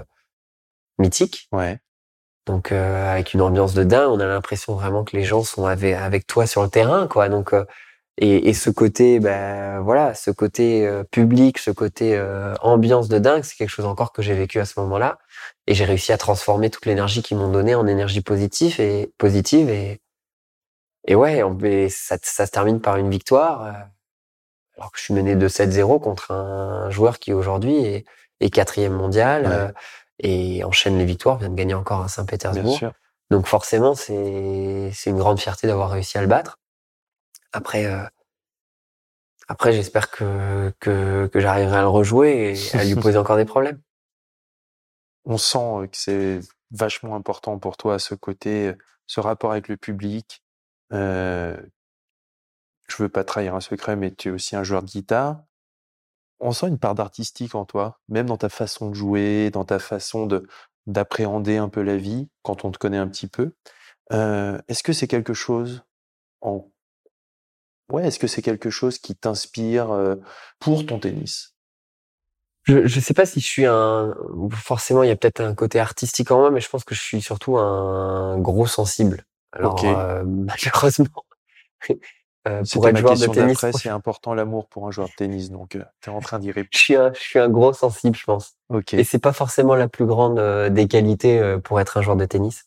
mythique. 1.00 1.48
ouais. 1.52 1.80
Donc 2.46 2.72
euh, 2.72 3.12
avec 3.12 3.34
une 3.34 3.42
ambiance 3.42 3.74
de 3.74 3.84
dingue, 3.84 4.10
on 4.10 4.20
a 4.22 4.26
l'impression 4.26 4.74
vraiment 4.76 5.04
que 5.04 5.18
les 5.18 5.24
gens 5.26 5.44
sont 5.44 5.66
avec, 5.66 5.94
avec 5.94 6.26
toi 6.28 6.48
sur 6.48 6.64
le 6.64 6.70
terrain, 6.70 7.08
quoi. 7.08 7.28
Donc 7.28 7.54
euh, 7.54 7.66
et, 8.20 8.48
et 8.50 8.54
ce 8.54 8.70
côté, 8.70 9.20
ben 9.20 9.82
voilà, 9.82 10.16
ce 10.16 10.32
côté 10.32 10.88
euh, 10.88 11.04
public, 11.04 11.58
ce 11.60 11.72
côté 11.72 12.16
euh, 12.16 12.54
ambiance 12.62 13.10
de 13.10 13.20
dingue, 13.20 13.44
c'est 13.44 13.56
quelque 13.58 13.70
chose 13.70 13.86
encore 13.86 14.14
que 14.14 14.22
j'ai 14.22 14.34
vécu 14.34 14.60
à 14.60 14.66
ce 14.66 14.80
moment-là. 14.80 15.20
Et 15.68 15.74
j'ai 15.76 15.84
réussi 15.84 16.14
à 16.14 16.18
transformer 16.18 16.70
toute 16.70 16.86
l'énergie 16.86 17.22
qu'ils 17.22 17.36
m'ont 17.38 17.52
donnée 17.52 17.76
en 17.76 17.86
énergie 17.86 18.22
positive 18.22 18.80
et 18.80 19.12
positive 19.18 19.70
et 19.70 20.00
et 21.08 21.16
ouais, 21.16 21.42
on, 21.44 21.58
et 21.60 21.90
ça, 21.90 22.18
ça 22.22 22.46
se 22.46 22.52
termine 22.52 22.82
par 22.82 22.98
une 22.98 23.10
victoire. 23.10 23.64
euh, 23.64 23.72
alors 24.78 24.92
que 24.92 25.00
je 25.00 25.06
suis 25.06 25.14
mené 25.14 25.36
de 25.36 25.48
7-0 25.48 26.00
contre 26.00 26.32
un 26.32 26.90
joueur 26.92 27.18
qui 27.20 27.34
aujourd'hui 27.34 27.78
est, 27.78 28.06
est 28.42 28.50
quatrième 28.52 28.94
mondial 28.94 29.46
Ouais. 29.46 29.52
euh, 29.52 29.72
et 30.20 30.64
enchaîne 30.64 30.98
les 30.98 31.06
victoires, 31.06 31.38
vient 31.38 31.50
de 31.50 31.56
gagner 31.56 31.74
encore 31.76 32.02
à 32.02 32.08
Saint-Pétersbourg. 32.08 32.80
Donc 33.30 33.46
forcément, 33.46 33.94
c'est 33.96 34.90
c'est 34.94 35.10
une 35.12 35.18
grande 35.18 35.40
fierté 35.40 35.68
d'avoir 35.68 35.92
réussi 35.92 36.18
à 36.18 36.22
le 36.22 36.28
battre. 36.28 36.60
Après, 37.54 37.86
euh, 37.86 38.04
après, 39.48 39.74
j'espère 39.74 40.10
que 40.12 40.74
que, 40.80 41.28
que 41.28 41.40
j'arriverai 41.40 41.78
à 41.78 41.82
le 41.82 41.88
rejouer 41.88 42.54
et 42.54 42.78
à 42.78 42.84
lui 42.84 42.96
poser 43.02 43.18
encore 43.18 43.38
des 43.38 43.46
problèmes. 43.46 43.80
On 45.26 45.38
sent 45.38 45.88
que 45.92 45.98
c'est 45.98 46.40
vachement 46.72 47.16
important 47.16 47.60
pour 47.60 47.78
toi, 47.78 48.00
ce 48.00 48.16
côté, 48.16 48.74
ce 49.08 49.20
rapport 49.20 49.52
avec 49.52 49.68
le 49.68 49.78
public. 49.78 50.42
Euh, 50.94 51.58
je 52.88 53.04
veux 53.04 53.10
pas 53.10 53.24
trahir 53.24 53.56
un 53.56 53.62
secret, 53.62 53.96
mais 53.96 54.14
tu 54.14 54.30
es 54.30 54.32
aussi 54.32 54.56
un 54.56 54.64
joueur 54.64 54.82
de 54.84 54.88
guitare. 54.88 55.44
On 56.40 56.52
sent 56.52 56.68
une 56.68 56.80
part 56.80 56.96
d'artistique 56.96 57.56
en 57.56 57.66
toi, 57.66 58.00
même 58.10 58.28
dans 58.28 58.38
ta 58.38 58.50
façon 58.50 58.90
de 58.90 58.96
jouer, 58.96 59.50
dans 59.52 59.66
ta 59.66 59.80
façon 59.80 60.26
de 60.28 60.48
d'appréhender 60.88 61.58
un 61.58 61.70
peu 61.70 61.82
la 61.82 61.98
vie, 61.98 62.30
quand 62.44 62.64
on 62.64 62.72
te 62.72 62.78
connaît 62.78 62.98
un 62.98 63.10
petit 63.10 63.28
peu. 63.28 63.54
Euh, 64.14 64.60
est-ce 64.70 64.84
que 64.84 64.94
c'est 64.94 65.08
quelque 65.08 65.34
chose 65.34 65.84
en 66.42 66.72
ouais, 67.92 68.08
est-ce 68.08 68.20
que 68.20 68.28
c'est 68.28 68.42
quelque 68.42 68.70
chose 68.70 68.98
qui 69.00 69.16
t'inspire 69.16 70.18
pour 70.60 70.86
ton 70.86 71.00
tennis? 71.00 71.56
Je 72.64 72.86
je 72.86 73.00
sais 73.00 73.14
pas 73.14 73.26
si 73.26 73.40
je 73.40 73.46
suis 73.46 73.66
un 73.66 74.14
forcément 74.52 75.04
il 75.04 75.08
y 75.08 75.12
a 75.12 75.16
peut-être 75.16 75.40
un 75.42 75.56
côté 75.56 75.80
artistique 75.80 76.32
en 76.32 76.40
moi, 76.40 76.52
mais 76.52 76.60
je 76.62 76.70
pense 76.70 76.84
que 76.84 76.94
je 76.96 77.02
suis 77.02 77.22
surtout 77.22 77.58
un 77.58 78.38
gros 78.40 78.68
sensible. 78.68 79.26
Alors 79.60 79.84
euh, 79.86 80.24
malheureusement, 80.26 81.24
euh, 82.48 82.64
pour 82.72 82.88
être 82.88 82.98
joueur 82.98 83.16
de 83.16 83.26
tennis. 83.28 83.66
c'est 83.74 83.90
important 83.90 84.34
l'amour 84.34 84.68
pour 84.68 84.88
un 84.88 84.92
joueur 84.92 85.08
de 85.10 85.14
tennis, 85.14 85.52
donc 85.52 85.70
tu 86.02 86.10
es 86.10 86.14
en 86.14 86.22
train 86.22 86.40
d'y 86.40 86.48
Je 86.52 86.54
répondre. 86.54 86.70
suis 86.74 86.96
un, 86.96 87.14
je 87.14 87.20
suis 87.20 87.40
un 87.40 87.50
gros 87.50 87.74
sensible, 87.74 88.16
je 88.16 88.24
pense. 88.24 88.54
Ok. 88.70 88.94
Et 88.94 89.04
c'est 89.04 89.20
pas 89.20 89.34
forcément 89.34 89.76
la 89.76 89.88
plus 89.88 90.06
grande 90.06 90.40
euh, 90.40 90.70
des 90.70 90.88
qualités 90.88 91.40
euh, 91.40 91.60
pour 91.60 91.80
être 91.80 91.98
un 91.98 92.02
joueur 92.02 92.16
de 92.16 92.26
tennis, 92.26 92.66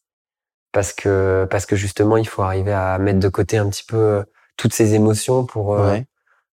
parce 0.72 0.92
que 0.92 1.46
parce 1.50 1.66
que 1.66 1.76
justement, 1.76 2.16
il 2.16 2.28
faut 2.28 2.42
arriver 2.42 2.72
à 2.72 2.98
mettre 2.98 3.20
de 3.20 3.28
côté 3.28 3.58
un 3.58 3.68
petit 3.70 3.84
peu 3.84 3.96
euh, 3.96 4.22
toutes 4.56 4.74
ces 4.74 4.94
émotions 4.94 5.46
pour 5.46 5.74
euh, 5.74 5.92
Ouais. 5.92 6.06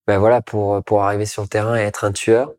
ben 0.08 0.20
voilà 0.20 0.42
pour 0.42 0.84
pour 0.84 1.04
arriver 1.04 1.26
sur 1.26 1.44
le 1.44 1.50
terrain 1.50 1.78
et 1.78 1.82
être 1.84 2.06
un 2.06 2.12
tueur. 2.14 2.54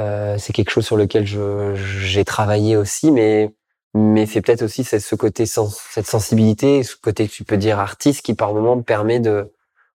Euh, 0.00 0.38
c'est 0.38 0.52
quelque 0.52 0.70
chose 0.70 0.84
sur 0.86 0.96
lequel 0.96 1.26
je 1.26 1.74
j'ai 1.76 2.24
travaillé 2.24 2.76
aussi, 2.76 3.10
mais 3.12 3.54
mais 3.94 4.26
c'est 4.26 4.42
peut-être 4.42 4.62
aussi 4.62 4.84
ce 4.84 5.14
côté 5.14 5.46
sens, 5.46 5.80
cette 5.90 6.06
sensibilité, 6.06 6.82
ce 6.82 6.96
côté 6.96 7.28
tu 7.28 7.44
peux 7.44 7.56
dire 7.56 7.78
artiste 7.78 8.22
qui 8.24 8.34
par 8.34 8.52
moment 8.52 8.76
me 8.76 8.82
permet 8.82 9.20
de 9.20 9.52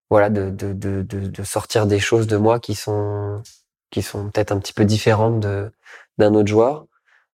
voilà 0.10 0.30
de 0.30 0.50
de 0.50 0.74
de 0.74 1.02
de, 1.04 1.44
sortir 1.44 1.86
des 1.86 2.00
choses 2.00 2.28
de 2.28 2.38
moi 2.38 2.60
qui 2.60 2.76
sont 2.76 3.44
qui 3.92 4.02
sont 4.02 4.30
peut-être 4.30 4.52
un 4.52 4.60
petit 4.60 4.74
peu 4.74 4.86
différentes 4.86 5.40
de 5.42 5.72
d'un 6.18 6.34
autre 6.36 6.48
joueur. 6.50 6.86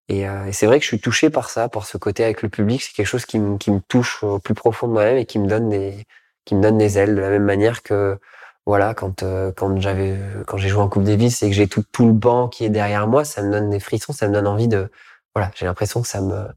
Et, 0.08 0.28
euh, 0.28 0.46
et 0.46 0.52
c'est 0.52 0.66
vrai 0.66 0.78
que 0.78 0.84
je 0.84 0.88
suis 0.88 1.00
touché 1.00 1.30
par 1.30 1.50
ça, 1.50 1.68
par 1.68 1.86
ce 1.86 1.98
côté 1.98 2.24
avec 2.24 2.42
le 2.42 2.48
public. 2.48 2.82
C'est 2.82 2.92
quelque 2.94 3.06
chose 3.06 3.26
qui 3.26 3.38
me 3.38 3.58
qui 3.58 3.70
me 3.70 3.80
touche 3.80 4.22
au 4.24 4.38
plus 4.38 4.54
profond 4.54 4.88
de 4.88 4.92
moi-même 4.92 5.18
et 5.18 5.26
qui 5.26 5.38
me 5.38 5.48
donne 5.48 5.68
des 5.70 6.06
qui 6.44 6.54
me 6.54 6.62
donne 6.62 6.78
des 6.78 6.98
ailes 6.98 7.14
de 7.16 7.20
la 7.20 7.30
même 7.30 7.44
manière 7.44 7.82
que 7.82 8.18
voilà 8.66 8.94
quand 8.94 9.22
euh, 9.22 9.52
quand 9.56 9.80
j'avais 9.80 10.18
quand 10.46 10.58
j'ai 10.58 10.68
joué 10.68 10.82
en 10.82 10.88
Coupe 10.88 11.04
Davis 11.04 11.42
et 11.42 11.48
que 11.50 11.54
j'ai 11.54 11.68
tout 11.68 11.84
tout 11.92 12.06
le 12.06 12.12
banc 12.12 12.48
qui 12.48 12.64
est 12.64 12.70
derrière 12.70 13.06
moi, 13.08 13.24
ça 13.24 13.42
me 13.42 13.52
donne 13.52 13.70
des 13.70 13.80
frissons, 13.80 14.12
ça 14.12 14.28
me 14.28 14.34
donne 14.34 14.46
envie 14.48 14.68
de 14.68 14.90
voilà, 15.36 15.50
j'ai 15.54 15.66
l'impression 15.66 16.00
que 16.00 16.08
ça 16.08 16.22
me 16.22 16.48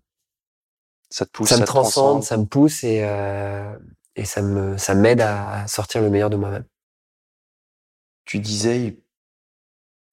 Ça 1.10 1.26
te 1.26 1.32
pousse, 1.32 1.50
ça 1.50 1.58
me 1.58 1.66
transcende, 1.66 2.24
ça 2.24 2.38
me 2.38 2.46
pousse 2.46 2.86
et 2.86 3.04
euh, 3.04 3.78
et 4.16 4.24
ça 4.24 4.42
me 4.42 4.78
ça 4.78 4.96
m'aide 4.96 5.20
à 5.20 5.68
sortir 5.68 6.02
le 6.02 6.10
meilleur 6.10 6.30
de 6.30 6.38
moi-même. 6.38 6.64
Tu 8.24 8.40
disais, 8.40 8.98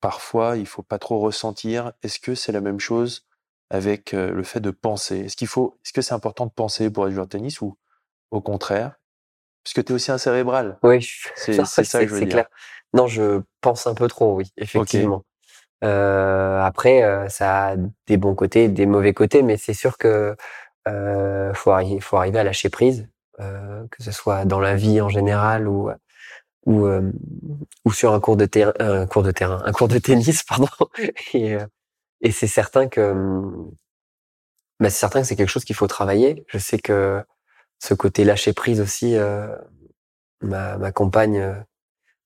parfois, 0.00 0.56
il 0.56 0.66
faut 0.66 0.82
pas 0.82 0.98
trop 0.98 1.20
ressentir. 1.20 1.92
Est-ce 2.02 2.18
que 2.18 2.34
c'est 2.34 2.50
la 2.50 2.60
même 2.60 2.80
chose 2.80 3.24
avec 3.70 4.14
euh, 4.14 4.32
le 4.32 4.42
fait 4.42 4.58
de 4.58 4.72
penser? 4.72 5.20
Est-ce 5.20 5.36
qu'il 5.36 5.46
faut, 5.46 5.78
est-ce 5.84 5.92
que 5.92 6.02
c'est 6.02 6.14
important 6.14 6.46
de 6.46 6.50
penser 6.50 6.90
pour 6.90 7.06
être 7.06 7.12
joueur 7.12 7.26
de 7.26 7.30
tennis 7.30 7.60
ou 7.60 7.78
au 8.32 8.40
contraire? 8.40 8.96
Puisque 9.62 9.84
tu 9.84 9.92
es 9.92 9.94
aussi 9.94 10.10
un 10.10 10.18
cérébral. 10.18 10.76
Oui, 10.82 11.08
C'est 11.36 11.64
ça 11.64 11.84
que 11.84 12.08
je 12.08 12.14
veux 12.14 12.20
dire. 12.22 12.30
clair. 12.30 12.48
Non, 12.94 13.06
je 13.06 13.42
pense 13.60 13.86
un 13.86 13.94
peu 13.94 14.08
trop, 14.08 14.34
oui, 14.34 14.50
effectivement. 14.56 15.24
Après, 15.82 17.02
euh, 17.04 17.28
ça 17.28 17.68
a 17.68 17.76
des 18.06 18.16
bons 18.16 18.34
côtés, 18.34 18.68
des 18.68 18.86
mauvais 18.86 19.14
côtés, 19.14 19.42
mais 19.42 19.56
c'est 19.56 19.74
sûr 19.74 19.98
que 19.98 20.36
euh, 20.88 21.54
faut, 21.54 21.72
arri- 21.72 22.00
faut 22.00 22.16
arriver 22.16 22.38
à 22.40 22.44
lâcher 22.44 22.70
prise, 22.70 23.08
euh, 23.40 23.84
que 23.90 24.02
ce 24.02 24.12
soit 24.12 24.44
dans 24.46 24.60
la 24.60 24.76
vie 24.76 25.00
en 25.00 25.08
général 25.08 25.68
ou 25.68 25.90
ou, 26.66 26.86
euh, 26.86 27.12
ou 27.84 27.92
sur 27.92 28.12
un 28.14 28.20
cours 28.20 28.36
de 28.36 28.46
terrain, 28.46 28.72
un 28.80 29.06
cours 29.06 29.22
de 29.22 29.30
terrain, 29.32 29.62
un 29.64 29.72
cours 29.72 29.88
de 29.88 29.98
tennis, 29.98 30.42
pardon. 30.48 30.68
Et, 31.34 31.54
euh, 31.54 31.66
et 32.22 32.32
c'est 32.32 32.46
certain 32.48 32.88
que, 32.88 33.00
hum, 33.12 33.72
bah, 34.80 34.90
c'est 34.90 34.98
certain 34.98 35.20
que 35.22 35.26
c'est 35.26 35.36
quelque 35.36 35.48
chose 35.50 35.64
qu'il 35.64 35.76
faut 35.76 35.86
travailler. 35.86 36.44
Je 36.48 36.58
sais 36.58 36.78
que 36.78 37.22
ce 37.80 37.94
côté 37.94 38.24
lâcher 38.24 38.52
prise 38.52 38.80
aussi, 38.80 39.16
euh, 39.16 39.48
ma, 40.42 40.78
ma 40.78 40.92
compagne 40.92 41.38
euh, 41.40 41.54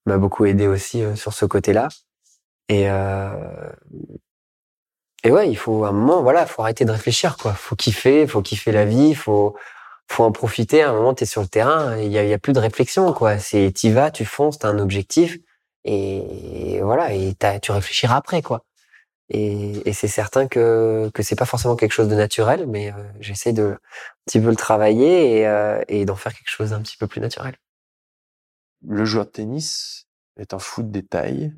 m'a 0.06 0.18
beaucoup 0.18 0.46
aidé 0.46 0.68
aussi 0.68 1.02
euh, 1.04 1.16
sur 1.16 1.32
ce 1.34 1.46
côté-là. 1.46 1.88
Et, 2.70 2.88
euh, 2.88 3.72
et 5.24 5.30
ouais, 5.32 5.50
il 5.50 5.56
faut 5.56 5.84
à 5.84 5.88
un 5.88 5.92
moment, 5.92 6.22
voilà, 6.22 6.46
faut 6.46 6.62
arrêter 6.62 6.84
de 6.84 6.92
réfléchir, 6.92 7.36
quoi. 7.36 7.52
Faut 7.52 7.74
kiffer, 7.74 8.26
faut 8.28 8.42
kiffer 8.42 8.70
la 8.72 8.84
vie, 8.84 9.14
faut, 9.14 9.56
faut 10.08 10.24
en 10.24 10.32
profiter. 10.32 10.82
À 10.82 10.90
un 10.90 10.92
moment, 10.94 11.12
t'es 11.12 11.26
sur 11.26 11.42
le 11.42 11.48
terrain, 11.48 11.98
il 11.98 12.12
y 12.12 12.32
a, 12.32 12.38
plus 12.38 12.52
de 12.52 12.60
réflexion, 12.60 13.12
quoi. 13.12 13.38
C'est, 13.38 13.72
t'y 13.72 13.90
vas, 13.90 14.12
tu 14.12 14.24
fonces, 14.24 14.60
t'as 14.60 14.68
un 14.68 14.78
objectif, 14.78 15.38
et 15.84 16.80
voilà, 16.82 17.12
et 17.14 17.34
tu 17.60 17.72
réfléchiras 17.72 18.16
après, 18.16 18.42
quoi. 18.42 18.64
Et, 19.30 19.88
et 19.88 19.92
c'est 19.92 20.08
certain 20.08 20.48
que 20.48 21.10
que 21.14 21.22
c'est 21.22 21.36
pas 21.36 21.44
forcément 21.46 21.76
quelque 21.76 21.92
chose 21.92 22.08
de 22.08 22.16
naturel, 22.16 22.66
mais 22.66 22.92
euh, 22.92 22.96
j'essaie 23.20 23.52
de 23.52 23.72
un 23.72 23.78
petit 24.26 24.40
peu 24.40 24.50
le 24.50 24.56
travailler 24.56 25.38
et, 25.38 25.46
euh, 25.46 25.80
et 25.88 26.04
d'en 26.04 26.16
faire 26.16 26.34
quelque 26.34 26.50
chose 26.50 26.70
d'un 26.70 26.82
petit 26.82 26.96
peu 26.96 27.06
plus 27.06 27.20
naturel. 27.20 27.56
Le 28.86 29.04
joueur 29.04 29.26
de 29.26 29.30
tennis 29.30 30.08
est 30.36 30.54
un 30.54 30.58
fou 30.58 30.82
de 30.82 30.90
détails. 30.90 31.52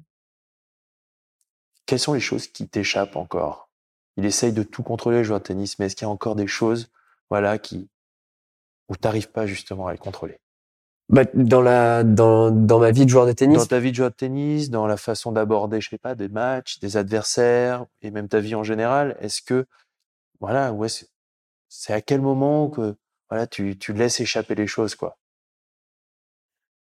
Quelles 1.93 1.99
sont 1.99 2.15
les 2.15 2.21
choses 2.21 2.47
qui 2.47 2.67
t'échappent 2.67 3.17
encore? 3.17 3.69
Il 4.17 4.25
essaye 4.25 4.55
de 4.55 4.63
tout 4.63 4.83
contrôler, 4.83 5.19
le 5.19 5.25
joueur 5.25 5.41
de 5.41 5.45
tennis, 5.45 5.79
mais 5.79 5.85
est-ce 5.85 5.95
qu'il 5.95 6.07
y 6.07 6.09
a 6.09 6.11
encore 6.11 6.37
des 6.37 6.47
choses, 6.47 6.91
voilà, 7.29 7.59
qui 7.59 7.91
où 8.89 8.97
t'arrives 8.97 9.29
pas 9.29 9.47
justement 9.47 9.89
à 9.89 9.93
les 9.93 9.99
contrôler? 9.99 10.39
Bah, 11.11 11.25
dans 11.35 11.61
la 11.61 12.03
dans 12.03 12.51
dans 12.51 12.79
ma 12.79 12.93
vie 12.93 13.05
de 13.05 13.11
joueur 13.11 13.27
de 13.27 13.33
tennis, 13.33 13.59
Dans 13.59 13.67
ta 13.67 13.79
vie 13.79 13.91
de 13.91 13.97
joueur 13.97 14.09
de 14.09 14.15
tennis, 14.15 14.71
dans 14.71 14.87
la 14.87 14.97
façon 14.97 15.33
d'aborder, 15.33 15.83
je 15.83 15.91
sais 15.91 15.99
pas, 15.99 16.15
des 16.15 16.31
matchs, 16.31 16.79
des 16.79 16.97
adversaires, 16.97 17.85
et 18.01 18.11
même 18.11 18.27
ta 18.27 18.41
vie 18.41 18.55
en 18.55 18.63
général, 18.65 19.15
est-ce 19.21 19.43
que, 19.43 19.67
voilà, 20.41 20.73
ouais, 20.73 20.89
c'est 21.69 21.93
à 21.93 22.01
quel 22.01 22.23
moment 22.23 22.71
que, 22.71 22.97
voilà, 23.29 23.47
tu, 23.47 23.77
tu 23.77 23.93
laisses 23.93 24.19
échapper 24.19 24.55
les 24.55 24.67
choses, 24.67 24.95
quoi? 24.95 25.19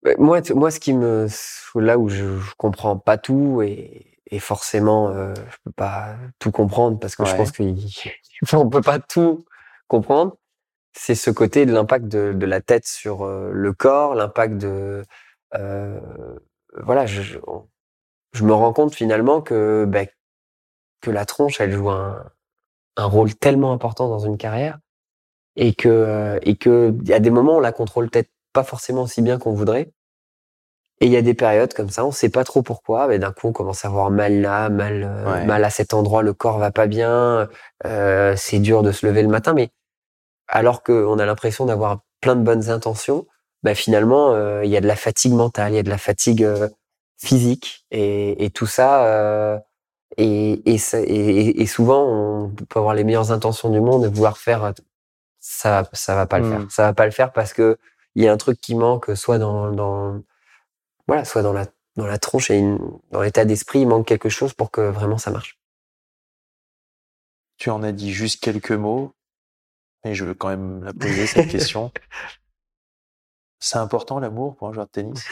Ouais, 0.03 0.17
moi, 0.19 0.41
moi, 0.53 0.69
ce 0.69 0.81
qui 0.81 0.91
me, 0.91 1.27
là 1.75 1.97
où 1.97 2.09
je, 2.09 2.39
je 2.39 2.55
comprends 2.57 2.97
pas 2.97 3.17
tout 3.17 3.61
et, 3.61 4.16
et 4.31 4.39
forcément, 4.39 5.09
euh, 5.09 5.33
je 5.35 5.57
peux 5.65 5.71
pas 5.71 6.15
tout 6.39 6.51
comprendre 6.51 6.99
parce 6.99 7.15
que 7.15 7.25
je 7.25 7.31
Ouais. 7.31 7.37
pense 7.37 7.51
qu'on 7.51 8.69
peut 8.69 8.81
pas 8.81 8.99
tout 8.99 9.45
comprendre. 9.87 10.37
C'est 10.93 11.15
ce 11.15 11.31
côté 11.31 11.65
de 11.65 11.73
l'impact 11.73 12.07
de, 12.07 12.33
de 12.33 12.45
la 12.45 12.61
tête 12.61 12.87
sur 12.87 13.23
euh, 13.25 13.51
le 13.53 13.73
corps, 13.73 14.15
l'impact 14.15 14.57
de, 14.57 15.03
euh, 15.55 15.99
voilà, 16.83 17.05
je, 17.05 17.21
je, 17.21 17.39
je 18.33 18.43
me 18.43 18.53
rends 18.53 18.73
compte 18.73 18.95
finalement 18.95 19.41
que, 19.41 19.85
bah, 19.87 20.05
que 21.01 21.11
la 21.11 21.25
tronche, 21.25 21.61
elle 21.61 21.71
joue 21.73 21.89
un, 21.89 22.25
un 22.97 23.05
rôle 23.05 23.35
tellement 23.35 23.73
important 23.73 24.09
dans 24.09 24.19
une 24.19 24.37
carrière 24.37 24.79
et 25.55 25.73
que, 25.73 25.89
euh, 25.89 26.39
et 26.43 26.55
que, 26.57 26.95
il 27.01 27.07
y 27.09 27.13
a 27.13 27.19
des 27.19 27.29
moments, 27.31 27.57
on 27.57 27.59
la 27.61 27.71
contrôle 27.73 28.09
peut-être 28.09 28.31
pas 28.53 28.63
forcément 28.63 29.03
aussi 29.03 29.21
bien 29.21 29.39
qu'on 29.39 29.53
voudrait. 29.53 29.91
Et 30.99 31.05
il 31.05 31.11
y 31.11 31.17
a 31.17 31.21
des 31.21 31.35
périodes 31.35 31.73
comme 31.75 31.89
ça, 31.89 32.05
on 32.05 32.11
sait 32.11 32.29
pas 32.29 32.43
trop 32.43 32.63
pourquoi, 32.63 33.07
mais 33.07 33.19
d'un 33.19 33.31
coup 33.31 33.47
on 33.47 33.51
commence 33.53 33.85
à 33.85 33.87
avoir 33.89 34.09
mal 34.09 34.41
là, 34.41 34.69
mal, 34.69 35.03
euh, 35.03 35.31
Ouais. 35.31 35.45
mal 35.45 35.63
à 35.63 35.69
cet 35.69 35.93
endroit, 35.93 36.23
le 36.23 36.33
corps 36.33 36.57
va 36.57 36.71
pas 36.71 36.87
bien, 36.87 37.47
euh, 37.85 38.33
c'est 38.35 38.59
dur 38.59 38.81
de 38.81 38.91
se 38.91 39.05
lever 39.05 39.21
le 39.21 39.27
matin, 39.27 39.53
mais 39.53 39.69
alors 40.47 40.83
qu'on 40.83 41.19
a 41.19 41.25
l'impression 41.25 41.65
d'avoir 41.65 41.99
plein 42.21 42.35
de 42.35 42.41
bonnes 42.41 42.69
intentions, 42.71 43.27
bah 43.63 43.75
finalement 43.75 44.33
euh, 44.33 44.65
il 44.65 44.71
y 44.71 44.77
a 44.77 44.81
de 44.81 44.87
la 44.87 44.95
fatigue 44.95 45.33
mentale, 45.33 45.73
il 45.73 45.75
y 45.75 45.79
a 45.79 45.83
de 45.83 45.89
la 45.89 45.97
fatigue 45.99 46.43
euh, 46.43 46.67
physique, 47.19 47.85
et, 47.91 48.45
et 48.45 48.49
tout 48.49 48.65
ça, 48.67 49.05
euh, 49.05 49.59
et, 50.17 50.53
et, 50.65 51.61
et, 51.61 51.65
souvent 51.67 52.05
on 52.07 52.49
peut 52.49 52.79
avoir 52.79 52.95
les 52.95 53.03
meilleures 53.03 53.31
intentions 53.31 53.69
du 53.69 53.81
monde 53.81 54.05
et 54.05 54.07
vouloir 54.09 54.37
faire, 54.39 54.73
ça, 55.39 55.83
ça 55.93 56.15
va 56.15 56.25
pas 56.25 56.39
le 56.39 56.45
Mm. 56.45 56.49
faire, 56.51 56.65
ça 56.71 56.83
va 56.83 56.93
pas 56.93 57.05
le 57.05 57.11
faire 57.11 57.31
parce 57.33 57.53
que 57.53 57.77
il 58.15 58.23
y 58.23 58.27
a 58.27 58.33
un 58.33 58.37
truc 58.37 58.59
qui 58.59 58.73
manque, 58.75 59.15
soit 59.15 59.37
dans, 59.37 59.71
dans 59.71 60.21
voilà, 61.07 61.25
soit 61.25 61.41
dans 61.43 61.53
la 61.53 61.65
dans 61.95 62.05
la 62.05 62.19
tronche 62.19 62.51
et 62.51 62.57
une- 62.59 62.79
dans 63.11 63.21
l'état 63.21 63.43
d'esprit, 63.43 63.79
il 63.79 63.87
manque 63.87 64.05
quelque 64.07 64.29
chose 64.29 64.53
pour 64.53 64.69
que 64.69 64.81
vraiment 64.81 65.17
ça 65.17 65.31
marche. 65.31 65.59
Tu 67.57 67.71
en 67.71 67.81
as 67.81 67.91
dit 67.91 68.13
juste 68.13 68.39
quelques 68.43 68.71
mots, 68.71 69.13
mais 70.05 70.13
je 70.13 70.25
veux 70.25 70.35
quand 70.35 70.49
même 70.49 70.83
la 70.83 70.93
poser, 70.93 71.25
cette 71.25 71.47
question. 71.51 71.91
C'est 73.59 73.77
important, 73.79 74.19
l'amour, 74.19 74.55
pour 74.55 74.67
un 74.67 74.73
joueur 74.73 74.85
de 74.85 74.91
tennis? 74.91 75.23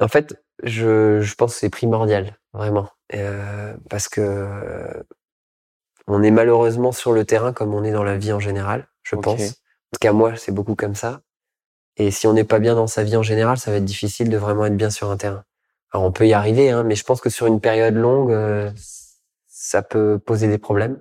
En 0.00 0.08
fait, 0.08 0.34
je, 0.62 1.20
je 1.20 1.34
pense 1.34 1.54
que 1.54 1.60
c'est 1.60 1.70
primordial, 1.70 2.36
vraiment, 2.52 2.90
Euh, 3.14 3.74
parce 3.88 4.08
que 4.08 4.20
euh, 4.20 5.02
on 6.06 6.22
est 6.22 6.30
malheureusement 6.30 6.92
sur 6.92 7.12
le 7.12 7.24
terrain 7.24 7.52
comme 7.52 7.74
on 7.74 7.84
est 7.84 7.92
dans 7.92 8.04
la 8.04 8.16
vie 8.18 8.32
en 8.32 8.40
général, 8.40 8.88
je 9.02 9.16
pense. 9.16 9.40
En 9.40 9.92
tout 9.92 9.98
cas, 10.00 10.12
moi, 10.12 10.36
c'est 10.36 10.52
beaucoup 10.52 10.74
comme 10.74 10.94
ça. 10.94 11.22
Et 11.98 12.10
si 12.10 12.26
on 12.26 12.32
n'est 12.32 12.44
pas 12.44 12.60
bien 12.60 12.74
dans 12.74 12.86
sa 12.86 13.02
vie 13.04 13.16
en 13.16 13.22
général, 13.22 13.58
ça 13.58 13.70
va 13.70 13.78
être 13.78 13.84
difficile 13.84 14.30
de 14.30 14.36
vraiment 14.38 14.66
être 14.66 14.76
bien 14.76 14.90
sur 14.90 15.10
un 15.10 15.16
terrain. 15.16 15.44
Alors, 15.92 16.06
on 16.06 16.12
peut 16.12 16.26
y 16.26 16.32
arriver, 16.32 16.70
hein, 16.70 16.84
mais 16.84 16.94
je 16.94 17.04
pense 17.04 17.20
que 17.20 17.30
sur 17.30 17.46
une 17.46 17.60
période 17.60 17.94
longue, 17.94 18.32
euh, 18.32 18.70
ça 19.48 19.82
peut 19.82 20.18
poser 20.18 20.48
des 20.48 20.58
problèmes. 20.58 21.00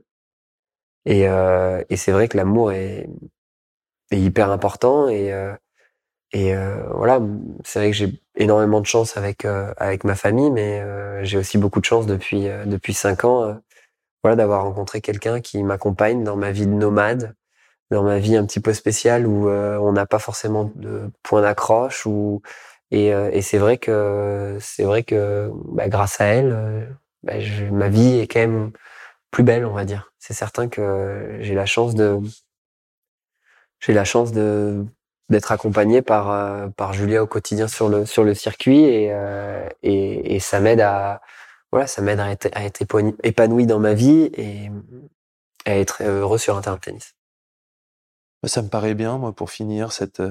Et, 1.06 1.28
euh, 1.30 1.84
et 1.90 1.96
c'est 1.98 2.12
vrai 2.12 2.28
que 2.28 2.38
l'amour 2.38 2.72
est, 2.74 3.08
hyper 4.12 4.52
important. 4.52 5.08
Et, 5.10 5.32
euh, 5.34 5.54
et 6.34 6.56
euh, 6.56 6.84
voilà, 6.94 7.22
c'est 7.64 7.80
vrai 7.80 7.92
que 7.92 7.98
j'ai 7.98 8.22
énormément 8.36 8.82
de 8.82 8.86
chance 8.86 9.18
avec 9.18 9.46
euh, 9.46 9.74
avec 9.78 10.04
ma 10.04 10.16
famille, 10.16 10.52
mais 10.52 10.84
j'ai 11.24 11.38
aussi 11.38 11.58
beaucoup 11.58 11.80
de 11.80 11.86
chance 11.86 12.06
depuis 12.08 12.48
depuis 12.66 12.94
cinq 12.94 13.24
ans, 13.26 13.58
voilà, 14.24 14.36
d'avoir 14.36 14.64
rencontré 14.64 15.02
quelqu'un 15.02 15.42
qui 15.42 15.64
m'accompagne 15.64 16.24
dans 16.24 16.36
ma 16.38 16.52
vie 16.52 16.68
de 16.68 16.74
nomade, 16.74 17.36
dans 17.92 18.04
ma 18.04 18.20
vie 18.20 18.36
un 18.36 18.46
petit 18.46 18.60
peu 18.60 18.74
spéciale 18.74 19.28
où 19.28 19.50
euh, 19.50 19.78
on 19.78 19.94
n'a 19.94 20.06
pas 20.06 20.20
forcément 20.20 20.72
de 20.76 21.10
point 21.24 21.42
d'accroche. 21.42 22.06
Ou 22.06 22.42
et, 22.92 23.14
euh, 23.14 23.30
et 23.34 23.42
c'est 23.42 23.58
vrai 23.58 23.78
que 23.78 24.58
c'est 24.62 24.84
vrai 24.84 25.04
que 25.04 25.50
bah, 25.72 25.90
grâce 25.90 26.22
à 26.22 26.26
elle, 26.26 26.52
euh, 26.54 26.86
bah, 27.24 27.40
je- 27.40 27.66
ma 27.66 27.90
vie 27.90 28.20
est 28.20 28.28
quand 28.28 28.40
même 28.42 28.72
plus 29.32 29.44
belle, 29.44 29.66
on 29.66 29.74
va 29.74 29.86
dire. 29.86 30.12
C'est 30.20 30.34
certain 30.36 30.70
que 30.70 31.38
j'ai 31.42 31.56
la 31.56 31.66
chance 31.68 31.96
de 31.96 32.20
j'ai 33.80 33.94
la 33.94 34.04
chance 34.06 34.32
de 34.32 34.86
d'être 35.30 35.52
accompagné 35.52 36.02
par 36.02 36.32
euh, 36.32 36.68
par 36.70 36.94
Julia 36.94 37.24
au 37.24 37.28
quotidien 37.28 37.68
sur 37.68 37.90
le 37.90 38.06
sur 38.06 38.24
le 38.24 38.34
circuit 38.34 38.84
et 38.86 39.10
euh, 39.12 39.68
et, 39.84 40.36
et, 40.36 40.40
ça 40.40 40.60
m'aide 40.62 40.80
à 40.82 41.22
voilà 41.72 41.88
ça 41.88 42.02
m'aide 42.02 42.20
à 42.22 42.32
être, 42.32 42.48
à 42.54 42.64
épanoui 43.24 43.66
dans 43.68 43.80
ma 43.80 43.94
vie 43.94 44.30
et 44.36 44.72
à 45.66 45.78
être 45.78 46.04
heureux 46.04 46.38
sur 46.40 46.58
un 46.58 46.62
terrain 46.62 46.78
de 46.78 46.82
tennis. 46.82 47.17
Ça 48.48 48.62
me 48.62 48.70
paraît 48.70 48.96
bien, 48.96 49.18
moi, 49.18 49.34
pour 49.34 49.52
finir 49.52 49.92
cette 49.92 50.22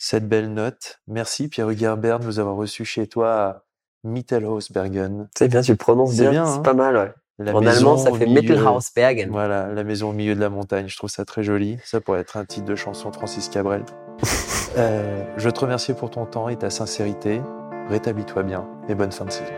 cette 0.00 0.26
belle 0.26 0.52
note. 0.52 0.98
Merci 1.06 1.48
Pierre 1.48 1.68
Hugerbert 1.68 2.20
de 2.20 2.24
nous 2.24 2.38
avoir 2.40 2.56
reçus 2.56 2.86
chez 2.86 3.06
toi 3.06 3.34
à 3.34 3.64
Mittelhausbergen. 4.02 5.28
C'est 5.36 5.48
bien, 5.48 5.60
tu 5.60 5.72
le 5.72 5.76
prononces 5.76 6.16
bien, 6.16 6.30
bien 6.30 6.46
c'est 6.46 6.58
hein. 6.58 6.62
pas 6.62 6.72
mal, 6.72 6.96
ouais. 6.96 7.12
La 7.38 7.54
en 7.54 7.64
allemand, 7.64 7.96
ça 7.96 8.12
fait 8.12 8.26
Mittelhausbergen. 8.26 9.30
Voilà, 9.30 9.68
la 9.68 9.84
maison 9.84 10.10
au 10.10 10.12
milieu 10.12 10.34
de 10.34 10.40
la 10.40 10.50
montagne. 10.50 10.88
Je 10.88 10.96
trouve 10.96 11.10
ça 11.10 11.24
très 11.24 11.42
joli. 11.42 11.78
Ça 11.84 12.00
pourrait 12.00 12.20
être 12.20 12.36
un 12.36 12.44
titre 12.44 12.66
de 12.66 12.74
chanson 12.76 13.10
de 13.10 13.16
Francis 13.16 13.48
Cabrel. 13.48 13.82
euh, 14.78 15.24
je 15.36 15.48
te 15.48 15.60
remercie 15.60 15.94
pour 15.94 16.10
ton 16.10 16.26
temps 16.26 16.48
et 16.48 16.56
ta 16.56 16.70
sincérité. 16.70 17.40
Rétablis-toi 17.88 18.42
bien 18.42 18.68
et 18.88 18.94
bonne 18.94 19.12
fin 19.12 19.24
de 19.24 19.30
saison. 19.30 19.52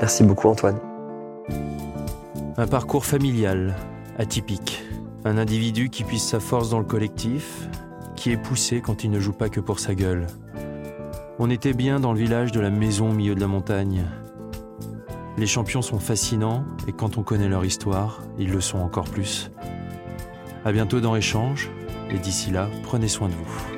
Merci 0.00 0.24
beaucoup, 0.24 0.48
Antoine. 0.48 0.78
Un 2.56 2.66
parcours 2.66 3.04
familial, 3.04 3.74
atypique. 4.18 4.87
Un 5.28 5.36
individu 5.36 5.90
qui 5.90 6.04
puise 6.04 6.22
sa 6.22 6.40
force 6.40 6.70
dans 6.70 6.78
le 6.78 6.86
collectif, 6.86 7.68
qui 8.16 8.30
est 8.30 8.38
poussé 8.38 8.80
quand 8.80 9.04
il 9.04 9.10
ne 9.10 9.20
joue 9.20 9.34
pas 9.34 9.50
que 9.50 9.60
pour 9.60 9.78
sa 9.78 9.94
gueule. 9.94 10.26
On 11.38 11.50
était 11.50 11.74
bien 11.74 12.00
dans 12.00 12.14
le 12.14 12.18
village 12.18 12.50
de 12.50 12.60
la 12.60 12.70
maison 12.70 13.10
au 13.10 13.12
milieu 13.12 13.34
de 13.34 13.40
la 13.40 13.46
montagne. 13.46 14.06
Les 15.36 15.46
champions 15.46 15.82
sont 15.82 15.98
fascinants 15.98 16.64
et 16.86 16.92
quand 16.92 17.18
on 17.18 17.22
connaît 17.22 17.50
leur 17.50 17.66
histoire, 17.66 18.22
ils 18.38 18.50
le 18.50 18.62
sont 18.62 18.78
encore 18.78 19.10
plus. 19.10 19.50
À 20.64 20.72
bientôt 20.72 20.98
dans 20.98 21.14
Échange 21.14 21.68
et 22.08 22.18
d'ici 22.18 22.50
là, 22.50 22.70
prenez 22.84 23.08
soin 23.08 23.28
de 23.28 23.34
vous. 23.34 23.77